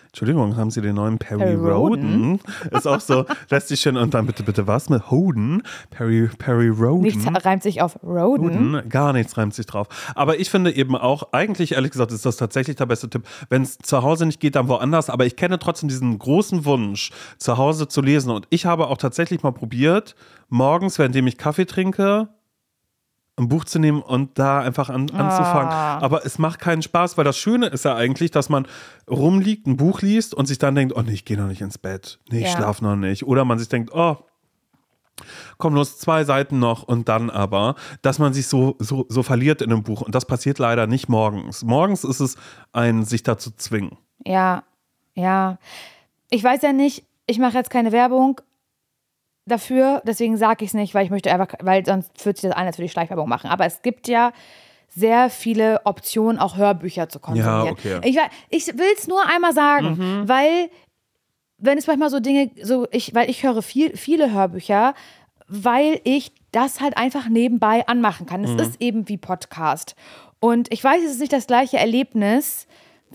Entschuldigung, 0.09 0.57
haben 0.57 0.71
Sie 0.71 0.81
den 0.81 0.95
neuen 0.95 1.19
Perry, 1.19 1.55
Perry 1.55 1.55
Roden? 1.55 2.39
Ist 2.71 2.87
auch 2.87 2.99
so, 2.99 3.25
lässt 3.51 3.67
sich 3.67 3.79
schön, 3.79 3.95
und 3.95 4.15
dann 4.15 4.25
bitte, 4.25 4.41
bitte 4.41 4.65
was 4.65 4.89
mit 4.89 5.11
Hoden? 5.11 5.61
Perry, 5.91 6.27
Perry 6.39 6.69
Roden. 6.69 7.01
Nichts 7.01 7.25
reimt 7.45 7.61
sich 7.61 7.83
auf 7.83 8.01
Roden. 8.01 8.73
Roden? 8.73 8.89
Gar 8.89 9.13
nichts 9.13 9.37
reimt 9.37 9.53
sich 9.53 9.67
drauf. 9.67 9.87
Aber 10.15 10.39
ich 10.39 10.49
finde 10.49 10.75
eben 10.75 10.95
auch, 10.95 11.31
eigentlich 11.31 11.73
ehrlich 11.73 11.91
gesagt, 11.91 12.11
ist 12.11 12.25
das 12.25 12.37
tatsächlich 12.37 12.75
der 12.75 12.87
beste 12.87 13.07
Tipp. 13.07 13.23
Wenn 13.49 13.61
es 13.61 13.77
zu 13.77 14.01
Hause 14.01 14.25
nicht 14.25 14.39
geht, 14.39 14.55
dann 14.55 14.67
woanders. 14.67 15.11
Aber 15.11 15.27
ich 15.27 15.35
kenne 15.35 15.59
trotzdem 15.59 15.89
diesen 15.89 16.17
großen 16.17 16.65
Wunsch, 16.65 17.11
zu 17.37 17.57
Hause 17.57 17.87
zu 17.87 18.01
lesen. 18.01 18.31
Und 18.31 18.47
ich 18.49 18.65
habe 18.65 18.87
auch 18.87 18.97
tatsächlich 18.97 19.43
mal 19.43 19.51
probiert, 19.51 20.15
morgens, 20.49 20.97
währenddem 20.97 21.27
ich 21.27 21.37
Kaffee 21.37 21.65
trinke, 21.65 22.29
ein 23.39 23.47
Buch 23.47 23.65
zu 23.65 23.79
nehmen 23.79 24.01
und 24.01 24.37
da 24.37 24.59
einfach 24.59 24.89
an, 24.89 25.09
anzufangen. 25.09 25.71
Ah. 25.71 25.99
Aber 25.99 26.25
es 26.25 26.37
macht 26.37 26.59
keinen 26.59 26.81
Spaß, 26.81 27.17
weil 27.17 27.23
das 27.23 27.37
Schöne 27.37 27.67
ist 27.67 27.85
ja 27.85 27.95
eigentlich, 27.95 28.31
dass 28.31 28.49
man 28.49 28.67
rumliegt, 29.09 29.65
ein 29.65 29.77
Buch 29.77 30.01
liest 30.01 30.33
und 30.35 30.45
sich 30.45 30.57
dann 30.59 30.75
denkt, 30.75 30.93
oh 30.95 31.01
nee, 31.01 31.13
ich 31.13 31.25
gehe 31.25 31.37
noch 31.37 31.47
nicht 31.47 31.61
ins 31.61 31.77
Bett. 31.77 32.19
Nee, 32.29 32.39
ich 32.41 32.45
Ja. 32.45 32.57
schlafe 32.57 32.83
noch 32.83 32.95
nicht. 32.95 33.25
Oder 33.25 33.45
man 33.45 33.57
sich 33.57 33.69
denkt, 33.69 33.91
oh, 33.93 34.17
komm 35.57 35.73
los, 35.75 35.97
zwei 35.99 36.23
Seiten 36.23 36.59
noch 36.59 36.83
und 36.83 37.09
dann 37.09 37.29
aber, 37.29 37.75
dass 38.01 38.19
man 38.19 38.33
sich 38.33 38.47
so, 38.47 38.75
so, 38.79 39.05
so 39.09 39.23
verliert 39.23 39.61
in 39.61 39.71
einem 39.71 39.83
Buch. 39.83 40.01
Und 40.01 40.15
das 40.15 40.25
passiert 40.25 40.59
leider 40.59 40.87
nicht 40.87 41.09
morgens. 41.09 41.63
Morgens 41.63 42.03
ist 42.03 42.19
es 42.19 42.35
ein, 42.71 43.03
sich 43.05 43.23
dazu 43.23 43.51
zwingen. 43.51 43.97
Ja, 44.25 44.63
ja. 45.15 45.57
Ich 46.29 46.43
weiß 46.43 46.61
ja 46.61 46.73
nicht, 46.73 47.03
ich 47.25 47.39
mache 47.39 47.53
jetzt 47.57 47.69
keine 47.69 47.91
Werbung 47.91 48.39
dafür, 49.49 50.01
deswegen 50.05 50.37
sage 50.37 50.63
ich 50.63 50.69
es 50.69 50.73
nicht, 50.73 50.93
weil 50.93 51.05
ich 51.05 51.11
möchte 51.11 51.31
einfach, 51.31 51.55
weil 51.61 51.85
sonst 51.85 52.11
fühlt 52.19 52.37
sich 52.37 52.49
das 52.49 52.57
an, 52.57 52.65
als 52.65 52.77
würde 52.77 52.85
ich 52.85 52.91
Schleichwerbung 52.91 53.27
machen. 53.27 53.49
Aber 53.49 53.65
es 53.65 53.81
gibt 53.81 54.07
ja 54.07 54.31
sehr 54.87 55.29
viele 55.29 55.81
Optionen, 55.85 56.39
auch 56.39 56.57
Hörbücher 56.57 57.09
zu 57.09 57.19
konsumieren. 57.19 57.65
Ja, 57.65 57.71
okay. 57.71 57.95
Mhm. 57.97 58.03
Ich, 58.03 58.17
ich 58.49 58.77
will 58.77 58.91
es 58.97 59.07
nur 59.07 59.23
einmal 59.27 59.53
sagen, 59.53 60.23
weil 60.27 60.69
wenn 61.57 61.77
es 61.77 61.87
manchmal 61.87 62.09
so 62.09 62.19
Dinge, 62.19 62.51
so 62.63 62.87
ich, 62.91 63.13
weil 63.13 63.29
ich 63.29 63.43
höre 63.43 63.61
viel, 63.61 63.95
viele 63.97 64.31
Hörbücher, 64.31 64.93
weil 65.47 65.99
ich 66.03 66.31
das 66.51 66.79
halt 66.79 66.97
einfach 66.97 67.27
nebenbei 67.27 67.85
anmachen 67.87 68.25
kann. 68.25 68.41
Mhm. 68.41 68.59
Es 68.59 68.67
ist 68.69 68.81
eben 68.81 69.09
wie 69.09 69.17
Podcast. 69.17 69.95
Und 70.39 70.71
ich 70.71 70.83
weiß, 70.83 71.03
es 71.03 71.11
ist 71.11 71.19
nicht 71.19 71.33
das 71.33 71.47
gleiche 71.47 71.77
Erlebnis, 71.77 72.67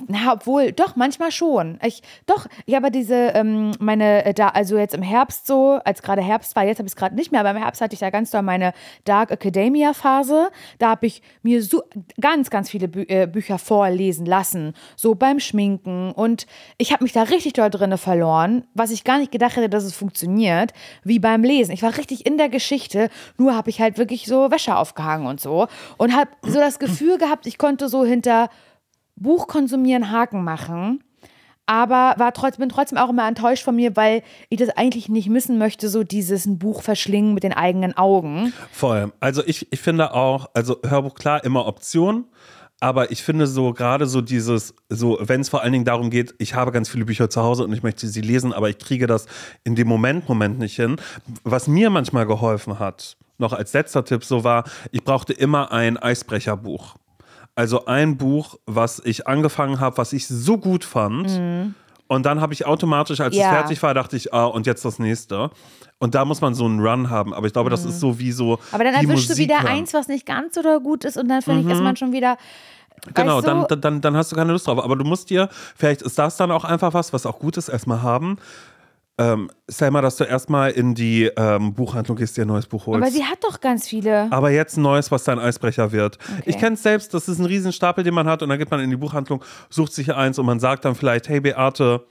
Na, 0.08 0.32
obwohl, 0.32 0.72
doch, 0.72 0.96
manchmal 0.96 1.30
schon. 1.30 1.78
Ich, 1.82 2.02
doch, 2.26 2.46
ich 2.66 2.74
habe 2.74 2.90
diese, 2.90 3.14
ähm, 3.14 3.72
meine, 3.78 4.24
äh, 4.24 4.34
da, 4.34 4.48
also 4.48 4.76
jetzt 4.76 4.94
im 4.94 5.02
Herbst 5.02 5.46
so, 5.46 5.78
als 5.84 6.02
gerade 6.02 6.20
Herbst 6.20 6.56
war, 6.56 6.64
jetzt 6.64 6.78
habe 6.78 6.86
ich 6.86 6.92
es 6.92 6.96
gerade 6.96 7.14
nicht 7.14 7.30
mehr, 7.30 7.40
aber 7.40 7.52
im 7.52 7.56
Herbst 7.56 7.80
hatte 7.80 7.94
ich 7.94 8.00
ja 8.00 8.10
ganz 8.10 8.30
doll 8.32 8.42
meine 8.42 8.72
Dark 9.04 9.30
Academia 9.30 9.92
Phase. 9.92 10.50
Da 10.78 10.90
habe 10.90 11.06
ich 11.06 11.22
mir 11.42 11.62
so 11.62 11.84
ganz, 12.20 12.50
ganz 12.50 12.70
viele 12.70 12.88
Bü 12.88 13.04
äh, 13.08 13.26
Bücher 13.26 13.58
vorlesen 13.58 14.26
lassen, 14.26 14.74
so 14.96 15.14
beim 15.14 15.38
Schminken. 15.38 16.10
Und 16.10 16.46
ich 16.76 16.92
habe 16.92 17.04
mich 17.04 17.12
da 17.12 17.22
richtig 17.22 17.52
doll 17.52 17.70
drinne 17.70 17.98
verloren, 17.98 18.64
was 18.74 18.90
ich 18.90 19.04
gar 19.04 19.18
nicht 19.18 19.30
gedacht 19.30 19.56
hätte, 19.56 19.68
dass 19.68 19.84
es 19.84 19.94
funktioniert, 19.94 20.72
wie 21.04 21.20
beim 21.20 21.44
Lesen. 21.44 21.72
Ich 21.72 21.82
war 21.82 21.96
richtig 21.96 22.26
in 22.26 22.36
der 22.36 22.48
Geschichte, 22.48 23.10
nur 23.38 23.54
habe 23.54 23.70
ich 23.70 23.80
halt 23.80 23.96
wirklich 23.96 24.26
so 24.26 24.50
Wäsche 24.50 24.76
aufgehangen 24.76 25.26
und 25.26 25.40
so. 25.40 25.68
Und 25.98 26.16
habe 26.16 26.30
so 26.42 26.58
das 26.58 26.80
Gefühl 26.80 27.18
gehabt, 27.18 27.46
ich 27.46 27.58
konnte 27.58 27.88
so 27.88 28.04
hinter 28.04 28.48
Buch 29.16 29.46
konsumieren 29.46 30.10
Haken 30.10 30.44
machen. 30.44 31.02
Aber 31.66 32.14
war 32.18 32.32
trotz, 32.34 32.58
bin 32.58 32.68
trotzdem 32.68 32.98
auch 32.98 33.08
immer 33.08 33.26
enttäuscht 33.26 33.64
von 33.64 33.74
mir, 33.74 33.96
weil 33.96 34.22
ich 34.50 34.58
das 34.58 34.68
eigentlich 34.70 35.08
nicht 35.08 35.30
missen 35.30 35.56
möchte, 35.56 35.88
so 35.88 36.04
dieses 36.04 36.44
ein 36.44 36.58
Buch 36.58 36.82
verschlingen 36.82 37.32
mit 37.32 37.42
den 37.42 37.54
eigenen 37.54 37.96
Augen. 37.96 38.52
Voll. 38.70 39.12
Also 39.20 39.42
ich, 39.46 39.72
ich 39.72 39.80
finde 39.80 40.12
auch, 40.12 40.50
also 40.52 40.76
Hörbuch 40.86 41.14
klar, 41.14 41.42
immer 41.44 41.66
Option. 41.66 42.26
Aber 42.80 43.10
ich 43.10 43.22
finde 43.22 43.46
so 43.46 43.72
gerade 43.72 44.06
so 44.06 44.20
dieses, 44.20 44.74
so 44.90 45.16
wenn 45.20 45.40
es 45.40 45.48
vor 45.48 45.62
allen 45.62 45.72
Dingen 45.72 45.86
darum 45.86 46.10
geht, 46.10 46.34
ich 46.36 46.54
habe 46.54 46.70
ganz 46.70 46.90
viele 46.90 47.06
Bücher 47.06 47.30
zu 47.30 47.42
Hause 47.42 47.64
und 47.64 47.72
ich 47.72 47.82
möchte 47.82 48.06
sie 48.08 48.20
lesen, 48.20 48.52
aber 48.52 48.68
ich 48.68 48.78
kriege 48.78 49.06
das 49.06 49.26
in 49.62 49.74
dem 49.74 49.88
Moment, 49.88 50.28
Moment 50.28 50.58
nicht 50.58 50.76
hin. 50.76 50.96
Was 51.44 51.66
mir 51.66 51.88
manchmal 51.88 52.26
geholfen 52.26 52.78
hat, 52.78 53.16
noch 53.38 53.54
als 53.54 53.72
letzter 53.72 54.04
Tipp 54.04 54.22
so 54.22 54.44
war, 54.44 54.64
ich 54.90 55.02
brauchte 55.02 55.32
immer 55.32 55.72
ein 55.72 55.96
Eisbrecherbuch. 55.96 56.96
Also 57.54 57.86
ein 57.86 58.16
Buch, 58.16 58.56
was 58.66 59.00
ich 59.04 59.26
angefangen 59.28 59.78
habe, 59.80 59.96
was 59.98 60.12
ich 60.12 60.26
so 60.26 60.58
gut 60.58 60.84
fand. 60.84 61.28
Mhm. 61.38 61.74
Und 62.06 62.26
dann 62.26 62.40
habe 62.40 62.52
ich 62.52 62.66
automatisch, 62.66 63.20
als 63.20 63.34
Ja. 63.34 63.44
es 63.46 63.48
fertig 63.50 63.82
war, 63.82 63.94
dachte 63.94 64.16
ich, 64.16 64.34
ah, 64.34 64.44
und 64.46 64.66
jetzt 64.66 64.84
das 64.84 64.98
nächste. 64.98 65.50
Und 65.98 66.14
da 66.14 66.24
muss 66.24 66.40
man 66.40 66.54
so 66.54 66.64
einen 66.66 66.80
Run 66.84 67.08
haben. 67.10 67.32
Aber 67.32 67.46
ich 67.46 67.52
glaube, 67.52 67.70
das 67.70 67.84
ist 67.84 68.00
so 68.00 68.18
wie 68.18 68.32
so. 68.32 68.52
Mhm. 68.56 68.58
Aber 68.72 68.84
dann 68.84 68.94
erwischst 68.94 69.30
du 69.30 69.36
wieder 69.36 69.56
hören. 69.62 69.68
eins, 69.68 69.94
was 69.94 70.08
nicht 70.08 70.26
ganz 70.26 70.54
so 70.54 70.62
doll 70.62 70.80
gut 70.80 71.04
ist 71.04 71.16
und 71.16 71.28
dann 71.28 71.40
finde 71.42 71.62
ich, 71.62 71.76
ist 71.76 71.82
man 71.82 71.96
schon 71.96 72.12
wieder. 72.12 72.36
Genau, 73.14 73.36
weißt 73.36 73.46
du, 73.46 73.50
dann, 73.50 73.66
dann- 73.68 73.80
dann, 73.80 74.00
dann 74.00 74.16
hast 74.16 74.32
du 74.32 74.36
keine 74.36 74.52
Lust 74.52 74.66
drauf. 74.66 74.82
Aber 74.82 74.96
du 74.96 75.04
musst 75.04 75.30
dir, 75.30 75.48
vielleicht 75.76 76.02
ist 76.02 76.18
das 76.18 76.36
dann 76.36 76.50
auch 76.50 76.64
einfach 76.64 76.92
was, 76.94 77.12
was 77.12 77.24
auch 77.26 77.38
gut 77.38 77.56
ist, 77.56 77.68
erstmal 77.68 78.02
haben. 78.02 78.38
Ähm, 79.16 79.48
Selma, 79.68 80.00
dass 80.00 80.16
du 80.16 80.24
erstmal 80.24 80.72
in 80.72 80.94
die 80.94 81.30
ähm, 81.36 81.72
Buchhandlung 81.72 82.16
gehst, 82.16 82.36
dir 82.36 82.42
ein 82.44 82.48
neues 82.48 82.66
Buch 82.66 82.86
holst. 82.86 83.00
Aber 83.00 83.12
sie 83.12 83.24
hat 83.24 83.38
doch 83.44 83.60
ganz 83.60 83.86
viele. 83.86 84.26
Aber 84.32 84.50
jetzt 84.50 84.76
ein 84.76 84.82
neues, 84.82 85.12
was 85.12 85.22
dein 85.22 85.38
Eisbrecher 85.38 85.92
wird. 85.92 86.18
Ich 86.46 86.58
kenne 86.58 86.74
es 86.74 86.82
selbst, 86.82 87.14
das 87.14 87.28
ist 87.28 87.38
ein 87.38 87.44
Riesenstapel, 87.44 88.02
den 88.02 88.12
man 88.12 88.26
hat 88.26 88.42
und 88.42 88.48
dann 88.48 88.58
geht 88.58 88.70
man 88.72 88.80
in 88.80 88.90
die 88.90 88.96
Buchhandlung, 88.96 89.44
sucht 89.70 89.92
sich 89.92 90.12
eins 90.12 90.38
und 90.40 90.46
man 90.46 90.58
sagt 90.58 90.84
dann 90.84 90.96
vielleicht, 90.96 91.28
hey 91.28 91.40
Beate, 91.40 92.04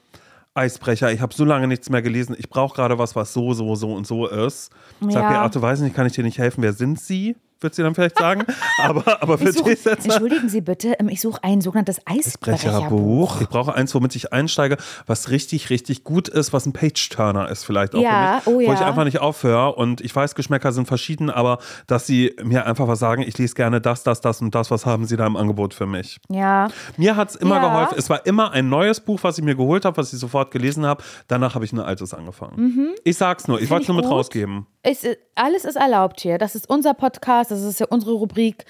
Eisbrecher, 0.53 1.11
ich 1.11 1.19
habe 1.19 1.33
so 1.33 1.43
lange 1.43 1.67
nichts 1.67 1.89
mehr 1.89 2.01
gelesen, 2.01 2.35
ich 2.37 2.49
brauche 2.49 2.75
gerade 2.75 2.97
was, 2.97 3.15
was 3.15 3.33
so, 3.33 3.53
so, 3.53 3.75
so 3.75 3.93
und 3.93 4.07
so 4.07 4.27
ist. 4.27 4.71
Sagt 5.01 5.13
Ja. 5.13 5.29
Beate, 5.29 5.61
weiß 5.61 5.81
nicht, 5.81 5.95
kann 5.95 6.05
ich 6.07 6.13
dir 6.13 6.23
nicht 6.23 6.37
helfen, 6.37 6.61
wer 6.61 6.73
sind 6.73 6.99
sie? 6.99 7.35
Wird 7.63 7.73
sie 7.75 7.81
dann 7.83 7.95
vielleicht 7.95 8.17
sagen. 8.17 8.43
aber, 8.83 9.21
aber 9.21 9.37
für 9.37 9.51
such, 9.51 9.63
dich 9.65 9.83
jetzt 9.85 10.05
entschuldigen 10.05 10.49
Sie 10.49 10.61
bitte, 10.61 10.95
ähm, 10.99 11.09
ich 11.09 11.21
suche 11.21 11.43
ein 11.43 11.61
sogenanntes 11.61 11.99
Eisbrecherbuch. 12.05 12.89
Brecherbuch. 12.89 13.41
Ich 13.41 13.49
brauche 13.49 13.73
eins, 13.73 13.93
womit 13.95 14.15
ich 14.15 14.33
einsteige, 14.33 14.77
was 15.07 15.29
richtig, 15.29 15.69
richtig 15.69 16.03
gut 16.03 16.27
ist, 16.27 16.53
was 16.53 16.65
ein 16.65 16.73
Page-Turner 16.73 17.49
ist 17.49 17.63
vielleicht 17.63 17.95
auch 17.95 18.01
Ja, 18.01 18.41
für 18.43 18.49
mich. 18.51 18.67
oh 18.67 18.69
Wo 18.69 18.73
ich 18.73 18.81
einfach 18.81 19.03
nicht 19.05 19.19
aufhöre 19.19 19.73
und 19.75 20.01
ich 20.01 20.15
weiß, 20.15 20.35
Geschmäcker 20.35 20.71
sind 20.71 20.87
verschieden, 20.87 21.29
aber 21.29 21.59
dass 21.87 22.05
sie 22.05 22.35
mir 22.43 22.65
einfach 22.65 22.87
was 22.87 22.99
sagen, 22.99 23.21
ich 23.21 23.37
lese 23.37 23.55
gerne 23.55 23.79
das, 23.81 24.03
das, 24.03 24.21
das 24.21 24.41
und 24.41 24.53
das, 24.55 24.69
was 24.71 24.85
haben 24.85 25.05
sie 25.05 25.15
da 25.17 25.25
im 25.25 25.35
Angebot 25.37 25.73
für 25.73 25.85
mich. 25.85 26.19
Ja. 26.29 26.67
Mir 26.97 27.15
hat 27.15 27.29
es 27.29 27.35
immer 27.35 27.55
Ja. 27.55 27.61
geholfen. 27.69 27.95
Es 27.97 28.09
war 28.09 28.25
immer 28.25 28.51
ein 28.51 28.69
neues 28.69 28.99
Buch, 28.99 29.19
was 29.23 29.37
ich 29.37 29.43
mir 29.43 29.55
geholt 29.55 29.85
habe, 29.85 29.97
was 29.97 30.11
ich 30.13 30.19
sofort 30.19 30.51
gelesen 30.51 30.85
habe. 30.85 31.03
Danach 31.27 31.55
habe 31.55 31.65
ich 31.65 31.71
ein 31.73 31.79
altes 31.79 32.13
angefangen. 32.13 32.93
Ich 33.03 33.17
sag's 33.17 33.47
nur, 33.47 33.61
ich 33.61 33.69
wollte 33.69 33.83
es 33.83 33.87
Mhm. 33.89 33.95
nur 33.95 34.01
mit 34.03 34.09
gut. 34.09 34.17
rausgeben. 34.17 34.65
Es, 34.83 35.03
ist- 35.03 35.17
alles 35.35 35.63
ist 35.65 35.77
erlaubt 35.77 36.19
hier. 36.19 36.37
Das 36.37 36.55
ist 36.55 36.69
unser 36.69 36.93
Podcast, 36.93 37.51
das 37.61 37.69
ist 37.69 37.79
ja 37.79 37.87
unsere 37.89 38.13
Rubrik. 38.13 38.65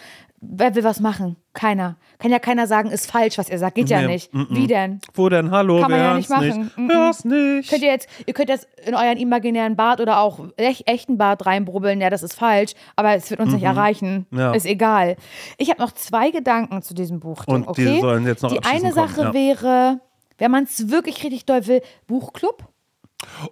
Wer 0.46 0.76
will 0.76 0.84
was 0.84 1.00
machen? 1.00 1.38
Keiner. 1.54 1.96
Kann 2.20 2.30
ja 2.30 2.40
keiner 2.40 2.68
sagen, 2.68 2.92
ist 2.92 3.10
falsch, 3.10 3.38
was 3.38 3.50
ihr 3.50 3.58
sagt. 3.58 3.76
Geht 3.76 3.90
ja 3.90 4.02
Nee, 4.02 4.08
nicht. 4.08 4.30
Wie 4.34 4.68
denn? 4.68 5.00
Wo 5.14 5.30
denn? 5.30 5.52
Hallo, 5.52 5.80
Kann 5.80 5.92
man 5.92 6.00
ja 6.00 6.14
nicht 6.16 6.30
machen. 6.30 6.70
Hör's 6.76 7.24
nicht. 7.24 7.70
Könnt 7.70 7.82
ihr 7.82 7.90
jetzt, 7.90 8.10
ihr 8.26 8.34
könnt 8.34 8.50
jetzt 8.50 8.68
in 8.86 8.94
euren 8.94 9.18
imaginären 9.18 9.78
Bart 9.78 10.02
oder 10.02 10.20
auch 10.20 10.40
echt, 10.58 10.88
echten 10.88 11.18
Bart 11.18 11.46
reinbrubbeln, 11.46 12.02
ja, 12.02 12.10
das 12.10 12.24
ist 12.24 12.34
falsch, 12.34 12.74
aber 12.98 13.16
es 13.16 13.30
wird 13.30 13.40
uns 13.40 13.54
nicht 13.54 13.64
erreichen. 13.64 14.26
Ja. 14.32 14.52
Ist 14.54 14.66
egal. 14.66 15.16
Ich 15.58 15.70
habe 15.70 15.82
noch 15.82 15.94
zwei 15.94 16.30
Gedanken 16.32 16.82
zu 16.82 16.94
diesem 16.94 17.22
Buch. 17.22 17.46
Und 17.48 17.66
die 17.78 17.88
okay? 17.88 18.02
sollen 18.02 18.26
jetzt 18.28 18.44
noch 18.44 18.52
Die 18.52 18.64
eine 18.64 18.92
kommen, 18.92 18.94
Sache 18.94 19.22
ja. 19.22 19.34
wäre, 19.34 20.00
wenn 20.40 20.52
man 20.52 20.66
es 20.66 20.90
wirklich 20.90 21.24
richtig 21.24 21.46
doll 21.46 21.68
will, 21.68 21.82
Buchclub. 22.08 22.68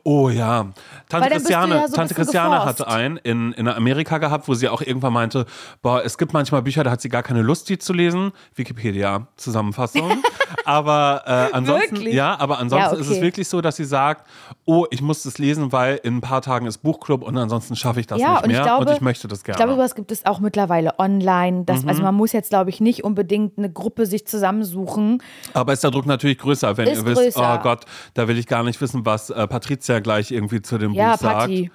Oh 0.04 0.30
ja. 0.30 0.68
Tante 1.10 1.30
Christiane, 1.30 1.76
ja 1.76 1.88
so 1.88 1.96
Tante 1.96 2.14
Christiane 2.14 2.64
hatte 2.66 2.88
einen 2.88 3.18
in, 3.18 3.52
in 3.54 3.68
Amerika 3.68 4.18
gehabt, 4.18 4.48
wo 4.48 4.54
sie 4.54 4.70
auch 4.70 4.82
irgendwann 4.82 5.14
meinte, 5.14 5.46
boah, 5.82 6.04
es 6.04 6.18
gibt 6.18 6.34
manchmal 6.34 6.62
Bücher, 6.62 6.84
da 6.84 6.92
hat 6.92 7.02
sie 7.02 7.10
gar 7.10 7.24
keine 7.24 7.42
Lust, 7.42 7.70
die 7.70 7.78
zu 7.78 7.94
lesen. 7.94 8.32
Wikipedia, 8.56 9.28
Zusammenfassung. 9.36 10.24
aber 10.66 11.24
äh, 11.26 11.54
ansonsten, 11.56 11.96
Wirklich? 11.98 12.14
ja, 12.16 12.40
aber 12.40 12.60
ansonsten 12.60 12.96
Ja, 12.96 13.00
ist 13.02 13.08
es 13.08 13.14
okay. 13.18 13.22
wirklich 13.22 13.48
so, 13.48 13.62
dass 13.62 13.76
sie 13.76 13.86
sagt, 13.86 14.28
oh, 14.66 14.86
ich 14.92 15.02
muss 15.02 15.24
das 15.24 15.38
lesen, 15.38 15.72
weil 15.72 16.00
in 16.04 16.18
ein 16.18 16.22
paar 16.22 16.42
Tagen 16.42 16.66
ist 16.66 16.80
Buchclub 16.80 17.24
und 17.24 17.38
ansonsten 17.38 17.76
schaffe 17.76 18.00
ich 18.00 18.08
das 18.08 18.20
Ja, 18.20 18.34
nicht 18.34 18.44
und 18.44 18.50
ich 18.52 18.56
mehr 18.58 18.64
glaube, 18.66 18.86
und 18.86 18.92
ich 18.94 19.02
möchte 19.02 19.28
das 19.28 19.44
gerne. 19.44 19.56
Ich 19.56 19.58
glaube, 19.66 19.74
sowas 19.74 19.96
gibt 19.96 20.12
es 20.12 20.26
auch 20.26 20.40
mittlerweile 20.40 20.98
online. 21.00 21.64
Das, 21.66 21.82
Mhm. 21.84 21.90
Also 21.90 22.04
man 22.04 22.16
muss 22.16 22.32
jetzt, 22.32 22.50
glaube 22.50 22.70
ich, 22.70 22.80
nicht 22.80 23.04
unbedingt 23.04 23.58
eine 23.58 23.72
Gruppe 23.72 24.06
sich 24.06 24.28
zusammensuchen. 24.28 25.22
Aber 25.54 25.74
ist 25.74 25.84
der 25.84 25.92
Druck 25.92 26.06
natürlich 26.06 26.38
größer, 26.38 26.78
wenn 26.78 26.88
Ist 26.88 27.00
ihr 27.00 27.06
wisst, 27.06 27.22
größer. 27.22 27.60
oh 27.60 27.64
Gott, 27.64 27.86
da 28.14 28.28
will 28.28 28.38
ich 28.38 28.46
gar 28.48 28.64
nicht 28.64 28.80
wissen, 28.82 29.06
was 29.06 29.30
äh, 29.30 29.48
Patricia 29.62 30.00
gleich 30.00 30.32
irgendwie 30.32 30.62
zu 30.62 30.78
dem 30.78 30.94
Ja, 30.94 31.12
Buch 31.14 31.22
sagt. 31.22 31.40
Patti. 31.42 31.72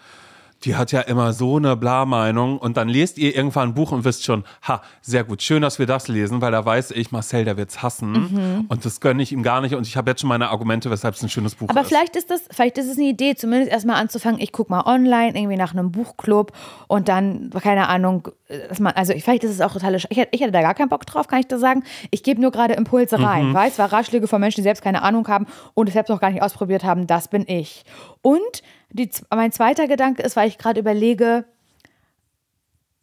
Die 0.65 0.75
hat 0.75 0.91
ja 0.91 1.03
immer 1.03 1.33
so 1.35 1.57
eine 1.59 1.77
Bla-Meinung 1.77 2.59
und 2.59 2.77
dann 2.77 2.89
lest 2.89 3.19
ihr 3.19 3.37
irgendwann 3.37 3.69
ein 3.71 3.75
Buch 3.75 3.93
und 3.93 4.05
wisst 4.05 4.25
schon, 4.25 4.45
ha, 4.67 4.83
sehr 5.03 5.23
gut, 5.23 5.43
schön, 5.43 5.61
dass 5.63 5.79
wir 5.79 5.87
das 5.87 6.09
lesen, 6.09 6.41
weil 6.41 6.51
da 6.51 6.65
weiß 6.65 6.93
ich, 6.93 7.13
Marcel, 7.13 7.45
der 7.45 7.57
wird's 7.57 7.83
hassen 7.83 8.13
Mhm. 8.13 8.65
und 8.69 8.85
das 8.85 9.01
gönne 9.01 9.23
ich 9.23 9.33
ihm 9.33 9.43
gar 9.43 9.61
nicht 9.61 9.75
und 9.75 9.87
ich 9.87 9.97
habe 9.97 10.11
jetzt 10.11 10.23
schon 10.23 10.29
meine 10.29 10.49
Argumente, 10.51 10.91
weshalb 10.91 11.15
es 11.15 11.23
ein 11.23 11.29
schönes 11.29 11.55
Buch 11.55 11.69
Aber 11.69 11.83
ist. 11.83 11.89
vielleicht 11.89 12.17
ist 12.17 12.31
das, 12.31 12.43
vielleicht 12.51 12.79
ist 12.79 12.91
es 12.91 12.97
eine 12.97 13.07
Idee, 13.07 13.35
zumindest 13.37 13.71
erstmal 13.71 13.97
anzufangen, 13.97 14.41
ich 14.41 14.51
gucke 14.53 14.71
mal 14.73 14.85
online, 14.87 15.39
irgendwie 15.39 15.57
nach 15.57 15.73
einem 15.73 15.93
Buchclub 15.93 16.53
und 16.89 17.09
dann, 17.09 17.51
keine 17.63 17.89
Ahnung, 17.89 18.29
dass 18.69 18.81
man, 18.81 18.95
also 18.95 19.13
vielleicht 19.19 19.45
ist 19.45 19.51
es 19.51 19.61
auch 19.61 19.73
total, 19.73 19.95
ich 19.95 20.05
hätte, 20.11 20.29
ich 20.33 20.41
hätte 20.41 20.53
da 20.53 20.63
gar 20.63 20.75
keinen 20.75 20.89
Bock 20.89 21.05
drauf, 21.05 21.27
kann 21.29 21.41
ich 21.41 21.49
da 21.49 21.59
sagen. 21.59 21.83
Ich 22.11 22.23
gebe 22.23 22.41
nur 22.41 22.51
gerade 22.51 22.75
Impulse 22.75 23.21
rein, 23.21 23.53
weiß, 23.53 23.79
weil 23.79 23.87
Ratschläge 23.87 24.27
von 24.27 24.41
Menschen, 24.41 24.57
die 24.61 24.63
selbst 24.63 24.83
keine 24.83 25.03
Ahnung 25.03 25.27
haben 25.29 25.47
und 25.75 25.89
es 25.89 25.93
selbst 25.95 26.09
noch 26.09 26.21
gar 26.21 26.31
nicht 26.31 26.43
ausprobiert 26.43 26.83
haben, 26.85 27.07
das 27.07 27.29
bin 27.29 27.45
ich. 27.47 27.85
Und 28.23 28.63
die, 28.91 29.11
mein 29.35 29.53
zweiter 29.53 29.89
Gedanke 29.89 30.23
ist, 30.23 30.37
weil 30.37 30.49
ich 30.49 30.59
gerade 30.59 30.81
überlege, 30.81 31.45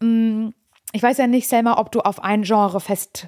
mh, 0.02 0.52
ich 0.94 1.04
weiß 1.04 1.18
ja 1.18 1.28
nicht, 1.28 1.48
Selma, 1.48 1.78
ob 1.80 1.92
du 1.92 2.02
auf 2.02 2.24
ein 2.24 2.44
Genre 2.44 2.80
fest, 2.80 3.28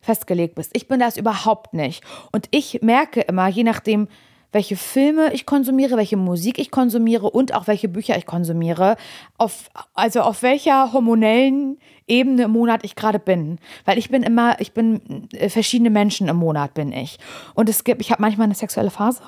festgelegt 0.00 0.54
bist. 0.54 0.70
Ich 0.74 0.86
bin 0.88 1.00
das 1.00 1.16
überhaupt 1.16 1.74
nicht. 1.74 2.04
Und 2.32 2.48
ich 2.50 2.82
merke 2.82 3.22
immer, 3.22 3.48
je 3.48 3.64
nachdem, 3.64 4.08
welche 4.52 4.76
Filme 4.76 5.32
ich 5.34 5.44
konsumiere, 5.44 5.96
welche 5.96 6.16
Musik 6.16 6.58
ich 6.58 6.70
konsumiere 6.70 7.30
und 7.30 7.52
auch 7.52 7.66
welche 7.66 7.88
Bücher 7.88 8.16
ich 8.16 8.26
konsumiere, 8.26 8.96
auf, 9.36 9.68
also 9.94 10.20
auf 10.20 10.42
welcher 10.42 10.92
hormonellen 10.92 11.78
Ebene 12.06 12.44
im 12.44 12.52
Monat 12.52 12.84
ich 12.84 12.94
gerade 12.94 13.18
bin. 13.18 13.58
Weil 13.84 13.98
ich 13.98 14.08
bin 14.08 14.22
immer, 14.22 14.60
ich 14.60 14.72
bin 14.72 15.28
äh, 15.32 15.48
verschiedene 15.48 15.90
Menschen 15.90 16.28
im 16.28 16.36
Monat 16.36 16.74
bin 16.74 16.92
ich. 16.92 17.18
Und 17.54 17.68
es 17.68 17.84
gibt, 17.84 18.00
ich 18.00 18.10
habe 18.10 18.22
manchmal 18.22 18.44
eine 18.44 18.54
sexuelle 18.54 18.90
Phase. 18.90 19.22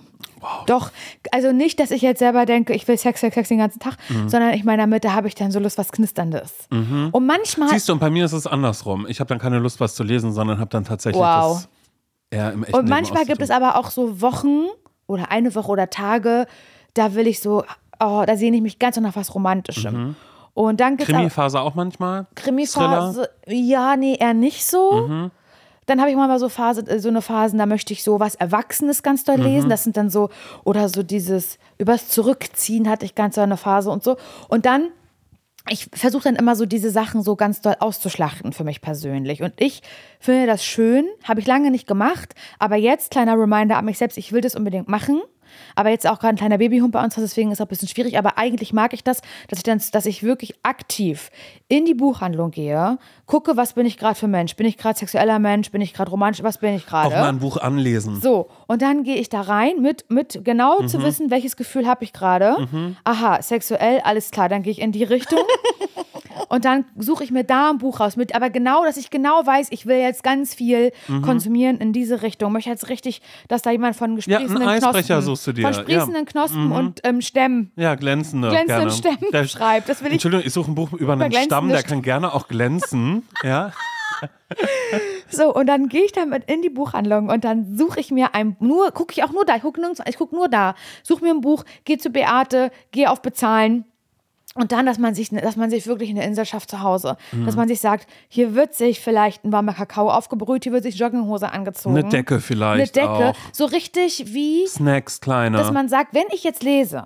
Doch, 0.67 0.91
also 1.33 1.53
nicht, 1.53 1.81
dass 1.81 1.91
ich 1.91 2.03
jetzt 2.03 2.19
selber 2.19 2.47
denke, 2.47 2.73
ich 2.75 2.87
will 2.89 2.97
Sex, 2.99 3.21
Sex, 3.21 3.35
Sex 3.35 3.49
den 3.49 3.59
ganzen 3.59 3.81
Tag, 3.81 3.97
sondern 4.27 4.55
ich 4.55 4.65
meine 4.65 4.83
damit, 4.83 5.05
da 5.05 5.13
habe 5.13 5.29
ich 5.29 5.35
dann 5.35 5.51
so 5.51 5.59
Lust, 5.61 5.79
was 5.79 5.93
Knisterndes. 5.93 6.53
Und 6.71 7.27
manchmal, 7.27 7.69
Siehst 7.71 7.89
du, 7.89 7.93
und 7.93 7.99
bei 7.99 8.11
mir 8.11 8.25
ist 8.25 8.33
es 8.33 8.47
andersrum. 8.47 9.07
Ich 9.09 9.21
habe 9.21 9.29
dann 9.29 9.39
keine 9.39 9.59
Lust, 9.59 9.81
was 9.81 9.95
zu 9.95 10.03
lesen, 10.05 10.33
sondern 10.33 10.59
habe 10.59 10.71
dann 10.71 10.85
tatsächlich 10.85 11.23
Wow. 11.23 11.57
das 11.63 11.69
eher 12.31 12.53
im 12.53 12.63
echten 12.65 12.77
und 12.77 12.89
manchmal 12.89 13.25
gibt 13.25 13.41
es 13.43 13.51
aber 13.51 13.77
auch 13.77 13.91
so 13.91 14.21
Wochen 14.21 14.67
oder 15.07 15.31
eine 15.31 15.55
Woche 15.55 15.71
oder 15.71 15.91
Tage, 15.91 16.47
da 16.95 17.15
will 17.15 17.27
ich 17.27 17.41
so, 17.41 17.65
oh, 18.01 18.25
da 18.27 18.37
sehne 18.37 18.57
ich 18.57 18.63
mich 18.63 18.79
ganz 18.79 18.97
so 18.97 19.01
nach 19.01 19.17
was 19.17 19.35
Romantischem. 19.35 20.15
Und 20.55 20.81
dann 20.81 20.97
gibt 20.97 21.09
es 21.09 21.15
Krimi-Phase 21.15 21.61
auch 21.61 21.75
manchmal? 21.77 22.27
Krimi-Phase, 22.35 23.29
ja, 23.47 23.97
nee, 23.97 24.17
eher 24.19 24.35
nicht 24.35 24.67
so. 24.67 25.31
Dann 25.89 26.01
habe 26.01 26.11
ich 26.11 26.17
mal 26.17 26.39
so 26.39 26.49
Phase, 26.51 26.83
äh, 26.87 27.01
so 27.01 27.09
eine 27.09 27.23
Phasen, 27.23 27.59
da 27.59 27.67
möchte 27.67 27.93
ich 27.93 28.05
so 28.05 28.21
was 28.21 28.35
Erwachsenes 28.35 29.03
ganz 29.03 29.25
doll 29.25 29.41
lesen. 29.41 29.71
Das 29.71 29.85
sind 29.85 29.97
dann 29.97 30.11
so, 30.11 30.29
oder 30.63 30.89
so 30.89 31.03
dieses 31.03 31.59
übers 31.79 32.09
Zurückziehen 32.09 32.89
hatte 32.89 33.07
ich 33.07 33.15
ganz 33.15 33.35
so 33.37 33.41
eine 33.41 33.57
Phase 33.57 33.91
und 33.91 34.05
so. 34.05 34.19
Und 34.49 34.67
dann, 34.67 34.89
ich 35.71 35.89
versuche 35.95 36.25
dann 36.25 36.37
immer 36.37 36.57
so 36.57 36.67
diese 36.67 36.91
Sachen 36.91 37.23
so 37.23 37.37
ganz 37.37 37.63
doll 37.63 37.77
auszuschlachten 37.81 38.53
für 38.53 38.65
mich 38.65 38.83
persönlich. 38.83 39.43
Und 39.43 39.55
ich 39.57 39.83
finde 40.21 40.47
das 40.47 40.63
schön, 40.63 41.07
habe 41.25 41.41
ich 41.41 41.47
lange 41.47 41.71
nicht 41.71 41.87
gemacht, 41.87 42.35
aber 42.59 42.77
jetzt, 42.77 43.11
kleiner 43.11 43.39
Reminder 43.39 43.79
an 43.79 43.87
mich 43.87 43.97
selbst, 43.97 44.19
ich 44.19 44.33
will 44.33 44.43
das 44.43 44.55
unbedingt 44.55 44.89
machen. 44.89 45.23
Aber 45.75 45.91
jetzt 45.91 46.07
auch 46.07 46.19
gerade 46.19 46.35
ein 46.35 46.37
kleiner 46.37 46.59
Babyhund 46.59 46.93
bei 46.93 47.03
uns, 47.03 47.15
deswegen 47.15 47.51
ist 47.51 47.59
es 47.59 47.61
auch 47.61 47.67
ein 47.67 47.69
bisschen 47.69 47.89
schwierig. 47.89 48.19
Aber 48.19 48.39
eigentlich 48.39 48.73
mag 48.73 48.93
ich 48.93 49.05
das, 49.05 49.21
dass 49.49 49.59
ich 49.59 49.63
dann, 49.65 49.81
dass 49.93 50.07
ich 50.07 50.23
wirklich 50.23 50.55
aktiv 50.63 51.31
in 51.69 51.85
die 51.85 51.95
Buchhandlung 51.95 52.51
gehe, 52.51 52.99
gucke, 53.27 53.57
was 53.57 53.75
bin 53.75 53.87
ich 53.87 53.99
gerade 53.99 54.15
für 54.15 54.29
Mensch? 54.29 54.57
Bin 54.57 54.67
ich 54.67 54.77
gerade 54.77 54.99
sexueller 54.99 55.39
Mensch? 55.39 55.71
Bin 55.71 55.81
ich 55.81 55.95
gerade 55.95 56.11
romantisch? 56.11 56.43
Was 56.43 56.59
bin 56.59 56.75
ich 56.75 56.87
Auch 56.89 56.93
mal 56.93 57.09
gerade? 57.11 57.29
ein 57.29 57.39
Buch 57.39 57.57
anlesen. 57.57 58.21
So, 58.21 58.49
und 58.69 58.81
dann 58.83 59.03
gehe 59.03 59.17
ich 59.17 59.29
da 59.29 59.41
rein 59.41 59.81
mit, 59.83 60.09
mit 60.09 60.41
genau 60.45 60.81
Mhm. 60.83 60.87
zu 60.89 61.03
wissen, 61.03 61.31
welches 61.31 61.57
Gefühl 61.57 61.89
habe 61.89 62.05
ich 62.05 62.13
gerade. 62.13 62.69
Aha, 63.03 63.43
sexuell, 63.43 64.01
alles 64.05 64.31
klar, 64.31 64.49
dann 64.49 64.63
gehe 64.63 64.71
ich 64.71 64.81
in 64.81 64.93
die 64.93 65.03
Richtung. 65.05 65.41
und 66.49 66.65
dann 66.65 66.85
suche 66.97 67.25
ich 67.25 67.31
mir 67.31 67.45
da 67.45 67.71
ein 67.71 67.79
Buch 67.79 67.99
raus. 68.01 68.17
Mit, 68.17 68.35
aber 68.35 68.49
genau, 68.51 68.85
dass 68.85 68.97
ich 68.97 69.11
genau 69.11 69.45
weiß, 69.45 69.69
ich 69.71 69.87
will 69.87 69.97
jetzt 69.97 70.23
ganz 70.23 70.55
viel 70.55 70.93
Mhm. 71.09 71.23
konsumieren 71.23 71.79
in 71.79 71.93
diese 71.93 72.23
Richtung. 72.23 72.53
Möchte 72.53 72.71
jetzt 72.71 72.89
richtig, 72.89 73.21
dass 73.49 73.63
da 73.63 73.71
jemand 73.71 73.97
von 73.97 74.15
gesprießenden 74.17 74.63
Eisbrecher 74.69 75.15
Knospen, 75.15 75.23
suchst 75.23 75.47
du 75.49 75.53
dir, 75.53 75.63
von 75.63 75.73
ja. 75.73 75.79
Mhm. 75.79 75.83
sprießenden 75.85 76.25
Knospen 76.27 76.73
und 76.73 77.01
ähm, 77.05 77.21
Stämmen 77.23 77.73
Ja, 77.77 77.95
glänzende. 77.97 78.49
glänzenden 78.51 78.77
gerne. 78.77 78.91
Stämmen 78.93 79.33
Der- 79.33 79.45
schreibt. 79.49 79.89
Das 79.89 80.01
will 80.03 80.09
ich 80.09 80.13
Entschuldigung, 80.15 80.47
ich 80.47 80.53
suche 80.53 80.71
ein 80.71 80.75
Buch 80.75 80.93
über 80.93 81.15
einen 81.15 81.21
glänzende 81.31 81.45
Stamm, 81.47 81.69
der 81.71 81.83
kann 81.83 82.03
gerne 82.03 82.33
auch 82.35 82.47
glänzen. 82.49 83.27
Ja. 83.43 83.73
So, 85.31 85.55
und 85.55 85.67
dann 85.67 85.89
gehe 85.89 86.05
ich 86.05 86.13
damit 86.13 86.51
in 86.51 86.63
die 86.63 86.71
Buchhandlung 86.71 87.29
und 87.29 87.45
dann 87.45 87.77
suche 87.77 88.01
ich 88.01 88.11
mir 88.11 88.35
ein, 88.35 88.57
nur, 88.61 88.91
gucke 88.93 89.13
ich 89.13 89.23
auch 89.25 89.31
nur 89.33 89.45
da, 89.45 89.57
ich 89.57 89.63
gucke 89.63 89.79
nirgends, 89.81 90.01
ich 90.09 90.17
gucke 90.17 90.35
nur 90.35 90.49
da, 90.49 90.75
suche 91.03 91.23
mir 91.25 91.31
ein 91.35 91.43
Buch, 91.43 91.65
gehe 91.85 91.99
zu 91.99 92.11
Beate, 92.11 92.71
gehe 92.93 93.11
auf 93.11 93.21
Bezahlen. 93.21 93.85
Und 94.55 94.73
dann, 94.73 94.87
dass 94.87 94.99
man 94.99 95.15
sich, 95.15 95.29
dass 95.29 95.57
man 95.57 95.69
sich 95.71 95.87
wirklich 95.87 96.09
eine 96.11 96.25
Insel 96.25 96.45
schafft 96.47 96.71
zu 96.71 96.81
Hause. 96.83 97.17
Dass 97.45 97.55
Mhm. 97.55 97.59
man 97.61 97.69
sich 97.69 97.79
sagt, 97.81 98.09
hier 98.29 98.55
wird 98.55 98.75
sich 98.75 98.99
vielleicht 99.01 99.45
ein 99.45 99.53
warmer 99.53 99.75
Kakao 99.75 100.11
aufgebrüht, 100.11 100.65
hier 100.65 100.73
wird 100.73 100.83
sich 100.83 100.97
Jogginghose 100.97 101.53
angezogen. 101.53 101.97
Eine 101.97 102.09
Decke 102.09 102.35
Eine 102.37 102.41
vielleicht 102.41 102.97
Decke. 102.97 103.09
auch. 103.09 103.35
So 103.53 103.67
richtig 103.67 104.33
wie, 104.35 104.67
Snacks, 104.67 105.21
kleine. 105.21 105.59
dass 105.59 105.71
man 105.71 105.89
sagt, 105.89 106.15
wenn 106.15 106.25
ich 106.33 106.43
jetzt 106.43 106.63
lese, 106.65 107.05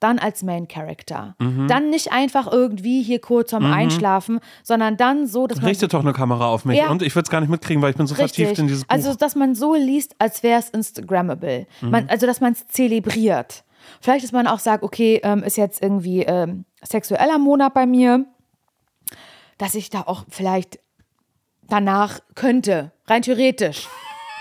dann 0.00 0.18
als 0.18 0.42
Main 0.42 0.68
Character. 0.68 1.34
Mhm. 1.38 1.66
Dann 1.68 1.90
nicht 1.90 2.12
einfach 2.12 2.50
irgendwie 2.50 3.02
hier 3.02 3.20
kurz 3.20 3.50
zum 3.50 3.64
Einschlafen, 3.64 4.40
sondern 4.62 4.96
dann 4.96 5.26
so, 5.26 5.46
dass 5.46 5.58
man 5.58 5.66
Richtet 5.66 5.92
doch 5.92 6.00
eine 6.00 6.12
Kamera 6.12 6.46
auf 6.46 6.64
mich. 6.64 6.78
Ja. 6.78 6.90
Und 6.90 7.02
ich 7.02 7.14
würde 7.14 7.24
es 7.24 7.30
gar 7.30 7.40
nicht 7.40 7.50
mitkriegen, 7.50 7.82
weil 7.82 7.90
ich 7.90 7.96
bin 7.96 8.06
so 8.06 8.14
vertieft 8.14 8.58
in 8.58 8.68
dieses 8.68 8.84
Buch. 8.84 8.94
Mhm. 8.94 9.04
Also, 9.04 9.14
dass 9.14 9.34
man 9.34 9.54
so 9.54 9.74
liest, 9.74 10.14
als 10.18 10.42
wäre 10.42 10.60
es 10.60 10.70
Instagrammable. 10.70 11.66
Man, 11.80 12.08
also, 12.08 12.26
dass 12.26 12.40
man 12.40 12.52
es 12.52 12.66
zelebriert. 12.68 13.64
Vielleicht, 14.00 14.24
dass 14.24 14.32
man 14.32 14.46
auch 14.46 14.58
sagt, 14.58 14.82
okay, 14.82 15.20
ähm, 15.22 15.42
ist 15.42 15.56
jetzt 15.56 15.82
irgendwie 15.82 16.22
ähm, 16.22 16.64
sexueller 16.82 17.38
Monat 17.38 17.74
bei 17.74 17.86
mir, 17.86 18.26
dass 19.56 19.74
ich 19.74 19.90
da 19.90 20.02
auch 20.02 20.24
vielleicht 20.28 20.78
danach 21.68 22.20
könnte, 22.34 22.92
rein 23.06 23.22
theoretisch, 23.22 23.88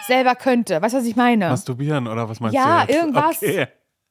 selber 0.05 0.35
könnte. 0.35 0.81
Weißt 0.81 0.93
du, 0.93 0.99
was 0.99 1.05
ich 1.05 1.15
meine? 1.15 1.49
Masturbieren 1.49 2.07
oder 2.07 2.29
was 2.29 2.39
meinst 2.39 2.55
Ja, 2.55 2.85
du? 2.85 2.91
jetzt? 2.91 3.01
irgendwas. 3.01 3.37
Okay. 3.41 3.67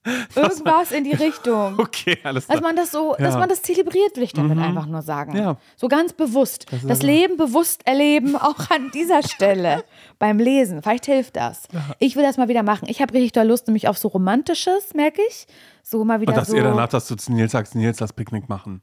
Irgendwas 0.34 0.92
in 0.92 1.04
die 1.04 1.12
Richtung. 1.14 1.78
Okay, 1.78 2.18
alles 2.22 2.46
klar. 2.46 2.56
Dass 2.56 2.62
man 2.62 2.76
das 2.76 2.90
so, 2.92 3.12
dass 3.12 3.20
Ja. 3.20 3.30
Mhm. 3.32 3.38
man 3.40 3.48
das 3.48 3.62
zelebriert, 3.62 4.16
will 4.16 4.22
ich 4.22 4.32
damit 4.32 4.58
einfach 4.58 4.86
nur 4.86 5.02
sagen. 5.02 5.36
Ja. 5.36 5.56
So 5.76 5.88
ganz 5.88 6.12
bewusst. 6.12 6.66
Das, 6.86 7.02
Leben 7.02 7.36
bewusst 7.36 7.86
erleben, 7.86 8.36
auch 8.40 8.70
an 8.70 8.90
dieser 8.92 9.22
Stelle 9.22 9.84
beim 10.18 10.38
Lesen. 10.38 10.82
Vielleicht 10.82 11.06
hilft 11.06 11.36
das. 11.36 11.68
Ich 11.98 12.16
will 12.16 12.22
das 12.22 12.36
mal 12.36 12.48
wieder 12.48 12.62
machen. 12.62 12.86
Ich 12.88 13.00
habe 13.02 13.12
richtig 13.14 13.32
doll 13.32 13.46
Lust, 13.46 13.66
nämlich 13.66 13.88
auf 13.88 13.98
so 13.98 14.08
Romantisches, 14.08 14.94
merke 14.94 15.20
ich. 15.28 15.46
So 15.82 16.04
mal 16.04 16.20
wieder 16.20 16.32
Und 16.32 16.36
dass 16.38 16.48
so. 16.48 16.56
ihr 16.56 16.62
danach 16.62 16.88
das 16.88 17.06
zu 17.06 17.16
Nils 17.32 17.52
sagst, 17.52 17.74
Nils, 17.74 17.98
das 17.98 18.12
Picknick 18.12 18.48
machen. 18.48 18.82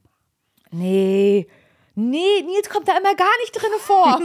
Nee. 0.70 1.46
Nee, 1.94 2.42
Nils 2.44 2.68
kommt 2.70 2.88
da 2.88 2.92
immer 2.98 3.14
gar 3.14 3.26
nicht 3.40 3.52
drin 3.52 3.70
vor. 3.78 4.20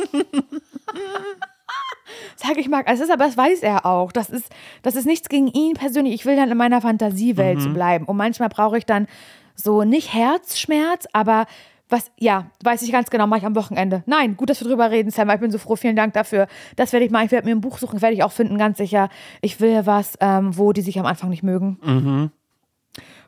Sag 2.35 2.57
ich 2.57 2.69
mag, 2.69 2.85
es 2.89 2.99
ist 2.99 3.11
aber, 3.11 3.25
das 3.25 3.37
weiß 3.37 3.61
er 3.63 3.85
auch. 3.85 4.11
Das 4.11 4.29
ist, 4.29 4.49
das 4.81 4.95
ist 4.95 5.05
nichts 5.05 5.29
gegen 5.29 5.47
ihn 5.47 5.73
persönlich. 5.73 6.13
Ich 6.13 6.25
will 6.25 6.35
dann 6.35 6.49
in 6.49 6.57
meiner 6.57 6.81
Fantasiewelt 6.81 7.59
Mhm. 7.59 7.73
bleiben. 7.73 8.05
Und 8.05 8.17
manchmal 8.17 8.49
brauche 8.49 8.77
ich 8.77 8.85
dann 8.85 9.07
so 9.55 9.83
nicht 9.83 10.13
Herzschmerz, 10.13 11.05
aber 11.13 11.45
was, 11.89 12.11
ja, 12.19 12.45
weiß 12.63 12.83
ich 12.83 12.91
ganz 12.91 13.09
genau, 13.09 13.25
mache 13.27 13.39
ich 13.39 13.45
am 13.45 13.55
Wochenende. 13.55 14.03
Nein, 14.05 14.37
gut, 14.37 14.49
dass 14.49 14.61
wir 14.61 14.67
drüber 14.67 14.91
reden, 14.91 15.09
Selma. 15.11 15.33
Ich 15.33 15.39
bin 15.39 15.49
so 15.51 15.57
froh, 15.57 15.75
vielen 15.75 15.95
Dank 15.95 16.13
dafür. 16.13 16.47
Das 16.75 16.93
werde 16.93 17.05
ich 17.05 17.11
machen. 17.11 17.25
Ich 17.25 17.31
werde 17.31 17.47
mir 17.47 17.55
ein 17.55 17.61
Buch 17.61 17.77
suchen, 17.79 18.01
werde 18.01 18.15
ich 18.15 18.23
auch 18.23 18.31
finden, 18.31 18.57
ganz 18.59 18.77
sicher. 18.77 19.09
Ich 19.41 19.59
will 19.59 19.85
was, 19.85 20.13
ähm, 20.21 20.55
wo 20.57 20.71
die 20.71 20.81
sich 20.81 20.99
am 20.99 21.05
Anfang 21.07 21.29
nicht 21.31 21.43
mögen. 21.43 22.31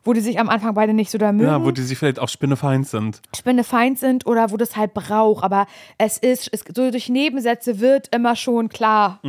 Wo 0.04 0.12
die 0.12 0.20
sich 0.20 0.40
am 0.40 0.48
Anfang 0.48 0.74
beide 0.74 0.92
nicht 0.94 1.10
so 1.10 1.18
da 1.18 1.30
mögen. 1.30 1.44
Mhm. 1.44 1.50
Ja, 1.60 1.64
wo 1.64 1.70
die 1.70 1.82
sich 1.82 1.96
vielleicht 1.96 2.18
auch 2.18 2.28
spinnefeind 2.28 2.88
sind. 2.88 3.20
Spinne 3.36 3.62
feind 3.62 3.98
sind 4.00 4.26
oder 4.26 4.50
wo 4.50 4.56
das 4.56 4.76
halt 4.76 4.94
braucht. 4.94 5.44
Aber 5.44 5.66
es 5.96 6.18
ist, 6.18 6.48
es, 6.52 6.64
so 6.74 6.90
durch 6.90 7.08
Nebensätze 7.08 7.78
wird 7.78 8.08
immer 8.14 8.34
schon 8.34 8.68
klar. 8.68 9.20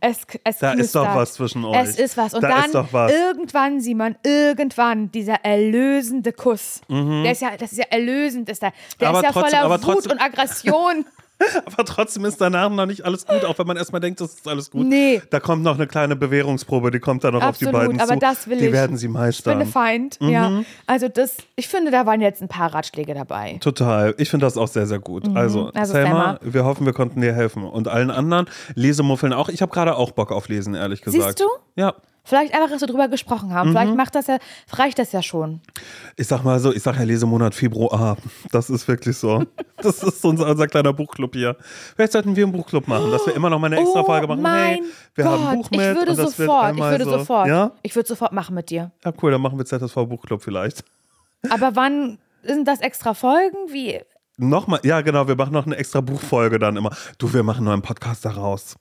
Es, 0.00 0.20
es 0.44 0.56
Mhm. 0.56 0.58
Da 0.60 0.72
ist 0.72 0.94
doch 0.94 1.14
was 1.14 1.34
zwischen 1.34 1.64
euch. 1.66 1.76
Es 1.76 1.98
ist 1.98 2.16
was. 2.16 2.32
Und 2.32 2.42
Da 2.42 2.48
dann 2.48 2.64
ist 2.64 2.74
doch 2.74 2.88
was. 2.92 3.12
irgendwann, 3.12 3.80
Simon, 3.82 4.16
irgendwann 4.24 5.12
dieser 5.12 5.44
erlösende 5.44 6.32
Kuss. 6.32 6.80
Der 6.88 7.32
ist 7.32 7.42
ja, 7.42 7.50
das 7.58 7.72
ist 7.72 7.78
ja 7.78 7.86
erlösend, 7.90 8.48
ist 8.48 8.62
der. 8.62 8.72
Der 9.00 9.08
Mhm. 9.10 9.16
Aber 9.16 9.18
ist 9.18 9.34
ja 9.34 9.40
trotzdem- 9.42 9.60
voller 9.60 9.74
Wut 9.74 9.82
trotzdem- 9.82 10.12
und 10.12 10.20
Aggression. 10.22 11.04
Aber 11.66 11.84
trotzdem 11.84 12.24
ist 12.24 12.40
danach 12.40 12.70
noch 12.70 12.86
nicht 12.86 13.04
alles 13.04 13.26
gut, 13.26 13.44
auch 13.44 13.58
wenn 13.58 13.66
man 13.66 13.76
erstmal 13.76 14.00
denkt, 14.00 14.20
das 14.20 14.34
ist 14.34 14.48
alles 14.48 14.70
gut. 14.70 14.86
Nee. 14.86 15.22
Da 15.30 15.40
kommt 15.40 15.62
noch 15.62 15.74
eine 15.74 15.86
kleine 15.86 16.16
Bewährungsprobe, 16.16 16.90
die 16.90 17.00
kommt 17.00 17.24
dann 17.24 17.34
noch 17.34 17.42
auf 17.42 17.58
die 17.58 17.66
Absolut, 17.66 17.88
beiden 17.88 18.00
aber 18.00 18.14
zu. 18.14 18.18
das 18.20 18.48
will 18.48 18.58
die 18.58 18.66
ich. 18.66 18.72
werden 18.72 18.96
sie 18.96 19.08
meistern. 19.08 19.54
Spinne 19.54 19.70
feind. 19.70 20.20
Mhm. 20.20 20.28
Ja. 20.28 20.62
Also 20.86 21.08
das, 21.08 21.36
ich 21.56 21.68
finde, 21.68 21.90
da 21.90 22.06
waren 22.06 22.20
jetzt 22.20 22.42
ein 22.42 22.48
paar 22.48 22.74
Ratschläge 22.74 23.14
dabei. 23.14 23.58
Total. 23.60 24.14
Ich 24.18 24.30
finde 24.30 24.46
das 24.46 24.56
auch 24.56 24.68
sehr, 24.68 24.86
sehr 24.86 24.98
gut. 24.98 25.24
Also, 25.34 25.70
Also, 25.74 25.92
Selma, 25.92 26.38
Selma. 26.38 26.38
wir 26.42 26.64
hoffen, 26.64 26.86
wir 26.86 26.92
konnten 26.92 27.20
dir 27.20 27.32
helfen. 27.32 27.64
Und 27.64 27.88
allen 27.88 28.10
anderen 28.10 28.46
Lesemuffeln 28.74 29.32
auch. 29.32 29.48
Ich 29.48 29.62
habe 29.62 29.72
gerade 29.72 29.96
auch 29.96 30.10
Bock 30.12 30.32
auf 30.32 30.48
Lesen, 30.48 30.74
ehrlich 30.74 31.00
gesagt. 31.02 31.38
Siehst 31.38 31.40
du? 31.40 31.46
Ja. 31.76 31.94
Vielleicht 32.24 32.54
einfach, 32.54 32.70
dass 32.70 32.80
wir 32.80 32.86
drüber 32.88 33.08
gesprochen 33.08 33.52
haben. 33.52 33.70
Mhm. 33.70 33.72
Vielleicht 33.72 33.96
macht 33.96 34.14
das 34.14 34.26
ja, 34.28 34.38
reicht 34.72 34.98
das 34.98 35.10
ja 35.12 35.22
schon. 35.22 35.60
Ich 36.16 36.28
sag 36.28 36.44
mal 36.44 36.60
so, 36.60 36.72
ich 36.72 36.82
sag 36.82 36.96
ja 36.96 37.02
Lesemonat 37.02 37.54
Februar. 37.54 38.16
Das 38.52 38.70
ist 38.70 38.86
wirklich 38.86 39.16
so. 39.16 39.44
Das 39.78 40.02
ist 40.04 40.24
unser, 40.24 40.48
unser 40.48 40.68
kleiner 40.68 40.92
Buchclub 40.92 41.34
hier. 41.34 41.56
Vielleicht 41.96 42.12
sollten 42.12 42.36
wir 42.36 42.44
einen 42.44 42.52
Buchclub 42.52 42.86
machen, 42.86 43.10
dass 43.10 43.26
wir 43.26 43.34
immer 43.34 43.50
noch 43.50 43.58
mal 43.58 43.66
eine 43.66 43.80
extra 43.80 44.04
Folge 44.04 44.28
machen. 44.28 44.38
Oh 44.38 44.42
mein 44.42 44.74
hey, 44.74 44.82
wir 45.16 45.24
Gott, 45.24 45.32
haben 45.32 45.46
ein 45.48 45.58
Buch 45.58 45.70
mit. 45.72 45.80
ich 45.80 45.86
würde 45.86 46.00
und 46.00 46.06
das 46.18 46.38
wird 46.38 46.48
sofort, 46.48 46.72
ich 46.76 46.80
würde 46.82 47.04
so. 47.04 47.10
sofort, 47.10 47.48
Ja? 47.48 47.72
ich 47.82 47.96
würde 47.96 48.08
sofort 48.08 48.32
machen 48.32 48.54
mit 48.54 48.70
dir. 48.70 48.92
ja, 49.04 49.12
cool, 49.20 49.32
dann 49.32 49.40
machen 49.40 49.58
wir 49.58 49.64
ZSV 49.64 49.94
Buchclub 49.94 50.42
vielleicht. 50.42 50.84
Aber 51.50 51.74
wann 51.74 52.18
sind 52.44 52.68
das 52.68 52.80
extra 52.80 53.14
Folgen? 53.14 53.56
Wie? 53.68 54.00
Nochmal, 54.36 54.80
ja 54.84 55.00
genau, 55.00 55.26
wir 55.26 55.34
machen 55.36 55.52
noch 55.52 55.66
eine 55.66 55.76
extra 55.76 56.00
Buchfolge 56.00 56.58
dann 56.60 56.76
immer. 56.76 56.90
Du, 57.18 57.32
wir 57.34 57.42
machen 57.42 57.64
noch 57.64 57.72
einen 57.72 57.82
Podcast 57.82 58.24
daraus. 58.24 58.76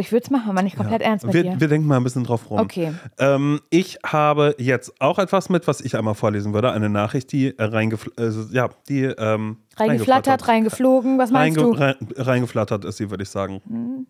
Ich 0.00 0.12
würde 0.12 0.24
es 0.24 0.30
machen, 0.30 0.50
aber 0.50 0.62
nicht 0.62 0.76
komplett 0.76 1.02
ernst 1.02 1.26
mit 1.26 1.34
wir, 1.34 1.42
dir. 1.42 1.60
wir 1.60 1.68
denken 1.68 1.86
mal 1.86 1.98
ein 1.98 2.04
bisschen 2.04 2.24
drauf 2.24 2.50
rum. 2.50 2.58
Okay. 2.58 2.92
Ähm, 3.18 3.60
ich 3.70 3.98
habe 4.04 4.54
jetzt 4.58 5.00
auch 5.00 5.18
etwas 5.18 5.48
mit, 5.48 5.66
was 5.66 5.80
ich 5.80 5.96
einmal 5.96 6.14
vorlesen 6.14 6.54
würde. 6.54 6.72
Eine 6.72 6.88
Nachricht, 6.88 7.30
die 7.32 7.56
äh, 7.58 7.62
reingefl 7.62 8.10
äh, 8.18 8.30
ja, 8.54 8.70
die 8.88 9.02
ähm, 9.02 9.58
Reingeflattert, 9.76 10.48
reingeflogen, 10.48 11.18
was 11.18 11.30
meinst 11.30 11.58
Reinge 11.58 11.70
du? 11.70 11.78
Rein, 11.78 11.94
reingeflattert 12.16 12.84
ist 12.84 12.96
sie, 12.96 13.10
würde 13.10 13.22
ich 13.22 13.30
sagen. 13.30 14.06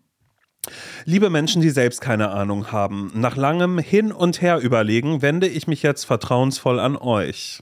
Liebe 1.05 1.29
Menschen, 1.29 1.61
die 1.61 1.69
selbst 1.69 2.01
keine 2.01 2.29
Ahnung 2.29 2.71
haben, 2.71 3.11
nach 3.15 3.35
langem 3.35 3.79
Hin 3.79 4.11
und 4.11 4.41
Her 4.41 4.59
überlegen, 4.59 5.21
wende 5.21 5.47
ich 5.47 5.67
mich 5.67 5.81
jetzt 5.81 6.05
vertrauensvoll 6.05 6.79
an 6.79 6.95
euch. 6.95 7.61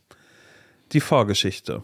Die 0.92 1.00
Vorgeschichte. 1.00 1.84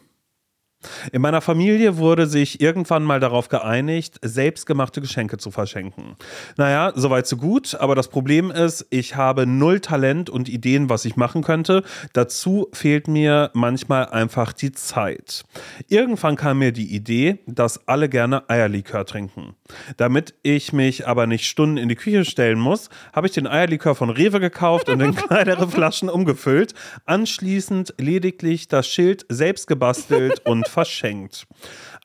In 1.12 1.22
meiner 1.22 1.42
Familie 1.42 1.98
wurde 1.98 2.28
sich 2.28 2.62
irgendwann 2.62 3.04
mal 3.04 3.20
darauf 3.20 3.50
geeinigt, 3.50 4.18
selbstgemachte 4.22 5.02
Geschenke 5.02 5.38
zu 5.38 5.52
verschenken. 5.52 6.16
Naja, 6.58 6.92
soweit 6.96 7.28
so 7.28 7.38
gut, 7.38 7.76
aber 7.76 7.96
das 7.96 8.08
Problem 8.08 8.52
ist, 8.52 8.86
ich 8.90 9.16
habe 9.16 9.46
null 9.46 9.80
Talent 9.80 10.30
und 10.30 10.50
Ideen, 10.50 10.90
was 10.90 11.06
ich 11.06 11.16
machen 11.16 11.44
könnte. 11.44 11.84
Dazu 12.14 12.70
fehlt 12.74 13.08
mir 13.08 13.52
manchmal 13.54 14.08
einfach 14.08 14.54
die 14.54 14.72
Zeit. 14.72 15.44
Irgendwann 15.88 16.36
kam 16.36 16.60
mir 16.60 16.72
die 16.72 16.94
Idee, 16.96 17.40
dass 17.48 17.88
alle 17.88 18.10
gerne 18.10 18.50
Eierlikör 18.50 19.06
trinken. 19.06 19.56
Damit 19.98 20.36
ich 20.44 20.74
mich 20.74 21.08
aber 21.08 21.28
nicht 21.28 21.46
Stunden 21.46 21.78
in 21.78 21.90
die 21.90 21.96
Küche 21.96 22.26
stellen 22.26 22.60
muss, 22.60 22.90
habe 23.14 23.28
ich 23.28 23.34
den 23.34 23.48
Eierlikör 23.48 23.96
von 23.96 24.10
Rewe 24.10 24.40
gekauft 24.40 24.90
und 24.90 25.02
in 25.02 25.16
kleinere 25.16 25.68
Flaschen 25.68 26.10
umgefüllt. 26.10 26.74
Anschließend 27.06 27.96
lediglich 27.98 28.68
das 28.68 28.88
Schild 28.88 29.26
selbst 29.30 29.68
gebastelt 29.68 30.42
und 30.46 30.68
verschenkt. 30.76 31.48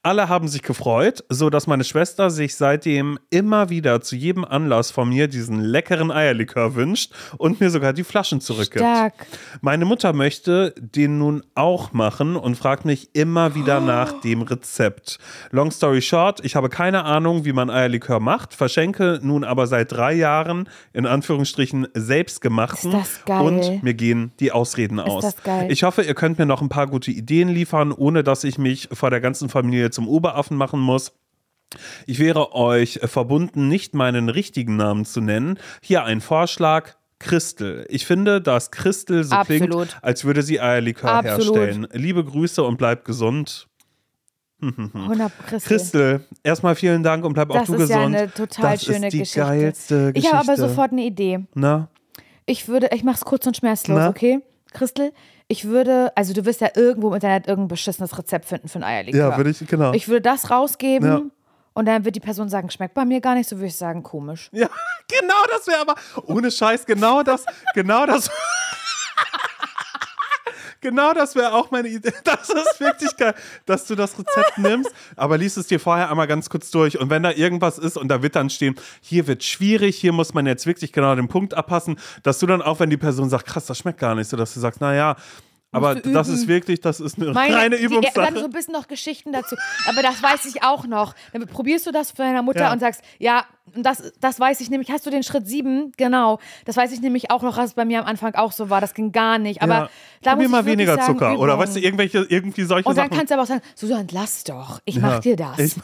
Alle 0.02 0.28
haben 0.28 0.46
sich 0.48 0.62
gefreut, 0.62 1.24
so 1.28 1.50
dass 1.50 1.66
meine 1.66 1.82
Schwester 1.84 2.30
sich 2.30 2.54
seitdem 2.54 3.18
immer 3.28 3.68
wieder 3.68 4.00
zu 4.00 4.14
jedem 4.14 4.44
Anlass 4.44 4.92
von 4.92 5.08
mir 5.08 5.26
diesen 5.26 5.60
leckeren 5.60 6.10
Eierlikör 6.10 6.76
wünscht 6.76 7.12
und 7.36 7.60
mir 7.60 7.68
sogar 7.68 7.92
die 7.92 8.04
Flaschen 8.04 8.40
zurückgibt. 8.40 8.84
Stark. 8.84 9.12
Meine 9.60 9.84
Mutter 9.84 10.12
möchte 10.12 10.72
den 10.78 11.18
nun 11.18 11.42
auch 11.54 11.92
machen 11.92 12.36
und 12.36 12.54
fragt 12.54 12.84
mich 12.84 13.10
immer 13.12 13.54
wieder 13.56 13.80
nach 13.80 14.20
dem 14.20 14.42
Rezept. 14.42 15.18
Long 15.50 15.72
story 15.72 16.00
short, 16.00 16.42
ich 16.44 16.54
habe 16.54 16.68
keine 16.68 17.04
Ahnung, 17.04 17.44
wie 17.44 17.52
man 17.52 17.68
Eierlikör 17.68 18.20
macht, 18.20 18.54
verschenke 18.54 19.18
nun 19.22 19.42
aber 19.42 19.66
seit 19.66 19.90
drei 19.92 20.14
Jahren 20.14 20.68
in 20.92 21.04
Anführungsstrichen 21.04 21.88
selbstgemachten 21.92 22.92
Ist 22.92 23.28
und 23.28 23.82
mir 23.82 23.94
gehen 23.94 24.30
die 24.38 24.52
Ausreden 24.52 25.00
aus. 25.00 25.24
das 25.24 25.42
geil. 25.42 25.66
Ich 25.70 25.82
hoffe, 25.82 26.02
ihr 26.02 26.14
könnt 26.14 26.38
mir 26.38 26.46
noch 26.46 26.62
ein 26.62 26.68
paar 26.68 26.86
gute 26.86 27.10
Ideen 27.10 27.48
liefern, 27.48 27.92
ohne 27.92 28.22
dass 28.22 28.44
ich 28.44 28.49
mich 28.58 28.88
vor 28.92 29.10
der 29.10 29.20
ganzen 29.20 29.48
Familie 29.48 29.90
zum 29.90 30.08
Oberaffen 30.08 30.56
machen 30.56 30.80
muss. 30.80 31.12
Ich 32.06 32.18
wäre 32.18 32.54
euch 32.54 33.00
verbunden, 33.04 33.68
nicht 33.68 33.94
meinen 33.94 34.28
richtigen 34.28 34.76
Namen 34.76 35.04
zu 35.04 35.20
nennen. 35.20 35.58
Hier 35.82 36.04
ein 36.04 36.20
Vorschlag. 36.20 36.94
Christel. 37.20 37.84
Ich 37.90 38.06
finde, 38.06 38.40
dass 38.40 38.70
Christel 38.70 39.24
so 39.24 39.34
Absolut. 39.36 39.70
klingt, 39.70 39.98
als 40.02 40.24
würde 40.24 40.40
sie 40.42 40.58
Eierlikör 40.58 41.10
Absolut. 41.16 41.54
herstellen. 41.58 41.86
Liebe 41.92 42.24
Grüße 42.24 42.62
und 42.64 42.78
bleib 42.78 43.04
gesund. 43.04 43.68
100 44.62 45.30
Christel. 45.46 45.60
Christel, 45.68 46.24
erstmal 46.42 46.74
vielen 46.76 47.02
Dank 47.02 47.24
und 47.24 47.34
bleib 47.34 47.50
auch 47.50 47.56
Das 47.56 47.66
du 47.66 47.74
ist 47.74 47.90
ja 47.90 47.98
gesund. 47.98 48.16
eine 48.16 48.32
total 48.32 48.72
das 48.72 48.84
schöne 48.84 49.06
ist 49.08 49.12
die 49.12 49.18
Geschichte. 49.18 49.40
geilste 49.40 50.08
Ich 50.08 50.14
Geschichte. 50.14 50.36
habe 50.36 50.48
aber 50.52 50.56
sofort 50.68 50.92
eine 50.92 51.04
Idee. 51.04 51.40
Na? 51.54 51.88
Ich 52.46 52.68
würde, 52.68 52.88
ich 52.92 53.04
mach's 53.04 53.24
kurz 53.24 53.46
und 53.46 53.56
schmerzlos, 53.56 53.98
Na? 53.98 54.08
okay? 54.08 54.40
Christel, 54.72 55.12
ich 55.50 55.64
würde, 55.64 56.12
also 56.16 56.32
du 56.32 56.44
wirst 56.44 56.60
ja 56.60 56.68
irgendwo 56.76 57.08
im 57.08 57.14
Internet 57.14 57.48
irgendein 57.48 57.68
beschissenes 57.68 58.16
Rezept 58.16 58.44
finden 58.46 58.68
für 58.68 58.78
ein 58.78 58.84
Eierlikör. 58.84 59.30
Ja, 59.30 59.36
würde 59.36 59.50
ich, 59.50 59.66
genau. 59.66 59.92
Ich 59.92 60.06
würde 60.06 60.20
das 60.22 60.48
rausgeben 60.50 61.08
Ja. 61.08 61.20
und 61.74 61.86
dann 61.86 62.04
wird 62.04 62.14
die 62.14 62.20
Person 62.20 62.48
sagen, 62.48 62.70
schmeckt 62.70 62.94
bei 62.94 63.04
mir 63.04 63.20
gar 63.20 63.34
nicht, 63.34 63.48
so 63.48 63.56
würde 63.56 63.66
ich 63.66 63.76
sagen, 63.76 64.04
komisch. 64.04 64.48
ja, 64.52 64.68
genau 65.08 65.42
das 65.52 65.66
wäre 65.66 65.80
aber, 65.80 65.94
ohne 66.26 66.52
Scheiß, 66.52 66.86
genau 66.86 67.24
das, 67.24 67.44
genau 67.74 68.06
das. 68.06 68.30
Genau 70.80 71.12
das 71.12 71.34
wäre 71.34 71.52
auch 71.52 71.70
meine 71.70 71.88
Idee. 71.88 72.12
Das 72.24 72.48
ist 72.48 72.80
wirklich 72.80 73.16
geil, 73.16 73.34
dass 73.66 73.86
du 73.86 73.94
das 73.94 74.18
Rezept 74.18 74.58
nimmst, 74.58 74.90
aber 75.16 75.36
liest 75.36 75.58
es 75.58 75.66
dir 75.66 75.80
vorher 75.80 76.10
einmal 76.10 76.26
ganz 76.26 76.48
kurz 76.48 76.70
durch. 76.70 76.98
Und 76.98 77.10
wenn 77.10 77.22
da 77.22 77.32
irgendwas 77.32 77.78
ist 77.78 77.96
und 77.96 78.08
da 78.08 78.22
wird 78.22 78.36
dann 78.36 78.50
stehen, 78.50 78.76
hier 79.00 79.26
wird 79.26 79.42
schwierig, 79.42 79.96
hier 79.96 80.12
muss 80.12 80.32
man 80.32 80.46
jetzt 80.46 80.66
wirklich 80.66 80.92
genau 80.92 81.14
den 81.14 81.28
Punkt 81.28 81.54
abpassen, 81.54 81.98
dass 82.22 82.38
du 82.38 82.46
dann 82.46 82.62
auch, 82.62 82.80
wenn 82.80 82.90
die 82.90 82.96
Person 82.96 83.28
sagt, 83.28 83.46
krass, 83.46 83.66
das 83.66 83.78
schmeckt 83.78 83.98
gar 83.98 84.14
nicht 84.14 84.28
so, 84.28 84.36
dass 84.36 84.54
du 84.54 84.60
sagst, 84.60 84.80
naja, 84.80 85.16
aber 85.72 85.94
das 85.96 86.28
ist 86.28 86.48
wirklich, 86.48 86.80
das 86.80 86.98
ist 87.00 87.16
eine 87.18 87.32
Meine, 87.32 87.54
reine 87.54 87.76
die- 87.76 87.82
Dann 87.82 87.90
so 87.92 87.98
Übungssache. 87.98 88.44
ein 88.44 88.50
bisschen 88.50 88.72
noch 88.72 88.88
Geschichten 88.88 89.32
dazu. 89.32 89.56
Aber 89.88 90.02
das 90.02 90.22
weiß 90.22 90.44
ich 90.46 90.62
auch 90.64 90.86
noch. 90.86 91.14
Dann 91.32 91.46
probierst 91.46 91.86
du 91.86 91.92
das 91.92 92.10
für 92.10 92.18
deine 92.22 92.42
Mutter 92.42 92.60
Ja. 92.60 92.72
und 92.72 92.80
sagst, 92.80 93.02
ja, 93.18 93.44
das, 93.76 94.12
das 94.20 94.40
weiß 94.40 94.60
ich 94.60 94.70
nämlich. 94.70 94.90
Hast 94.90 95.06
du 95.06 95.10
den 95.10 95.22
Schritt 95.22 95.46
sieben? 95.46 95.92
Genau. 95.96 96.40
Das 96.64 96.76
weiß 96.76 96.90
ich 96.92 97.00
nämlich 97.00 97.30
auch 97.30 97.42
noch, 97.42 97.54
dass 97.56 97.66
es 97.66 97.74
bei 97.74 97.84
mir 97.84 98.00
am 98.00 98.06
Anfang 98.06 98.34
auch 98.34 98.50
so 98.52 98.68
war. 98.68 98.80
Das 98.80 98.94
ging 98.94 99.12
gar 99.12 99.38
nicht. 99.38 99.62
Aber 99.62 99.72
ja. 99.74 99.90
da 100.22 100.30
Probier 100.32 100.48
muss 100.48 100.52
mal 100.52 100.66
weniger 100.66 100.96
sagen, 100.96 101.06
Zucker 101.14 101.38
oder 101.38 101.52
Übung. 101.54 101.64
weißt 101.64 101.76
du, 101.76 101.80
irgendwelche, 101.80 102.26
irgendwie 102.28 102.64
solche 102.64 102.88
Und 102.88 102.98
dann 102.98 103.06
Sachen. 103.06 103.16
kannst 103.18 103.30
du 103.30 103.34
aber 103.34 103.42
auch 103.44 103.48
sagen, 103.48 103.62
Susan, 103.76 104.08
lass 104.10 104.42
doch. 104.44 104.80
Ich 104.84 104.96
Ja. 104.96 105.02
mach 105.02 105.20
dir 105.20 105.36
das. 105.36 105.58
Ich- 105.58 105.76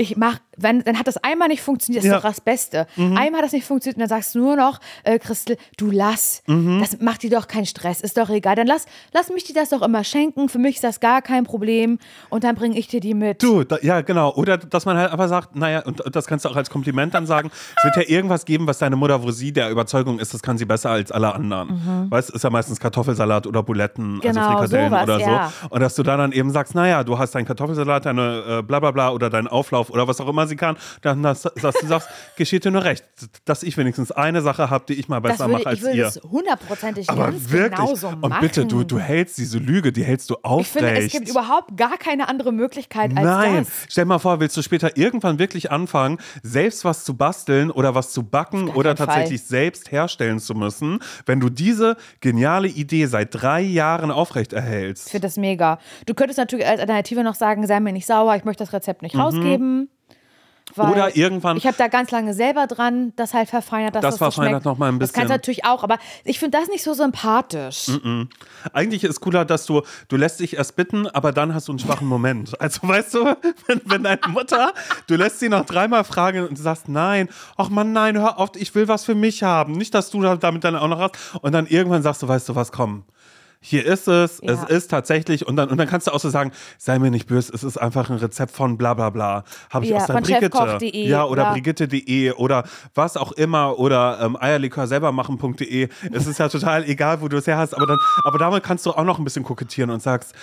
Ich 0.00 0.16
mach, 0.16 0.38
wenn, 0.60 0.82
dann 0.84 0.98
hat 0.98 1.06
das 1.06 1.16
einmal 1.18 1.48
nicht 1.48 1.62
funktioniert, 1.62 2.02
das 2.02 2.06
ist 2.06 2.10
Ja. 2.12 2.18
Mhm. 2.18 2.22
doch 2.22 2.28
das 2.28 2.40
Beste. 2.40 2.86
Einmal 2.96 3.36
hat 3.36 3.44
das 3.44 3.52
nicht 3.52 3.66
funktioniert 3.66 3.96
und 3.96 4.00
dann 4.00 4.08
sagst 4.08 4.34
du 4.34 4.38
nur 4.40 4.56
noch, 4.56 4.80
äh, 5.04 5.18
Christel, 5.18 5.56
du 5.76 5.90
lass. 5.90 6.42
Mhm. 6.46 6.80
Das 6.80 7.00
macht 7.00 7.22
dir 7.22 7.30
doch 7.30 7.48
keinen 7.48 7.66
Stress, 7.66 8.00
ist 8.00 8.16
doch 8.16 8.30
egal. 8.30 8.56
Dann 8.56 8.66
lass, 8.66 8.86
lass 9.12 9.30
mich 9.30 9.44
dir 9.44 9.54
das 9.54 9.70
doch 9.70 9.82
immer 9.82 10.04
schenken. 10.04 10.48
Für 10.48 10.58
mich 10.58 10.76
ist 10.76 10.84
das 10.84 11.00
gar 11.00 11.22
kein 11.22 11.44
Problem. 11.44 11.98
Und 12.30 12.44
dann 12.44 12.54
bringe 12.54 12.78
ich 12.78 12.88
dir 12.88 13.00
die 13.00 13.14
mit. 13.14 13.42
Du, 13.42 13.64
da, 13.64 13.78
ja, 13.82 14.00
genau. 14.02 14.32
Oder 14.34 14.58
dass 14.58 14.84
man 14.84 14.96
halt 14.96 15.12
einfach 15.12 15.28
sagt, 15.28 15.56
naja, 15.56 15.80
und 15.84 16.02
das 16.12 16.26
kannst 16.26 16.44
du 16.44 16.48
auch 16.48 16.56
als 16.56 16.70
Kompliment 16.70 17.14
dann 17.14 17.26
sagen, 17.26 17.50
es 17.76 17.84
wird 17.84 17.96
ja 17.96 18.02
irgendwas 18.16 18.44
geben, 18.44 18.66
was 18.66 18.78
deine 18.78 18.96
Mutter, 18.96 19.22
wo 19.22 19.30
sie 19.30 19.52
der 19.52 19.70
Überzeugung 19.70 20.18
ist, 20.18 20.34
das 20.34 20.42
kann 20.42 20.58
sie 20.58 20.64
besser 20.64 20.90
als 20.90 21.12
alle 21.12 21.34
anderen. 21.34 22.08
Weißt 22.10 22.30
du, 22.30 22.34
ist 22.34 22.44
ja 22.44 22.50
meistens 22.50 22.80
Kartoffelsalat 22.80 23.46
oder 23.46 23.62
Buletten, 23.62 24.16
Mhm. 24.16 24.20
Genau, 24.20 24.40
also 24.40 24.58
Frikadellen 24.76 24.90
sowas, 24.90 25.02
oder 25.04 25.14
so. 25.20 25.26
ja. 25.30 25.52
Und 25.70 25.80
dass 25.80 25.94
du 25.94 26.02
da 26.02 26.16
dann 26.16 26.32
eben 26.32 26.50
sagst, 26.50 26.74
naja, 26.74 27.04
du 27.04 27.18
hast 27.18 27.34
deinen 27.34 27.44
Kartoffelsalat, 27.46 28.06
deine 28.06 28.58
äh, 28.58 28.62
bla 28.62 28.80
bla 28.80 28.90
bla 28.90 29.10
oder 29.10 29.30
deinen 29.30 29.48
Auflauf 29.48 29.90
oder 29.90 30.06
was 30.08 30.20
auch 30.20 30.28
immer 30.28 30.46
sie 30.48 30.56
kann, 30.56 30.76
dann 31.02 31.22
dass, 31.22 31.42
dass 31.42 31.74
du 31.76 31.86
sagst, 31.86 32.08
geschieht 32.36 32.64
dir 32.64 32.70
nur 32.72 32.82
recht, 32.84 33.04
dass 33.44 33.62
ich 33.62 33.76
wenigstens 33.76 34.10
eine 34.10 34.42
Sache 34.42 34.70
habe, 34.70 34.84
die 34.88 34.94
ich 34.94 35.08
mal 35.08 35.20
besser 35.20 35.46
mache 35.48 35.66
als 35.66 35.82
ich 35.82 35.94
ihr. 35.94 36.04
das 36.04 36.20
hundertprozentig 36.22 37.08
Aber 37.10 37.32
wirklich. 37.32 37.70
genauso 37.76 38.08
und 38.08 38.20
machen. 38.20 38.40
bitte, 38.40 38.66
du, 38.66 38.82
du 38.84 38.98
hältst 38.98 39.38
diese 39.38 39.58
Lüge, 39.58 39.92
die 39.92 40.02
hältst 40.04 40.30
du 40.30 40.34
ich 40.34 40.44
aufrecht. 40.44 40.72
finde, 40.86 41.00
es 41.06 41.12
gibt 41.12 41.28
überhaupt 41.28 41.76
gar 41.76 41.96
keine 41.98 42.28
andere 42.28 42.52
Möglichkeit 42.52 43.12
als 43.16 43.24
Nein, 43.24 43.56
das. 43.64 43.68
stell 43.88 44.04
mal 44.06 44.18
vor, 44.18 44.40
willst 44.40 44.56
du 44.56 44.62
später 44.62 44.96
irgendwann 44.96 45.38
wirklich 45.38 45.70
anfangen, 45.70 46.18
selbst 46.42 46.84
was 46.84 47.04
zu 47.04 47.16
basteln 47.16 47.70
oder 47.70 47.94
was 47.94 48.10
zu 48.12 48.22
backen 48.22 48.68
oder 48.68 48.94
tatsächlich 48.94 49.42
selbst 49.44 49.92
herstellen 49.92 50.38
zu 50.40 50.54
müssen, 50.54 50.98
wenn 51.26 51.40
du 51.40 51.48
diese 51.50 51.96
geniale 52.20 52.68
Idee 52.68 53.06
seit 53.06 53.28
drei 53.34 53.60
Jahren 53.60 54.10
Ich 54.10 54.16
aufrechterhältst? 54.16 55.10
finde 55.10 55.26
das 55.26 55.36
mega. 55.36 55.78
Du 56.06 56.14
könntest 56.14 56.38
natürlich 56.38 56.66
als 56.66 56.80
Alternative 56.80 57.22
noch 57.24 57.34
sagen, 57.34 57.66
sei 57.66 57.80
mir 57.80 57.92
nicht 57.92 58.06
sauer, 58.06 58.34
ich 58.36 58.44
möchte 58.44 58.64
das 58.64 58.72
Rezept 58.72 59.02
nicht 59.02 59.16
rausgeben. 59.16 59.88
Mhm. 60.76 60.90
Oder 60.90 61.16
irgendwann- 61.16 61.56
Ich 61.56 61.66
habe 61.66 61.76
da 61.76 61.88
ganz 61.88 62.10
lange 62.10 62.34
selber 62.34 62.66
dran, 62.66 63.12
das 63.16 63.34
halt 63.34 63.48
verfeinert, 63.48 63.94
dass 63.94 64.02
Das 64.02 64.10
das, 64.16 64.18
so 64.18 64.24
verfeinert 64.26 64.50
schmeckt. 64.62 64.64
noch 64.66 64.78
mal 64.78 64.88
ein 64.92 64.98
Das 64.98 65.12
kannst 65.12 65.30
du 65.30 65.34
bisschen. 65.34 65.36
natürlich 65.38 65.64
auch, 65.64 65.82
aber 65.82 65.98
ich 66.24 66.38
finde 66.38 66.58
das 66.58 66.68
nicht 66.68 66.82
so 66.82 66.94
sympathisch. 66.94 67.86
Eigentlich 68.72 69.04
ist 69.04 69.20
cooler, 69.20 69.44
dass 69.44 69.66
du, 69.66 69.82
du 70.08 70.16
lässt 70.16 70.40
dich 70.40 70.56
erst 70.56 70.76
bitten, 70.76 71.06
aber 71.08 71.32
dann 71.32 71.54
hast 71.54 71.68
du 71.68 71.72
einen 71.72 71.78
schwachen 71.78 72.06
Moment. 72.06 72.60
Also 72.60 72.80
weißt 72.86 73.14
du, 73.14 73.24
wenn, 73.66 73.80
wenn 73.84 74.02
deine 74.02 74.20
Mutter, 74.28 74.72
du 75.06 75.16
lässt 75.16 75.40
sie 75.40 75.48
noch 75.48 75.64
dreimal 75.64 76.04
fragen 76.04 76.46
und 76.46 76.58
du 76.58 76.62
sagst, 76.62 76.88
nein, 76.88 77.28
ach 77.56 77.68
man, 77.68 77.92
nein, 77.92 78.18
hör 78.18 78.38
auf, 78.38 78.50
ich 78.56 78.74
will 78.74 78.88
was 78.88 79.04
für 79.04 79.14
mich 79.14 79.42
haben. 79.42 79.72
Nicht, 79.72 79.94
dass 79.94 80.10
du 80.10 80.22
da- 80.22 80.36
damit 80.36 80.64
dann 80.64 80.76
auch 80.76 80.88
noch 80.88 80.98
hast. 81.00 81.14
Und 81.42 81.52
dann 81.52 81.66
irgendwann 81.66 82.02
sagst 82.02 82.22
du, 82.22 82.28
weißt 82.28 82.48
du 82.48 82.54
was, 82.54 82.72
komm. 82.72 83.04
Hier 83.60 83.84
ist 83.84 84.06
es, 84.06 84.40
Ja. 84.42 84.52
es 84.52 84.64
ist 84.70 84.88
tatsächlich, 84.88 85.46
und 85.46 85.56
dann, 85.56 85.68
und 85.68 85.78
dann 85.78 85.88
kannst 85.88 86.06
du 86.06 86.12
auch 86.12 86.20
so 86.20 86.30
sagen, 86.30 86.52
sei 86.78 86.98
mir 87.00 87.10
nicht 87.10 87.26
böse, 87.26 87.52
es 87.52 87.64
ist 87.64 87.76
einfach 87.76 88.08
ein 88.08 88.16
Rezept 88.18 88.52
von 88.52 88.78
bla 88.78 88.94
bla 88.94 89.10
bla. 89.10 89.44
Habe 89.70 89.84
ich 89.84 89.90
Ja, 89.90 89.96
aus 89.98 90.06
der 90.06 90.14
Brigitte. 90.20 90.78
Ja, 90.96 91.24
oder 91.24 91.42
ja. 91.42 91.52
brigitte.de 91.52 92.32
oder 92.32 92.64
was 92.94 93.16
auch 93.16 93.32
immer 93.32 93.78
oder 93.78 94.20
ähm, 94.22 94.36
Eierlikör 94.40 94.86
selber 94.86 95.10
machen.de. 95.12 95.88
Es 96.12 96.26
ist 96.26 96.38
ja 96.38 96.48
total 96.48 96.84
egal, 96.84 97.20
wo 97.20 97.28
du 97.28 97.36
es 97.36 97.46
her 97.48 97.58
hast, 97.58 97.74
aber, 97.74 97.86
dann, 97.86 97.98
aber 98.24 98.38
damit 98.38 98.62
kannst 98.62 98.86
du 98.86 98.92
auch 98.92 99.04
noch 99.04 99.18
ein 99.18 99.24
bisschen 99.24 99.42
kokettieren 99.42 99.90
und 99.90 100.02
sagst, 100.02 100.34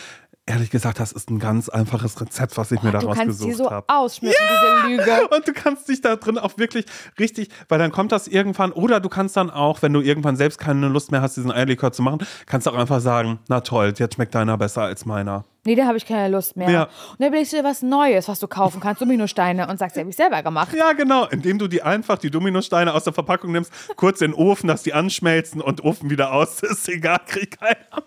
ehrlich 0.48 0.70
gesagt, 0.70 1.00
das 1.00 1.12
ist 1.12 1.30
ein 1.32 1.40
ganz 1.40 1.70
einfaches 1.70 2.20
Rezept, 2.22 2.58
was 2.58 2.72
ich 2.72 2.82
mir 2.84 2.92
Du 2.92 3.00
daraus 3.00 3.18
kannst 3.18 3.42
die 3.42 3.48
gesucht 3.48 3.66
so 3.66 3.72
habe. 3.72 3.86
ausschmücken, 3.88 4.36
diese 4.40 4.96
Lüge. 4.96 5.28
Und 5.36 5.48
du 5.48 5.54
kannst 5.54 5.90
dich 5.90 6.02
da 6.02 6.16
drin 6.16 6.38
auch 6.38 6.58
wirklich 6.58 6.86
richtig, 7.20 7.50
weil 7.68 7.80
dann 7.80 7.92
kommt 7.92 8.12
das 8.12 8.28
irgendwann, 8.28 8.72
oder 8.72 9.00
du 9.00 9.10
kannst 9.10 9.36
dann 9.38 9.50
auch, 9.50 9.82
wenn 9.82 9.94
du 9.94 10.02
irgendwann 10.02 10.36
selbst 10.36 10.60
keine 10.60 10.88
Lust 10.88 11.12
mehr 11.12 11.22
hast, 11.22 11.38
diesen 11.38 11.52
Eierlikör 11.52 11.92
zu 11.92 12.02
machen, 12.04 12.20
kannst 12.46 12.68
du 12.68 12.72
auch 12.72 12.78
einfach 12.78 13.00
sagen, 13.00 13.40
na 13.48 13.62
toll, 13.62 13.94
jetzt 13.98 14.16
schmeckt 14.16 14.36
deiner 14.36 14.58
besser 14.58 14.84
als 14.84 15.06
meiner. 15.06 15.46
Nee, 15.68 15.74
da 15.74 15.88
habe 15.88 15.98
ich 15.98 16.06
keine 16.06 16.30
Lust 16.30 16.56
mehr. 16.56 16.70
Ja. 16.70 16.84
Und 16.84 16.92
dann 17.20 17.30
überlegst 17.30 17.54
du 17.54 17.58
dir 17.58 17.64
was 17.64 17.82
Neues, 17.82 18.28
was 18.28 18.40
du 18.40 18.48
kaufen 18.48 18.80
kannst, 18.80 19.02
Dominosteine 19.02 19.68
und 19.68 19.80
sagst, 19.80 19.96
die 19.96 20.02
habe 20.02 20.12
ich 20.12 20.16
selber 20.16 20.44
gemacht. 20.44 20.70
Ja, 20.78 20.94
genau. 20.94 21.26
Indem 21.26 21.58
du 21.58 21.68
die 21.68 21.82
einfach, 21.82 22.20
die 22.20 22.30
Dominosteine 22.30 22.94
aus 22.94 23.04
der 23.06 23.14
Verpackung 23.14 23.52
nimmst, 23.52 23.72
kurz 23.96 24.22
in 24.22 24.32
den 24.32 24.40
Ofen, 24.40 24.68
dass 24.68 24.84
die 24.84 24.94
anschmelzen 24.94 25.62
und 25.62 25.84
Ofen 25.84 26.12
wieder 26.12 26.34
aus. 26.34 26.62
ist 26.62 26.88
egal, 26.90 27.20
krieg 27.26 27.60
keiner. 27.60 28.04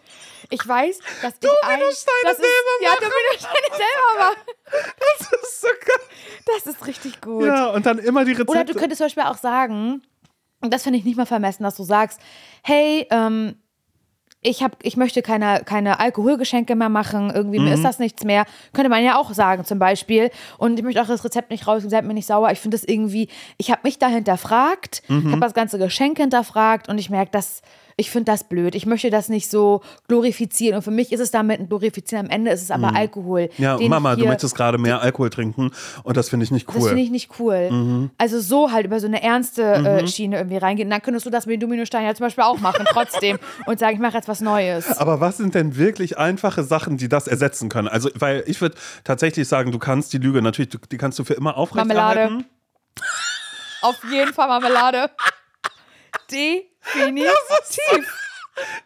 Ich 0.51 0.67
weiß, 0.67 0.99
dass 1.23 1.35
ich 1.43 1.51
ein, 1.69 1.81
das 1.81 1.99
ist, 1.99 2.05
selber 2.05 2.75
Ja. 2.83 2.91
Dominosteine 2.95 3.69
selber 3.71 4.19
machen. 4.19 4.37
Das 5.21 5.43
ist 5.43 5.61
so 5.61 5.69
geil. 5.69 6.07
Das 6.47 6.67
ist 6.75 6.87
richtig 6.87 7.21
gut. 7.21 7.45
Ja, 7.47 7.71
und 7.71 7.85
dann 7.87 7.99
immer 7.99 8.25
die 8.25 8.33
Rezepte. 8.33 8.51
Oder 8.53 8.65
du 8.65 8.75
könntest 8.75 8.99
zum 8.99 9.07
Beispiel 9.07 9.25
auch 9.25 9.37
sagen, 9.37 10.03
und 10.61 10.73
das 10.73 10.83
finde 10.85 10.99
ich 10.99 11.05
nicht 11.05 11.17
mal 11.17 11.27
vermessen, 11.27 11.63
dass 11.65 11.77
du 11.77 11.83
sagst, 11.85 12.19
hey, 12.63 13.07
ähm, 13.11 13.57
ich, 14.41 14.63
hab, 14.63 14.77
ich 14.83 14.97
möchte 14.97 15.21
keine, 15.21 15.63
keine 15.65 15.99
Alkoholgeschenke 16.01 16.77
mehr 16.77 16.89
machen, 16.89 17.31
irgendwie 17.35 17.59
Mhm. 17.59 17.65
mir 17.67 17.75
ist 17.75 17.85
das 17.85 17.99
nichts 17.99 18.25
mehr. 18.25 18.47
Könnte 18.73 18.89
man 18.89 19.05
ja 19.05 19.19
auch 19.19 19.33
sagen 19.35 19.65
zum 19.65 19.79
Beispiel. 19.79 20.31
Und 20.59 20.79
ich 20.79 20.85
möchte 20.85 21.03
auch 21.03 21.07
das 21.09 21.25
Rezept 21.25 21.51
nicht 21.51 21.67
raus, 21.67 21.83
seid 21.87 22.05
mir 22.05 22.15
nicht 22.15 22.27
sauer. 22.27 22.51
Ich 22.53 22.61
finde 22.61 22.77
das 22.77 22.85
irgendwie, 22.85 23.29
ich 23.59 23.71
habe 23.71 23.81
mich 23.85 23.99
da 23.99 24.07
hinterfragt, 24.09 25.03
Mhm. 25.09 25.27
ich 25.27 25.33
habe 25.33 25.41
das 25.41 25.55
ganze 25.55 25.79
Geschenk 25.79 26.19
hinterfragt 26.19 26.89
und 26.89 26.99
ich 26.99 27.11
merke, 27.11 27.33
dass 27.33 27.63
ich 28.01 28.11
finde 28.11 28.31
das 28.33 28.45
blöd. 28.49 28.75
Ich 28.77 28.87
möchte 28.87 29.11
das 29.11 29.29
nicht 29.29 29.51
so 29.51 29.83
glorifizieren. 30.07 30.77
Und 30.77 30.83
für 30.83 30.93
mich 30.93 31.13
ist 31.13 31.19
es 31.21 31.33
damit 31.33 31.59
ein 31.61 31.69
Glorifizieren. 31.69 32.27
Am 32.27 32.31
Ende 32.31 32.53
ist 32.53 32.63
es 32.63 32.71
aber 32.71 32.95
Alkohol. 32.95 33.51
Mhm. 33.59 33.63
ja, 33.65 33.77
den 33.77 33.91
Mama, 33.91 34.13
ich 34.13 34.19
du 34.19 34.23
hier- 34.23 34.31
möchtest 34.31 34.55
gerade 34.55 34.79
mehr 34.79 35.03
Alkohol 35.03 35.31
trinken 35.31 35.73
und 36.05 36.17
das 36.17 36.29
finde 36.31 36.45
ich 36.45 36.51
nicht 36.53 36.69
das 36.69 36.77
cool. 36.77 36.83
Mhm. 36.83 36.87
finde 36.89 37.03
ich 37.03 37.11
nicht 37.11 37.31
cool. 37.41 38.09
Also 38.17 38.41
so 38.41 38.71
halt 38.71 38.87
über 38.87 39.01
so 39.01 39.07
eine 39.09 39.23
ernste 39.23 39.63
äh, 39.63 40.07
Schiene 40.07 40.37
irgendwie 40.39 40.59
reingehen. 40.59 40.89
Dann 40.89 41.03
könntest 41.03 41.27
du 41.27 41.31
das 41.31 41.47
mit 41.47 41.55
den 41.55 41.61
Dominosteinen 41.61 42.07
ja 42.07 42.15
zum 42.15 42.25
Beispiel 42.27 42.45
auch 42.45 42.61
machen, 42.61 42.87
trotzdem. 42.89 43.39
und 43.67 43.79
sagen, 43.81 43.95
ich 43.97 44.01
mache 44.01 44.15
jetzt 44.17 44.29
was 44.29 44.41
Neues. 44.41 44.97
Aber 44.99 45.21
was 45.21 45.37
sind 45.37 45.55
denn 45.57 45.77
wirklich 45.77 46.17
einfache 46.19 46.63
Sachen, 46.63 46.97
die 46.99 47.09
das 47.09 47.27
ersetzen 47.27 47.69
können? 47.69 47.89
Also, 47.89 48.11
weil 48.15 48.45
ich 48.47 48.61
würde 48.61 48.77
tatsächlich 49.03 49.49
sagen, 49.49 49.73
du 49.73 49.79
kannst 49.81 50.13
die 50.13 50.19
Lüge 50.19 50.41
natürlich, 50.41 50.71
die 50.91 50.97
kannst 50.99 51.19
du 51.19 51.25
für 51.25 51.35
immer 51.35 51.57
aufrechterhalten. 51.57 52.45
Auf 53.83 53.97
jeden 54.11 54.33
Fall 54.33 54.47
Marmelade. 54.49 55.11
Definitiv. 56.95 57.33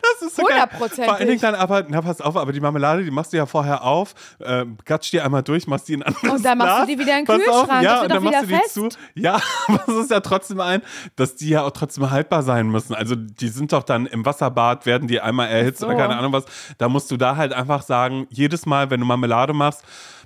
Das 0.00 0.28
ist 0.28 0.36
so 0.36 0.42
geil. 0.42 0.52
Hundertprozentig. 0.60 1.04
Vor 1.04 1.14
allen 1.14 1.28
Dingen 1.28 1.40
dann 1.40 1.54
aber, 1.54 1.84
na 1.88 2.02
pass 2.02 2.20
auf, 2.20 2.36
aber 2.36 2.52
die 2.52 2.60
Marmelade, 2.60 3.04
die 3.04 3.10
machst 3.10 3.32
du 3.32 3.36
ja 3.36 3.46
vorher 3.46 3.84
auf, 3.84 4.14
äh, 4.38 4.66
gatsch 4.84 5.12
die 5.12 5.20
einmal 5.20 5.42
durch, 5.42 5.66
machst 5.66 5.88
die 5.88 5.94
in 5.94 6.02
anderes 6.02 6.30
Und 6.30 6.44
dann 6.44 6.58
machst 6.58 6.82
du 6.82 6.86
die 6.86 6.98
wieder 6.98 7.18
in 7.18 7.24
den 7.24 7.26
Pass 7.26 7.48
auf, 7.48 7.66
Kühlschrank, 7.66 7.82
ja, 7.82 7.94
das 7.94 8.02
und 8.02 8.08
dann 8.10 8.22
machst 8.24 8.42
du 8.42 8.46
die 8.46 8.54
fest. 8.54 8.74
zu. 8.74 8.88
Ja, 9.14 9.40
aber 9.68 9.82
es 9.86 9.94
ist 9.94 10.10
ja 10.10 10.20
trotzdem 10.20 10.60
ein, 10.60 10.82
dass 11.16 11.36
die 11.36 11.48
ja 11.48 11.62
auch 11.62 11.70
trotzdem 11.70 12.10
haltbar 12.10 12.42
sein 12.42 12.68
müssen. 12.68 12.94
Also 12.94 13.14
die 13.14 13.48
sind 13.48 13.72
doch 13.72 13.82
dann 13.82 14.06
im 14.06 14.24
Wasserbad, 14.24 14.86
werden 14.86 15.08
die 15.08 15.20
einmal 15.20 15.48
erhitzt 15.48 15.80
so. 15.80 15.86
oder 15.86 15.96
keine 15.96 16.16
Ahnung 16.16 16.32
was. 16.32 16.44
Da 16.78 16.88
musst 16.88 17.10
du 17.10 17.16
da 17.16 17.36
halt 17.36 17.52
einfach 17.52 17.82
sagen, 17.82 18.26
jedes 18.30 18.66
Mal, 18.66 18.90
wenn 18.90 19.00
du 19.00 19.06
Marmelade 19.06 19.52
machst, 19.52 19.82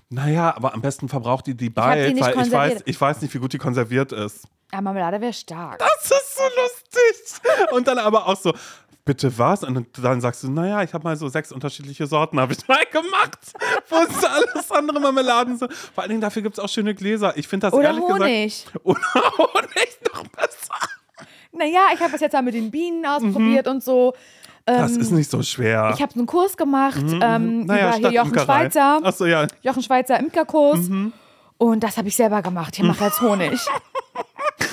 naja, 0.08 0.54
aber 0.56 0.72
am 0.72 0.82
besten 0.82 1.08
verbraucht 1.08 1.46
die 1.46 1.56
die 1.56 1.66
die 1.66 1.70
bald, 1.70 2.20
weil 2.20 2.46
ich 2.46 2.52
weiß, 2.52 2.82
ich 2.84 3.00
weiß 3.00 3.22
nicht, 3.22 3.34
wie 3.34 3.38
gut 3.38 3.52
die 3.52 3.58
konserviert 3.58 4.12
ist. 4.12 4.46
Ja, 4.72 4.80
Marmelade 4.80 5.20
wäre 5.20 5.32
stark. 5.32 5.78
Das 5.78 6.04
ist 6.10 6.36
so 6.36 6.42
lustig. 6.42 7.72
Und 7.72 7.86
dann 7.86 7.98
aber 7.98 8.26
auch 8.26 8.36
so, 8.36 8.52
bitte 9.04 9.38
was? 9.38 9.62
Und 9.62 9.86
dann 10.02 10.20
sagst 10.20 10.42
du, 10.42 10.50
naja, 10.50 10.82
ich 10.82 10.92
habe 10.92 11.04
mal 11.04 11.16
so 11.16 11.28
sechs 11.28 11.52
unterschiedliche 11.52 12.06
Sorten, 12.06 12.40
habe 12.40 12.52
ich 12.52 12.66
mal 12.68 12.84
gemacht. 12.90 13.38
Wo 13.88 13.96
es 13.96 14.24
alles 14.24 14.70
andere 14.72 15.00
Marmeladen 15.00 15.56
sind. 15.56 15.72
Vor 15.72 16.02
allen 16.02 16.10
Dingen 16.10 16.20
dafür 16.20 16.42
gibt 16.42 16.58
es 16.58 16.64
auch 16.64 16.68
schöne 16.68 16.94
Gläser. 16.94 17.36
Ich 17.36 17.46
finde 17.48 17.68
das 17.68 17.74
Oder 17.74 17.88
ehrlich 17.88 18.02
Honig. 18.04 18.64
gesagt. 18.64 18.84
Oder 18.84 19.00
Honig 19.38 19.98
noch 20.12 20.26
besser. 20.28 20.74
naja, 21.52 21.86
ich 21.94 22.00
habe 22.00 22.14
es 22.14 22.20
jetzt 22.20 22.32
mal 22.32 22.42
mit 22.42 22.54
den 22.54 22.70
Bienen 22.70 23.06
ausprobiert 23.06 23.68
und 23.68 23.82
so. 23.84 24.14
Das 24.68 24.90
ist 24.96 25.12
nicht 25.12 25.30
so 25.30 25.44
schwer. 25.44 25.84
Ähm, 25.90 25.94
Ich 25.94 26.02
habe 26.02 26.12
einen 26.16 26.26
Kurs 26.26 26.56
gemacht 26.56 26.96
ähm, 27.00 27.60
Mhm. 27.60 27.66
Naja, 27.66 27.96
über 27.98 28.10
Jochen 28.10 28.30
Imkerei. 28.30 28.44
Schweizer. 28.44 29.00
Ach 29.00 29.12
so, 29.12 29.24
ja. 29.26 29.46
Jochen 29.62 29.80
Schweizer 29.84 30.18
Imkerkurs. 30.18 30.88
Mhm. 30.88 31.12
Und 31.58 31.84
das 31.84 31.96
habe 31.96 32.08
ich 32.08 32.16
selber 32.16 32.42
gemacht. 32.42 32.76
Ich 32.76 32.82
mache 32.84 33.04
jetzt 33.04 33.20
Honig. 33.20 33.52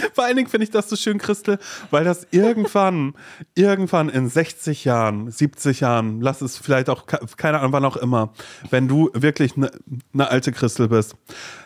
Vor 0.14 0.24
allen 0.24 0.36
Dingen 0.36 0.49
finde 0.49 0.64
ich 0.66 0.72
das 0.72 0.89
so 0.89 0.95
schön, 0.95 1.18
Christel, 1.18 1.58
weil 1.91 2.04
das 2.04 2.28
irgendwann, 2.32 3.14
irgendwann 3.56 4.10
in 4.10 4.28
60 4.28 4.86
Jahren, 4.86 5.30
70 5.32 5.80
Jahren, 5.82 6.22
lass 6.22 6.41
es 6.41 6.58
vielleicht 6.58 6.89
auch, 6.89 7.06
ke- 7.06 7.20
keine 7.38 7.60
Ahnung, 7.60 7.74
wann 7.74 7.86
auch 7.86 7.97
immer, 7.97 8.34
wenn 8.70 8.88
du 8.88 9.10
wirklich 9.14 9.56
eine 9.58 9.72
ne 10.12 10.30
alte 10.30 10.51
Christel 10.51 10.88
bist, 10.88 11.16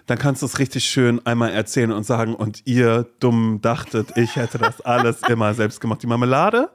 dann 0.05 0.17
kannst 0.17 0.41
du 0.41 0.45
es 0.45 0.59
richtig 0.59 0.85
schön 0.85 1.25
einmal 1.25 1.51
erzählen 1.51 1.91
und 1.91 2.03
sagen, 2.03 2.35
und 2.35 2.61
ihr 2.65 3.07
dumm 3.19 3.59
dachtet, 3.61 4.15
ich 4.15 4.35
hätte 4.35 4.57
das 4.57 4.81
alles 4.81 5.21
immer 5.27 5.53
selbst 5.53 5.81
gemacht. 5.81 6.01
Die 6.03 6.07
Marmelade? 6.07 6.69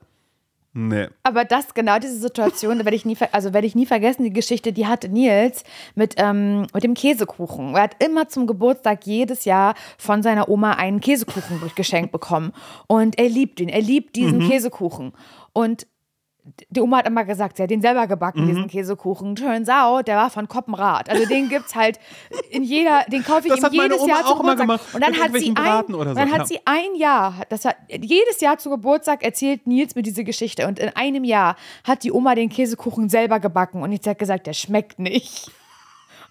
Nee. 0.75 1.09
Aber 1.23 1.45
das, 1.45 1.75
genau 1.75 1.99
diese 1.99 2.17
Situation, 2.17 2.79
werde 2.79 2.95
ich 2.95 3.05
nie, 3.05 3.17
also 3.33 3.53
werde 3.53 3.67
ich 3.67 3.75
nie 3.75 3.85
vergessen, 3.85 4.25
die 4.25 4.33
Geschichte, 4.33 4.73
die 4.73 4.87
hatte 4.87 5.11
Nils 5.11 5.65
mit, 5.95 6.15
ähm, 6.17 6.67
mit 6.73 6.83
dem 6.83 6.95
Käsekuchen. 6.95 7.75
Er 7.75 7.83
hat 7.83 8.03
immer 8.03 8.29
zum 8.29 8.47
Geburtstag 8.47 9.07
jedes 9.07 9.45
Jahr 9.45 9.75
von 9.99 10.23
seiner 10.23 10.49
Oma 10.49 10.73
einen 10.73 11.01
Käsekuchen 11.01 11.61
geschenkt 11.75 12.11
bekommen. 12.11 12.53
Und 12.87 13.19
er 13.19 13.29
liebt 13.29 13.61
ihn, 13.61 13.69
er 13.69 13.83
liebt 13.83 14.17
diesen 14.17 14.49
Käsekuchen. 14.49 15.13
Und 15.53 15.87
die 16.71 16.81
Oma 16.81 16.99
hat 16.99 17.07
immer 17.07 17.25
gesagt, 17.25 17.57
sie 17.57 17.63
hat 17.63 17.71
den 17.71 17.81
selber 17.81 18.09
gebacken, 18.09 18.47
diesen 18.47 18.67
Käsekuchen. 18.67 19.37
Turns 19.37 19.69
out, 19.69 20.09
der 20.09 20.17
war 20.17 20.29
von 20.29 20.49
Koppenrad. 20.49 21.09
Also 21.09 21.25
den 21.25 21.49
gibt's 21.49 21.75
halt 21.77 22.01
in 22.51 22.65
jeder, 22.65 23.05
den 23.05 23.23
kaufe 23.23 23.47
ich 23.47 23.55
Das 23.55 23.73
ihm 23.73 23.81
jedes 23.81 24.05
Jahr 24.07 24.27
zu 24.27 24.37
Geburtstag. 24.37 24.81
Und 24.93 25.01
dann 25.05 25.15
hat 25.21 25.33
sie 25.35 25.55
ein, 25.55 25.85
so, 25.89 26.05
dann 26.05 26.33
hat 26.33 26.39
ja. 26.39 26.47
sie 26.47 26.59
ein 26.65 26.97
Jahr, 26.97 27.35
das 27.49 27.65
hat 27.65 27.77
jedes 27.89 28.41
Jahr 28.41 28.59
zu 28.59 28.71
Geburtstag 28.71 29.23
erzählt 29.23 29.67
Nils 29.69 29.95
mir 29.95 30.03
diese 30.03 30.25
Geschichte. 30.25 30.67
Und 30.67 30.81
in 30.81 30.89
einem 30.91 31.23
Jahr 31.23 31.57
hat 31.85 32.03
die 32.03 32.11
Oma 32.11 32.35
den 32.35 32.49
Käsekuchen 32.49 33.09
selber 33.09 33.39
gebacken. 33.39 33.83
Und 33.83 33.91
Nils 33.91 34.07
hat 34.07 34.19
gesagt, 34.19 34.49
der 34.49 34.55
schmeckt 34.55 34.99
nicht. 34.99 35.51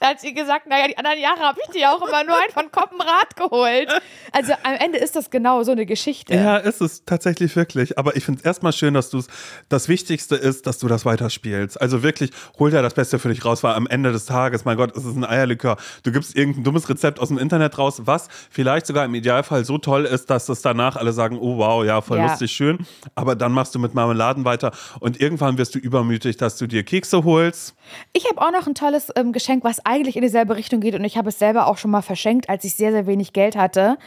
Da 0.02 0.08
hat 0.08 0.20
sie 0.20 0.34
gesagt, 0.34 0.66
naja, 0.68 0.88
die 0.88 0.98
anderen 0.98 1.20
Jahre 1.20 1.40
habe 1.42 1.60
ich 1.64 1.72
dir 1.74 1.92
auch 1.92 2.02
immer 2.02 2.24
nur 2.24 2.36
einen 2.36 2.52
von 2.52 2.72
Koppenrad 2.72 3.36
geholt. 3.36 3.88
Also 4.32 4.54
am 4.64 4.74
Ende 4.74 4.98
ist 4.98 5.16
das 5.16 5.30
genau 5.30 5.62
so 5.62 5.72
eine 5.74 5.86
Geschichte. 5.86 6.34
Ja, 6.34 6.58
ist 6.58 6.82
es 6.82 7.06
tatsächlich 7.06 7.56
wirklich. 7.56 8.00
Aber 8.00 8.16
ich 8.16 8.26
finde 8.26 8.40
es 8.40 8.46
erstmal 8.46 8.74
schön, 8.74 8.96
dass 8.96 9.12
du 9.12 9.20
es, 9.20 9.28
das 9.70 9.88
Wichtigste 9.90 10.36
ist, 10.36 10.66
dass 10.66 10.80
du 10.80 10.88
das 10.88 11.06
weiterspielst. 11.06 11.80
Also 11.80 12.02
wirklich, 12.02 12.32
hol 12.58 12.72
dir 12.72 12.82
das 12.82 12.96
Beste 12.96 13.20
für 13.20 13.30
dich 13.30 13.46
raus, 13.46 13.62
weil 13.62 13.76
am 13.76 13.86
Ende 13.86 14.12
des 14.12 14.26
Tages, 14.26 14.66
mein 14.66 14.76
Gott, 14.76 14.98
es 14.98 15.06
ist 15.06 15.16
ein 15.16 15.24
Eierlikör. 15.24 15.78
Du 16.02 16.12
gibst 16.12 16.36
irgendein 16.36 16.64
dummes 16.64 16.90
Rezept 16.90 17.20
aus 17.20 17.28
dem 17.28 17.38
Internet 17.38 17.78
raus, 17.78 18.02
was 18.06 18.28
vielleicht 18.50 18.88
sogar 18.88 19.06
im 19.06 19.14
Idealfall 19.14 19.66
so 19.66 19.78
toll 19.78 20.06
ist, 20.06 20.32
dass 20.32 20.48
das 20.48 20.64
danach 20.64 20.96
alle 20.96 21.14
sagen, 21.14 21.38
oh 21.40 21.58
wow, 21.58 21.86
ja, 21.86 22.02
voll 22.02 22.18
Ja. 22.18 22.26
lustig, 22.28 22.52
schön. 22.52 22.80
Aber 23.14 23.36
dann 23.36 23.52
machst 23.52 23.76
du 23.76 23.80
mit 23.80 23.94
Marmeladen 23.94 24.46
weiter 24.46 24.72
und 25.00 25.22
irgendwann 25.22 25.60
wirst 25.60 25.76
du 25.76 25.80
übermütig, 25.80 26.38
dass 26.38 26.58
du 26.58 26.66
dir 26.66 26.82
Kekse 26.84 27.24
holst. 27.24 27.76
Ich 28.14 28.28
habe 28.28 28.42
auch 28.42 28.52
noch 28.52 28.66
ein 28.66 28.74
tolles 28.74 29.10
ähm, 29.16 29.32
Geschenk, 29.32 29.64
was 29.64 29.80
eigentlich 29.92 30.16
in 30.16 30.22
dieselbe 30.22 30.56
Richtung 30.56 30.80
geht 30.80 30.96
und 30.96 31.04
ich 31.04 31.18
habe 31.18 31.30
es 31.30 31.40
selber 31.40 31.68
auch 31.68 31.78
schon 31.78 31.92
mal 31.92 32.02
verschenkt, 32.02 32.50
als 32.50 32.64
ich 32.64 32.76
sehr, 32.76 32.92
sehr 32.92 33.08
wenig 33.08 33.34
Geld 33.34 33.56
hatte 33.56 33.98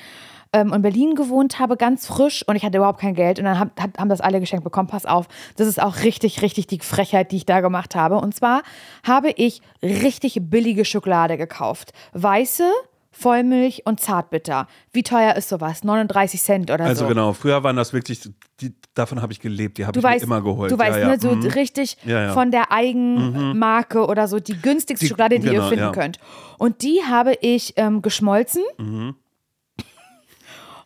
ähm, 0.54 0.72
in 0.72 0.82
Berlin 0.82 1.14
gewohnt 1.16 1.58
habe, 1.58 1.76
ganz 1.76 2.06
frisch 2.06 2.46
und 2.46 2.56
ich 2.56 2.64
hatte 2.64 2.78
überhaupt 2.78 3.00
kein 3.00 3.14
Geld 3.14 3.38
und 3.38 3.44
dann 3.44 3.58
hab, 3.58 3.78
hat, 3.78 3.98
haben 3.98 4.08
das 4.08 4.20
alle 4.20 4.40
geschenkt 4.40 4.64
bekommen. 4.64 4.88
Pass 4.88 5.04
auf, 5.04 5.26
das 5.56 5.66
ist 5.66 5.82
auch 5.82 6.02
richtig, 6.04 6.40
richtig 6.42 6.68
die 6.68 6.78
Frechheit, 6.78 7.32
die 7.32 7.36
ich 7.36 7.46
da 7.46 7.60
gemacht 7.60 7.96
habe. 7.96 8.16
Und 8.16 8.34
zwar 8.34 8.62
habe 9.02 9.30
ich 9.30 9.60
richtig 9.82 10.38
billige 10.40 10.84
Schokolade 10.84 11.36
gekauft. 11.36 11.92
Weiße, 12.12 12.70
Vollmilch 13.16 13.82
und 13.86 14.00
Zartbitter. 14.00 14.66
Wie 14.92 15.02
teuer 15.04 15.34
ist 15.36 15.48
sowas? 15.48 15.84
39 15.84 16.42
Cent 16.42 16.70
oder 16.70 16.84
Also 16.84 17.02
so. 17.04 17.08
genau, 17.08 17.32
früher 17.32 17.62
waren 17.62 17.76
das 17.76 17.92
wirklich, 17.92 18.28
die, 18.60 18.74
davon 18.94 19.22
habe 19.22 19.32
ich 19.32 19.40
gelebt, 19.40 19.78
die 19.78 19.86
habe 19.86 19.96
ich 19.98 20.04
weißt, 20.04 20.24
immer 20.24 20.42
geholt. 20.42 20.70
du 20.72 20.78
weißt, 20.78 20.96
ja, 20.98 21.02
ja. 21.02 21.08
ne, 21.08 21.20
so 21.20 21.30
mhm. 21.34 21.46
richtig 21.46 21.96
Ja, 22.04 22.32
von 22.32 22.50
der 22.50 22.72
Eigenmarke 22.72 24.06
oder 24.06 24.26
so 24.28 24.40
die 24.40 24.60
günstigste 24.60 25.04
Die- 25.06 25.08
Schokolade, 25.10 25.38
die 25.38 25.46
genau, 25.48 25.62
ihr 25.64 25.68
finden 25.68 25.92
könnt. 25.92 26.18
Und 26.58 26.82
die 26.82 27.02
habe 27.08 27.34
ich 27.40 27.74
ähm, 27.76 28.02
geschmolzen. 28.02 28.62
Mhm. 28.78 29.14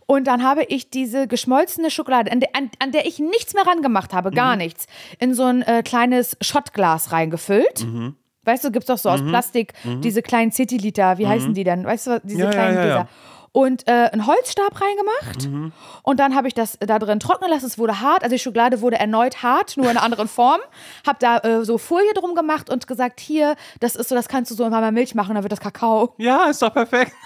Und 0.06 0.26
dann 0.26 0.42
habe 0.42 0.64
ich 0.64 0.88
diese 0.88 1.28
geschmolzene 1.28 1.90
Schokolade, 1.90 2.32
an 2.32 2.40
der, 2.40 2.48
an, 2.56 2.70
an 2.78 2.92
der 2.92 3.04
ich 3.06 3.18
nichts 3.18 3.52
mehr 3.52 3.66
rangemacht 3.66 4.14
habe, 4.14 4.30
gar 4.30 4.52
Mhm. 4.52 4.58
nichts, 4.62 4.86
in 5.18 5.34
so 5.34 5.42
ein 5.44 5.60
äh, 5.62 5.82
kleines 5.82 6.36
Schottglas 6.40 7.12
reingefüllt. 7.12 7.84
Mhm. 7.84 8.16
Weißt 8.48 8.64
du, 8.64 8.70
gibt 8.72 8.84
es 8.84 8.86
doch 8.88 8.98
so 8.98 9.10
aus 9.10 9.20
Plastik 9.22 9.74
diese 10.02 10.22
kleinen 10.22 10.50
Cityliter, 10.50 11.18
wie 11.18 11.26
heißen 11.28 11.54
die 11.54 11.62
denn? 11.64 11.84
Weißt 11.84 12.06
du, 12.08 12.20
diese 12.24 12.38
Mhm. 12.38 12.44
Ja, 12.44 12.50
kleinen 12.50 12.74
ja, 12.74 12.80
ja. 12.80 12.86
Gläser. 12.86 13.08
Und 13.52 13.88
äh, 13.88 14.10
einen 14.12 14.26
Holzstab 14.26 14.78
reingemacht. 14.80 15.48
Mhm. 15.50 15.72
Und 16.02 16.20
dann 16.20 16.34
habe 16.34 16.48
ich 16.48 16.54
das 16.54 16.78
da 16.80 16.98
drin 16.98 17.18
trocknen 17.18 17.50
lassen. 17.50 17.64
Es 17.66 17.78
wurde 17.78 18.00
hart. 18.00 18.22
Also 18.22 18.34
die 18.36 18.38
Schokolade 18.38 18.80
wurde 18.82 18.98
erneut 18.98 19.42
hart, 19.42 19.76
nur 19.76 19.86
in 19.86 19.92
einer 19.96 20.02
anderen 20.02 20.28
Form. 20.28 20.60
Habe 21.06 21.18
da 21.20 21.38
äh, 21.38 21.64
so 21.64 21.78
Folie 21.78 22.12
drum 22.14 22.34
gemacht 22.34 22.68
und 22.70 22.86
gesagt, 22.86 23.20
hier, 23.20 23.56
das 23.80 23.96
ist 23.96 24.10
so, 24.10 24.14
das 24.14 24.28
kannst 24.28 24.50
du 24.50 24.54
so 24.54 24.64
in 24.64 24.70
warmer 24.70 24.92
Milch 24.92 25.14
machen, 25.14 25.34
dann 25.34 25.42
wird 25.44 25.52
das 25.52 25.60
Kakao. 25.60 26.14
Ja, 26.18 26.44
ist 26.50 26.60
doch 26.62 26.72
perfekt. 26.72 27.12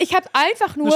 Ich 0.00 0.14
habe 0.14 0.26
einfach 0.32 0.76
nur 0.76 0.92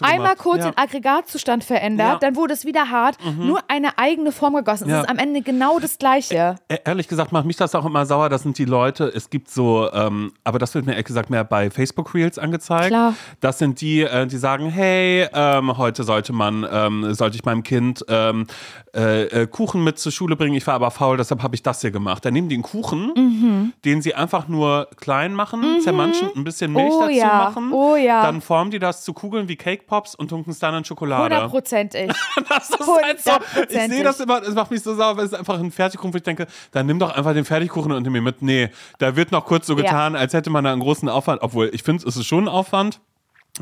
einmal 0.00 0.34
kurz 0.36 0.64
Ja. 0.64 0.70
den 0.70 0.78
Aggregatzustand 0.78 1.62
verändert, 1.62 2.06
Ja. 2.06 2.14
Mhm. 2.14 2.20
dann 2.20 2.36
wurde 2.36 2.54
es 2.54 2.64
wieder 2.64 2.88
hart, 2.90 3.16
nur 3.38 3.60
eine 3.68 3.98
eigene 3.98 4.32
Form 4.32 4.54
gegossen. 4.54 4.84
Es 4.84 4.90
Ja. 4.90 5.00
ist 5.02 5.10
am 5.10 5.18
Ende 5.18 5.42
genau 5.42 5.78
das 5.78 5.98
Gleiche. 5.98 6.56
E- 6.70 6.78
Ehrlich 6.84 7.06
gesagt 7.06 7.32
macht 7.32 7.44
mich 7.44 7.56
das 7.56 7.74
auch 7.74 7.84
immer 7.84 8.06
sauer. 8.06 8.30
Das 8.30 8.42
sind 8.42 8.56
die 8.56 8.64
Leute, 8.64 9.04
es 9.14 9.28
gibt 9.28 9.50
so, 9.50 9.90
ähm, 9.92 10.32
aber 10.42 10.58
das 10.58 10.74
wird 10.74 10.86
mir 10.86 10.92
ehrlich 10.92 11.06
gesagt 11.06 11.28
mehr 11.28 11.44
bei 11.44 11.70
Facebook 11.70 12.14
Reels 12.14 12.38
angezeigt. 12.38 12.88
Klar. 12.88 13.14
Das 13.40 13.58
sind 13.58 13.80
die, 13.82 14.00
äh, 14.02 14.26
die 14.26 14.38
sagen, 14.38 14.70
hey, 14.70 15.28
ähm, 15.34 15.76
heute 15.76 16.04
sollte 16.04 16.32
man, 16.32 16.66
ähm, 16.72 17.12
sollte 17.12 17.36
ich 17.36 17.44
meinem 17.44 17.62
Kind 17.62 18.04
ähm, 18.08 18.46
äh, 18.94 19.22
äh, 19.42 19.46
Kuchen 19.46 19.84
mit 19.84 19.98
zur 19.98 20.10
Schule 20.12 20.34
bringen. 20.36 20.54
Ich 20.56 20.66
war 20.66 20.74
aber 20.74 20.90
faul, 20.90 21.16
deshalb 21.16 21.42
habe 21.42 21.54
ich 21.54 21.62
das 21.62 21.80
hier 21.80 21.90
gemacht. 21.90 22.24
Dann 22.24 22.32
nehmen 22.34 22.48
die 22.48 22.56
einen 22.56 22.62
Kuchen, 22.62 23.12
Mhm. 23.16 23.72
den 23.84 24.02
sie 24.02 24.14
einfach 24.14 24.48
nur 24.48 24.88
klein 24.96 25.32
machen, 25.34 25.80
zermanschen, 25.80 26.30
ein 26.34 26.44
bisschen 26.44 26.72
Milch 26.72 26.90
Oh 26.92 27.00
dazu 27.02 27.12
ja, 27.12 27.26
machen. 27.50 27.72
oh 27.72 27.96
ja. 27.96 28.22
Dann 28.22 28.40
formen 28.40 28.70
die 28.70 28.78
das 28.78 29.04
zu 29.04 29.12
Kugeln 29.12 29.48
wie 29.48 29.56
Cake 29.56 29.84
Pops 29.86 30.14
und 30.14 30.28
tunken 30.28 30.50
es 30.50 30.58
dann 30.58 30.74
in 30.74 30.84
Schokolade. 30.84 31.34
Hundertprozentig. 31.36 32.10
Das 32.48 32.68
ist 32.70 32.80
halt 32.80 33.20
so. 33.22 33.30
Ich 33.68 33.78
sehe 33.92 34.02
das 34.02 34.18
immer, 34.20 34.42
es 34.42 34.54
macht 34.54 34.70
mich 34.72 34.82
so 34.82 34.94
sauer, 34.94 35.16
weil 35.16 35.24
es 35.26 35.32
ist 35.32 35.38
einfach 35.38 35.58
ein 35.60 35.70
Fertigkuchen, 35.70 36.12
wo 36.12 36.16
ich 36.16 36.22
denke, 36.24 36.46
dann 36.72 36.86
nimm 36.86 36.98
doch 36.98 37.14
einfach 37.16 37.32
den 37.32 37.44
Fertigkuchen 37.44 37.92
und 37.92 38.02
nimm 38.02 38.16
ihn 38.16 38.24
mit. 38.24 38.42
Nee, 38.42 38.70
da 38.98 39.14
wird 39.14 39.30
noch 39.30 39.44
kurz 39.46 39.66
so 39.66 39.76
Ja. 39.76 39.82
getan, 39.82 40.16
als 40.16 40.32
hätte 40.32 40.50
man 40.50 40.64
da 40.64 40.72
einen 40.72 40.80
großen 40.82 41.08
Aufwand, 41.08 41.42
obwohl 41.42 41.70
ich 41.72 41.82
finde, 41.84 42.06
es 42.08 42.16
ist 42.16 42.26
schon 42.26 42.44
ein 42.44 42.48
Aufwand. 42.48 43.00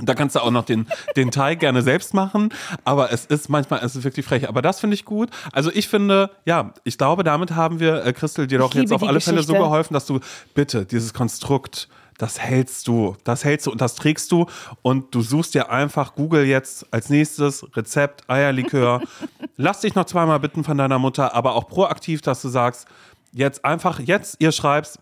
Da 0.00 0.14
kannst 0.14 0.36
du 0.36 0.40
auch 0.40 0.50
noch 0.50 0.64
den, 0.64 0.86
den 1.16 1.30
Teig 1.30 1.60
gerne 1.60 1.82
selbst 1.82 2.14
machen, 2.14 2.50
aber 2.84 3.12
es 3.12 3.26
ist 3.26 3.48
manchmal 3.48 3.80
es 3.82 3.96
ist 3.96 4.04
wirklich 4.04 4.24
frech. 4.24 4.48
Aber 4.48 4.62
das 4.62 4.80
finde 4.80 4.94
ich 4.94 5.04
gut. 5.04 5.30
Also 5.52 5.70
ich 5.72 5.88
finde, 5.88 6.30
ja, 6.44 6.72
ich 6.84 6.98
glaube, 6.98 7.24
damit 7.24 7.52
haben 7.52 7.80
wir, 7.80 8.04
äh, 8.04 8.12
Christel, 8.12 8.46
dir 8.46 8.58
doch 8.58 8.74
jetzt 8.74 8.92
auf 8.92 9.02
alle 9.02 9.20
Fälle 9.20 9.42
so 9.42 9.52
Geschichte. 9.52 9.64
geholfen, 9.64 9.94
dass 9.94 10.06
du 10.06 10.20
bitte 10.54 10.84
dieses 10.84 11.14
Konstrukt, 11.14 11.88
das 12.18 12.38
hältst 12.38 12.88
du, 12.88 13.16
das 13.24 13.44
hältst 13.44 13.66
du 13.66 13.70
und 13.70 13.80
das 13.80 13.94
trägst 13.94 14.30
du 14.32 14.46
und 14.82 15.14
du 15.14 15.22
suchst 15.22 15.54
dir 15.54 15.70
einfach 15.70 16.14
Google 16.14 16.44
jetzt 16.44 16.92
als 16.92 17.10
nächstes 17.10 17.64
Rezept 17.76 18.28
Eierlikör. 18.28 19.00
Lass 19.56 19.80
dich 19.80 19.94
noch 19.94 20.04
zweimal 20.04 20.40
bitten 20.40 20.64
von 20.64 20.76
deiner 20.76 20.98
Mutter, 20.98 21.34
aber 21.34 21.54
auch 21.54 21.68
proaktiv, 21.68 22.20
dass 22.20 22.42
du 22.42 22.48
sagst, 22.48 22.88
jetzt 23.32 23.64
einfach, 23.64 24.00
jetzt 24.00 24.36
ihr 24.38 24.52
schreibst, 24.52 24.98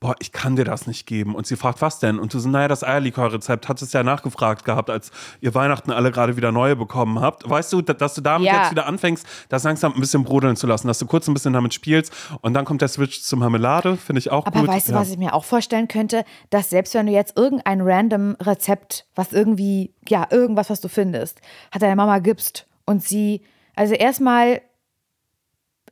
boah, 0.00 0.14
ich 0.18 0.32
kann 0.32 0.56
dir 0.56 0.64
das 0.64 0.86
nicht 0.86 1.06
geben. 1.06 1.34
Und 1.34 1.46
sie 1.46 1.56
fragt, 1.56 1.82
was 1.82 1.98
denn? 1.98 2.18
Und 2.18 2.32
du 2.32 2.38
so, 2.38 2.48
naja, 2.48 2.68
das 2.68 2.82
Eierlikör-Rezept 2.82 3.68
hattest 3.68 3.92
ja 3.92 4.02
nachgefragt 4.02 4.64
gehabt, 4.64 4.88
als 4.88 5.10
ihr 5.42 5.54
Weihnachten 5.54 5.90
alle 5.90 6.10
gerade 6.10 6.38
wieder 6.38 6.52
neue 6.52 6.74
bekommen 6.74 7.20
habt. 7.20 7.48
Weißt 7.48 7.70
du, 7.74 7.82
da- 7.82 7.92
dass 7.92 8.14
du 8.14 8.22
damit 8.22 8.46
Ja. 8.48 8.62
jetzt 8.62 8.70
wieder 8.70 8.86
anfängst, 8.86 9.26
das 9.50 9.64
langsam 9.64 9.92
ein 9.92 10.00
bisschen 10.00 10.24
brodeln 10.24 10.56
zu 10.56 10.66
lassen, 10.66 10.86
dass 10.86 10.98
du 10.98 11.04
kurz 11.06 11.28
ein 11.28 11.34
bisschen 11.34 11.52
damit 11.52 11.74
spielst 11.74 12.14
und 12.40 12.54
dann 12.54 12.64
kommt 12.64 12.80
der 12.80 12.88
Switch 12.88 13.20
zum 13.20 13.40
Marmelade, 13.40 13.98
finde 13.98 14.20
ich 14.20 14.30
auch 14.30 14.46
Aber 14.46 14.60
gut. 14.60 14.68
weißt 14.68 14.88
du, 14.88 14.92
Ja. 14.92 15.00
was 15.00 15.10
ich 15.10 15.18
mir 15.18 15.34
auch 15.34 15.44
vorstellen 15.44 15.86
könnte? 15.86 16.24
Dass 16.48 16.70
selbst 16.70 16.94
wenn 16.94 17.04
du 17.04 17.12
jetzt 17.12 17.36
irgendein 17.36 17.82
random 17.82 18.36
Rezept, 18.40 19.04
was 19.14 19.34
irgendwie, 19.34 19.92
ja, 20.08 20.26
irgendwas, 20.30 20.70
was 20.70 20.80
du 20.80 20.88
findest, 20.88 21.42
hat 21.72 21.82
deine 21.82 21.96
Mama 21.96 22.20
gibst 22.20 22.66
und 22.86 23.02
sie, 23.02 23.42
also 23.76 23.92
erstmal, 23.92 24.62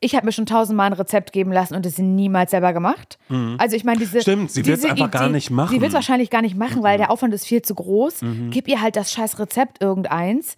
ich 0.00 0.14
habe 0.14 0.26
mir 0.26 0.32
schon 0.32 0.46
tausendmal 0.46 0.86
ein 0.86 0.92
Rezept 0.92 1.32
geben 1.32 1.52
lassen 1.52 1.74
und 1.74 1.84
es 1.86 1.98
niemals 1.98 2.50
selber 2.50 2.72
gemacht. 2.72 3.18
Also 3.58 3.76
ich 3.76 3.84
meine, 3.84 3.98
diese 3.98 4.18
Mhm. 4.18 4.22
Stimmt, 4.22 4.50
sie 4.50 4.64
will's 4.66 4.80
diese 4.80 4.90
einfach 4.92 5.10
gar 5.10 5.28
nicht 5.28 5.50
machen. 5.50 5.70
Mhm. 5.70 5.74
Sie 5.76 5.80
will 5.80 5.88
es 5.88 5.94
wahrscheinlich 5.94 6.30
gar 6.30 6.42
nicht 6.42 6.56
machen, 6.56 6.82
weil 6.82 6.98
der 6.98 7.10
Aufwand 7.10 7.34
ist 7.34 7.46
viel 7.46 7.62
zu 7.62 7.74
groß. 7.74 8.20
Gib 8.50 8.68
ihr 8.68 8.80
halt 8.80 8.96
das 8.96 9.12
scheiß 9.12 9.38
Rezept 9.38 9.82
irgendeins. 9.82 10.56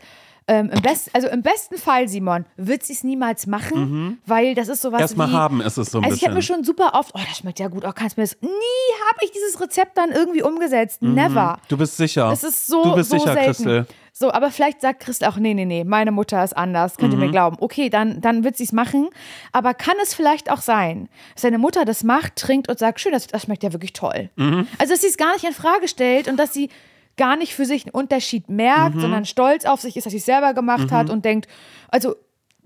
Ähm, 0.49 0.69
im 0.71 0.83
best, 0.83 1.11
also 1.15 1.29
im 1.29 1.43
besten 1.43 1.77
Fall, 1.77 2.09
Simon, 2.09 2.45
wird 2.57 2.83
sie 2.83 2.95
es 2.95 3.05
niemals 3.05 3.47
machen, 3.47 4.19
weil 4.27 4.57
das 4.57 4.67
ist 4.69 4.83
sowas 4.83 5.01
Erstmal 5.01 5.29
wie, 5.29 5.33
Mhm. 5.33 5.37
haben 5.37 5.61
ist 5.61 5.77
es 5.77 5.91
so 5.93 5.99
ein 5.99 6.05
also 6.05 6.17
ich 6.17 6.23
habe 6.23 6.33
mir 6.33 6.39
bisschen. 6.41 6.57
schon 6.57 6.65
super 6.65 6.95
oft, 6.95 7.13
oh, 7.15 7.21
das 7.29 7.39
schmeckt 7.39 7.61
ja 7.61 7.69
gut, 7.69 7.85
oh, 7.87 7.93
kannst 7.95 8.17
du 8.17 8.21
mir 8.21 8.27
das, 8.27 8.37
nie 8.41 8.49
habe 8.49 9.19
ich 9.23 9.31
dieses 9.31 9.61
Rezept 9.61 9.97
dann 9.97 10.11
irgendwie 10.11 10.43
umgesetzt, 10.43 11.03
never. 11.03 11.59
Du 11.69 11.77
bist 11.77 11.97
sicher. 11.97 12.33
Es 12.33 12.43
ist 12.43 12.67
so, 12.67 12.79
Mhm. 12.85 12.89
Du 12.89 12.95
bist 12.97 13.11
so 13.11 13.19
sicher, 13.19 13.33
selten. 13.35 13.47
Christel. 13.47 13.87
So, 14.21 14.31
aber 14.31 14.51
vielleicht 14.51 14.83
sagt 14.83 15.01
Christel 15.01 15.27
auch, 15.29 15.37
nee, 15.39 15.55
nee, 15.55 15.65
nee, 15.65 15.83
meine 15.83 16.13
Mutter 16.13 16.45
ist 16.45 16.55
anders, 16.55 16.99
könnt 16.99 17.15
ihr 17.15 17.17
Mhm. 17.17 17.25
mir 17.25 17.31
glauben. 17.31 17.57
Okay, 17.59 17.89
dann, 17.89 18.21
dann 18.21 18.45
wird 18.45 18.55
sie 18.59 18.65
es 18.65 18.73
machen. 18.73 19.09
Aber 19.51 19.73
kann 19.73 19.97
es 20.03 20.13
vielleicht 20.13 20.51
auch 20.51 20.61
sein, 20.61 21.09
dass 21.33 21.41
deine 21.41 21.57
Mutter 21.57 21.87
das 21.87 22.05
macht, 22.05 22.37
trinkt 22.37 22.69
und 22.69 22.79
sagt, 22.79 23.01
schön, 23.01 23.13
das, 23.13 23.29
das 23.29 23.45
schmeckt 23.45 23.63
ja 23.63 23.73
wirklich 23.73 23.95
toll. 23.95 24.29
Mhm. 24.37 24.69
Also, 24.79 24.93
dass 24.93 25.01
sie 25.01 25.07
es 25.07 25.17
gar 25.17 25.33
nicht 25.33 25.45
in 25.45 25.55
Frage 25.55 25.89
stellt 25.89 26.29
und 26.29 26.37
dass 26.37 26.53
sie 26.53 26.69
gar 27.17 27.37
nicht 27.37 27.55
für 27.55 27.65
sich 27.65 27.87
einen 27.87 27.95
Unterschied 27.95 28.51
merkt, 28.51 28.97
Mhm. 28.97 29.01
sondern 29.01 29.25
stolz 29.25 29.65
auf 29.65 29.81
sich 29.81 29.97
ist, 29.97 30.05
dass 30.05 30.11
sie 30.11 30.19
es 30.19 30.27
selber 30.27 30.53
gemacht 30.53 30.93
hat 30.93 31.09
und 31.09 31.25
denkt, 31.25 31.49
also 31.89 32.15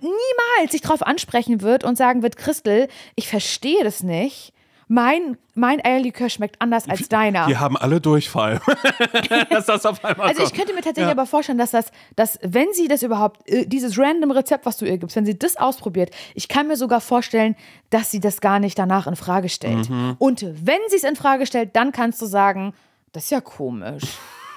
niemals 0.01 0.73
sich 0.73 0.81
darauf 0.81 1.03
ansprechen 1.07 1.61
wird 1.63 1.85
und 1.85 1.97
sagen 1.97 2.23
wird, 2.25 2.37
Christel, 2.37 2.89
ich 3.15 3.29
verstehe 3.29 3.85
das 3.85 4.03
nicht. 4.03 4.53
Mein, 4.95 5.37
mein 5.55 5.85
Eierlikör 5.85 6.29
schmeckt 6.29 6.63
anders 6.63 6.89
als 6.89 7.09
deiner. 7.09 7.49
Wir 7.49 7.59
haben 7.59 7.77
alle 7.77 8.01
Durchfall. 8.01 8.61
dass 9.51 9.67
das 9.67 9.85
auf 9.87 10.05
einmal 10.05 10.29
Also 10.29 10.45
ich 10.45 10.53
könnte 10.53 10.73
mir 10.73 10.83
tatsächlich 10.83 11.07
Ja. 11.07 11.11
aber 11.11 11.27
vorstellen, 11.27 11.59
dass 11.59 11.73
das, 11.73 11.87
dass 12.15 12.39
wenn 12.43 12.69
sie 12.73 12.87
das 12.87 13.03
überhaupt, 13.03 13.49
äh, 13.49 13.67
dieses 13.67 13.99
random 13.99 14.31
Rezept, 14.31 14.67
was 14.67 14.77
du 14.77 14.85
ihr 14.85 14.97
gibst, 14.99 15.17
wenn 15.17 15.27
sie 15.27 15.37
das 15.37 15.57
ausprobiert, 15.57 16.11
ich 16.35 16.47
kann 16.47 16.69
mir 16.69 16.77
sogar 16.77 17.01
vorstellen, 17.01 17.57
dass 17.91 18.13
sie 18.13 18.21
das 18.21 18.41
gar 18.41 18.61
nicht 18.61 18.79
danach 18.79 19.09
in 19.09 19.17
Frage 19.17 19.49
stellt. 19.49 19.91
Mhm. 19.91 20.15
Und 20.19 20.43
wenn 20.43 20.81
sie 20.91 20.97
es 20.97 21.05
in 21.05 21.17
Frage 21.17 21.47
stellt, 21.47 21.75
dann 21.75 21.91
kannst 21.91 22.23
du 22.23 22.27
sagen, 22.27 22.73
das 23.13 23.25
ist 23.25 23.31
ja 23.31 23.41
komisch. 23.41 24.05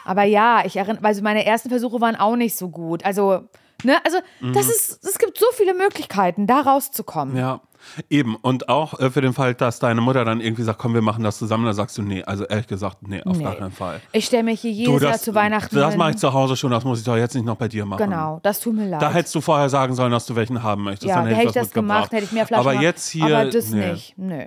aber 0.05 0.23
ja, 0.23 0.63
ich 0.65 0.77
erinnere, 0.77 1.03
also 1.03 1.23
meine 1.23 1.45
ersten 1.47 1.69
Versuche 1.69 1.99
waren 1.99 2.15
auch 2.15 2.35
nicht 2.35 2.55
so 2.55 2.69
gut. 2.69 3.03
Also, 3.05 3.41
ne, 3.83 3.97
also 4.05 4.19
das 4.53 4.67
ist, 4.67 5.03
es 5.03 5.17
gibt 5.17 5.37
so 5.37 5.45
viele 5.53 5.73
Möglichkeiten, 5.73 6.45
da 6.47 6.61
rauszukommen. 6.61 7.33
Mhm. 7.33 7.39
Ja, 7.39 7.61
eben. 8.09 8.35
Und 8.35 8.69
auch 8.69 8.99
äh, 8.99 9.09
für 9.09 9.21
den 9.21 9.33
Fall, 9.33 9.53
dass 9.53 9.79
deine 9.79 10.01
Mutter 10.01 10.25
dann 10.25 10.41
irgendwie 10.41 10.63
sagt, 10.63 10.79
komm, 10.79 10.93
wir 10.93 11.01
machen 11.01 11.23
das 11.23 11.37
zusammen, 11.37 11.65
dann 11.65 11.73
sagst 11.73 11.97
du, 11.97 12.01
nee, 12.01 12.23
also 12.23 12.45
ehrlich 12.45 12.67
gesagt, 12.67 13.07
nee, 13.07 13.21
auf 13.23 13.37
Nee. 13.37 13.43
gar 13.43 13.55
keinen 13.55 13.71
Fall. 13.71 14.01
Ich 14.11 14.25
stelle 14.25 14.43
mich 14.43 14.61
hier 14.61 14.71
jedes 14.71 15.01
Jahr 15.01 15.17
zu 15.17 15.33
Weihnachten 15.35 15.75
das 15.75 15.91
hin. 15.91 15.97
mache 15.99 16.11
ich 16.11 16.17
zu 16.17 16.33
Hause 16.33 16.55
schon, 16.55 16.71
das 16.71 16.83
muss 16.83 16.99
ich 16.99 17.05
doch 17.05 17.15
jetzt 17.17 17.35
nicht 17.35 17.45
noch 17.45 17.55
bei 17.57 17.67
dir 17.67 17.85
machen. 17.85 18.03
Genau, 18.03 18.39
das 18.43 18.59
tut 18.59 18.75
mir 18.75 18.87
leid. 18.87 19.01
Da 19.01 19.11
hättest 19.11 19.33
du 19.35 19.41
vorher 19.41 19.69
sagen 19.69 19.93
sollen, 19.95 20.11
dass 20.11 20.25
du 20.25 20.35
welchen 20.35 20.63
haben 20.63 20.83
möchtest. 20.83 21.09
Ja, 21.09 21.15
dann 21.17 21.25
da 21.25 21.31
hätte 21.31 21.41
ich 21.43 21.47
ich 21.49 21.53
das 21.53 21.63
das 21.67 21.73
gemacht, 21.73 22.11
mitgebracht. 22.11 22.11
hätte 22.13 22.25
ich 22.25 22.31
mehr 22.31 22.47
Flaschen 22.47 22.61
Aber 22.61 22.71
gemacht. 22.71 22.83
jetzt 22.83 23.09
hier. 23.09 23.25
Aber 23.25 23.45
das 23.45 23.69
nee. 23.69 23.91
nicht. 23.91 24.17
Nö. 24.17 24.43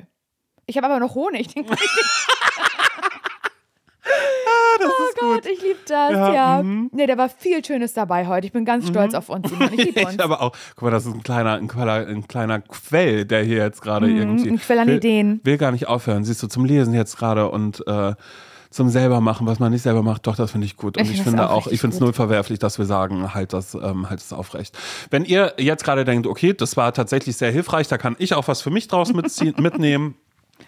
Ich 0.66 0.76
habe 0.76 0.86
aber 0.86 1.00
noch 1.00 1.14
Honig. 1.14 1.48
Das 1.54 1.64
oh 4.80 5.04
ist 5.08 5.18
gut. 5.18 5.30
Gott, 5.42 5.46
ich 5.46 5.60
liebe 5.62 5.79
das, 5.90 6.12
Ja, 6.12 6.32
ja. 6.32 6.62
mhm. 6.62 6.90
Nee, 6.92 7.06
da 7.06 7.18
war 7.18 7.28
viel 7.28 7.64
Schönes 7.64 7.92
dabei 7.92 8.26
heute. 8.26 8.46
Ich 8.46 8.52
bin 8.52 8.64
ganz 8.64 8.88
stolz 8.88 9.14
auf 9.14 9.28
uns. 9.28 9.48
Simon. 9.50 9.70
Ich 9.72 9.84
liebe 9.84 10.00
uns. 10.00 10.14
Ich 10.14 10.20
aber 10.22 10.40
auch, 10.40 10.52
guck 10.76 10.82
mal, 10.84 10.90
das 10.90 11.06
ist 11.06 11.14
ein 11.14 11.22
kleiner, 11.22 11.54
ein 11.54 11.68
kleiner, 11.68 12.06
ein 12.06 12.26
kleiner 12.28 12.60
Quell, 12.60 13.24
der 13.24 13.42
hier 13.42 13.58
jetzt 13.58 13.82
gerade 13.82 14.10
irgendwie. 14.10 14.48
Mhm, 14.48 14.54
ein 14.54 14.60
Quell 14.60 14.78
an 14.78 14.88
will, 14.88 14.96
Ideen. 14.96 15.40
Will 15.44 15.58
gar 15.58 15.72
nicht 15.72 15.88
aufhören. 15.88 16.24
Siehst 16.24 16.42
du, 16.42 16.46
zum 16.46 16.64
Lesen 16.64 16.94
jetzt 16.94 17.16
gerade 17.18 17.50
und 17.50 17.86
äh, 17.86 18.14
zum 18.70 18.88
selber 18.88 19.20
machen, 19.20 19.46
was 19.46 19.58
man 19.58 19.72
nicht 19.72 19.82
selber 19.82 20.02
macht, 20.02 20.26
doch, 20.26 20.36
das 20.36 20.52
finde 20.52 20.64
ich 20.64 20.76
gut. 20.76 20.96
Und 20.96 21.02
Ich 21.02 21.12
ich, 21.12 21.22
finde 21.22 21.50
auch 21.50 21.66
ich 21.66 21.80
finde 21.80 21.94
es 21.96 22.00
null 22.00 22.12
verwerflich, 22.12 22.60
dass 22.60 22.78
wir 22.78 22.86
sagen, 22.86 23.34
halt 23.34 23.52
das, 23.52 23.74
ähm, 23.74 24.08
halt 24.08 24.20
es 24.20 24.32
aufrecht. 24.32 24.78
Wenn 25.10 25.24
ihr 25.24 25.54
jetzt 25.58 25.84
gerade 25.84 26.04
denkt, 26.04 26.26
okay, 26.28 26.54
das 26.54 26.76
war 26.76 26.94
tatsächlich 26.94 27.36
sehr 27.36 27.50
hilfreich, 27.50 27.88
da 27.88 27.98
kann 27.98 28.14
ich 28.18 28.34
auch 28.34 28.46
was 28.46 28.62
für 28.62 28.70
mich 28.70 28.86
draus 28.86 29.12
mitziehen, 29.12 29.54
mitnehmen. 29.58 30.14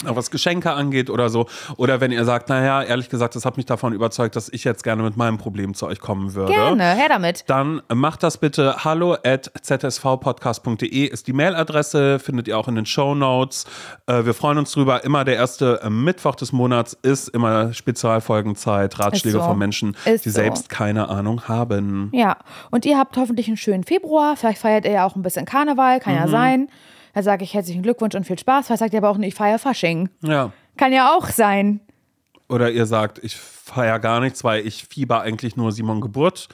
Auch 0.07 0.17
was 0.17 0.31
Geschenke 0.31 0.73
angeht 0.73 1.11
oder 1.11 1.29
so. 1.29 1.47
Oder 1.77 2.01
wenn 2.01 2.11
ihr 2.13 2.25
sagt, 2.25 2.49
naja, 2.49 2.83
ehrlich 2.83 3.09
gesagt, 3.09 3.37
das 3.37 3.45
hat 3.45 3.57
mich 3.57 3.67
davon 3.67 3.93
überzeugt, 3.93 4.37
dass 4.37 4.49
ich 4.49 4.65
jetzt 4.65 4.83
gerne 4.85 5.03
mit 5.03 5.17
meinem 5.17 5.39
Problem 5.39 5.75
zu 5.75 5.87
euch 5.87 6.01
kommen 6.01 6.35
würde 6.35 6.53
Gerne, 6.53 6.95
her 6.95 7.09
damit. 7.09 7.45
dann 7.49 7.83
macht 7.93 8.23
das 8.23 8.39
bitte. 8.39 8.85
Hallo 8.85 9.17
at 9.25 9.51
zsvpodcast.de 9.63 11.05
ist 11.07 11.27
die 11.27 11.33
Mailadresse, 11.33 12.19
findet 12.19 12.49
ihr 12.49 12.59
auch 12.59 12.69
in 12.69 12.75
den 12.75 12.87
Show 12.87 13.15
Notes. 13.15 13.65
Äh, 14.07 14.25
wir 14.25 14.35
freuen 14.35 14.59
uns 14.59 14.73
drüber. 14.73 15.05
Immer 15.05 15.25
der 15.25 15.37
erste 15.37 15.81
äh, 15.83 15.91
Mittwoch 15.91 16.35
des 16.35 16.53
Monats 16.53 16.97
ist 17.03 17.29
immer 17.29 17.73
Spezialfolgenzeit, 17.73 18.99
Ratschläge 18.99 19.39
so. 19.39 19.45
von 19.45 19.59
Menschen, 19.59 19.97
Ist 20.05 20.25
die 20.25 20.31
so. 20.31 20.35
selbst 20.37 20.69
keine 20.69 21.09
Ahnung 21.09 21.43
haben. 21.49 22.11
Ja, 22.13 22.37
und 22.71 22.85
ihr 22.85 22.99
habt 22.99 23.17
hoffentlich 23.17 23.49
einen 23.49 23.57
schönen 23.57 23.85
Februar. 23.85 24.37
Vielleicht 24.37 24.59
feiert 24.61 24.85
ihr 24.85 24.93
ja 24.93 25.07
auch 25.07 25.17
ein 25.17 25.23
bisschen 25.23 25.45
Karneval, 25.47 26.01
kann 26.01 26.15
Mhm. 26.15 26.21
ja 26.21 26.29
sein. 26.29 26.69
Da 27.13 27.23
sage 27.23 27.45
ich 27.45 27.55
herzlichen 27.55 27.83
Glückwunsch 27.83 28.15
und 28.15 28.27
viel 28.27 28.39
Spaß. 28.39 28.67
Vielleicht 28.67 28.81
sagt 28.81 28.95
ihr 28.95 28.99
aber 28.99 29.11
auch, 29.11 29.19
ich 29.19 29.35
feiere 29.35 29.59
Fasching. 29.59 30.09
Ja. 30.23 30.53
Kann 30.77 30.93
ja 30.93 31.15
auch 31.15 31.29
sein. 31.29 31.81
Oder 32.49 32.71
ihr 32.71 32.87
sagt, 32.87 33.19
ich 33.23 33.37
feiere 33.37 33.99
gar 33.99 34.21
nichts, 34.21 34.45
weil 34.45 34.67
ich 34.67 34.85
fieber 34.85 35.21
eigentlich 35.21 35.57
nur 35.57 35.73
Simon 35.73 36.01
Geburt. 36.01 36.49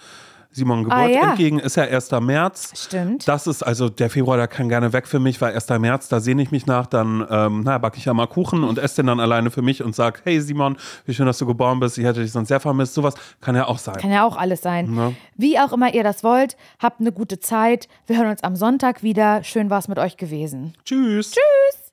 Simon 0.59 0.85
Geburt 0.85 0.99
Ah, 0.99 1.07
ja. 1.07 1.31
entgegen 1.31 1.59
ist 1.59 1.77
ja 1.77 1.85
1. 1.85 2.11
März. 2.21 2.73
Stimmt. 2.75 3.27
Das 3.29 3.47
ist 3.47 3.63
also 3.63 3.89
der 3.89 4.11
Februar, 4.11 4.37
der 4.37 4.49
kann 4.49 4.69
gerne 4.69 4.93
weg 4.93 5.07
für 5.07 5.21
mich, 5.21 5.41
weil 5.41 5.55
1. 5.55 5.69
März, 5.71 6.09
da 6.09 6.21
sehne 6.21 6.43
ich 6.43 6.51
mich 6.51 6.67
nach, 6.67 6.87
dann 6.87 7.27
ähm, 7.31 7.63
na, 7.65 7.79
backe 7.79 7.97
ich 7.99 8.05
ja 8.05 8.13
mal 8.15 8.27
Kuchen 8.27 8.65
und 8.65 8.79
esse 8.79 8.97
den 8.97 9.07
dann 9.07 9.21
alleine 9.21 9.51
für 9.51 9.63
mich 9.63 9.83
und 9.83 9.95
sage, 9.95 10.21
hey 10.25 10.41
Simon, 10.41 10.77
wie 11.07 11.15
schön, 11.15 11.27
dass 11.27 11.39
du 11.39 11.47
geboren 11.47 11.81
bist, 11.81 11.97
ich 11.99 12.05
hätte 12.05 12.21
dich 12.21 12.33
sonst 12.33 12.49
sehr 12.49 12.61
vermisst. 12.61 12.95
Sowas 12.95 13.15
kann 13.41 13.55
ja 13.55 13.67
auch 13.67 13.79
sein. 13.79 13.95
Kann 13.97 14.11
ja 14.11 14.25
auch 14.25 14.37
alles 14.37 14.61
sein. 14.61 14.95
Ja. 14.97 15.13
Wie 15.37 15.59
auch 15.59 15.73
immer 15.73 15.95
ihr 15.95 16.03
das 16.05 16.25
wollt, 16.25 16.57
habt 16.81 17.01
eine 17.01 17.13
gute 17.13 17.39
Zeit. 17.41 17.89
Wir 18.07 18.19
hören 18.19 18.29
uns 18.31 18.43
am 18.43 18.57
Sonntag 18.57 19.03
wieder. 19.03 19.45
Schön 19.45 19.71
war 19.71 19.79
es 19.79 19.89
mit 19.89 19.99
euch 19.99 20.17
gewesen. 20.17 20.75
Tschüss. 20.85 21.31
Tschüss. 21.33 21.88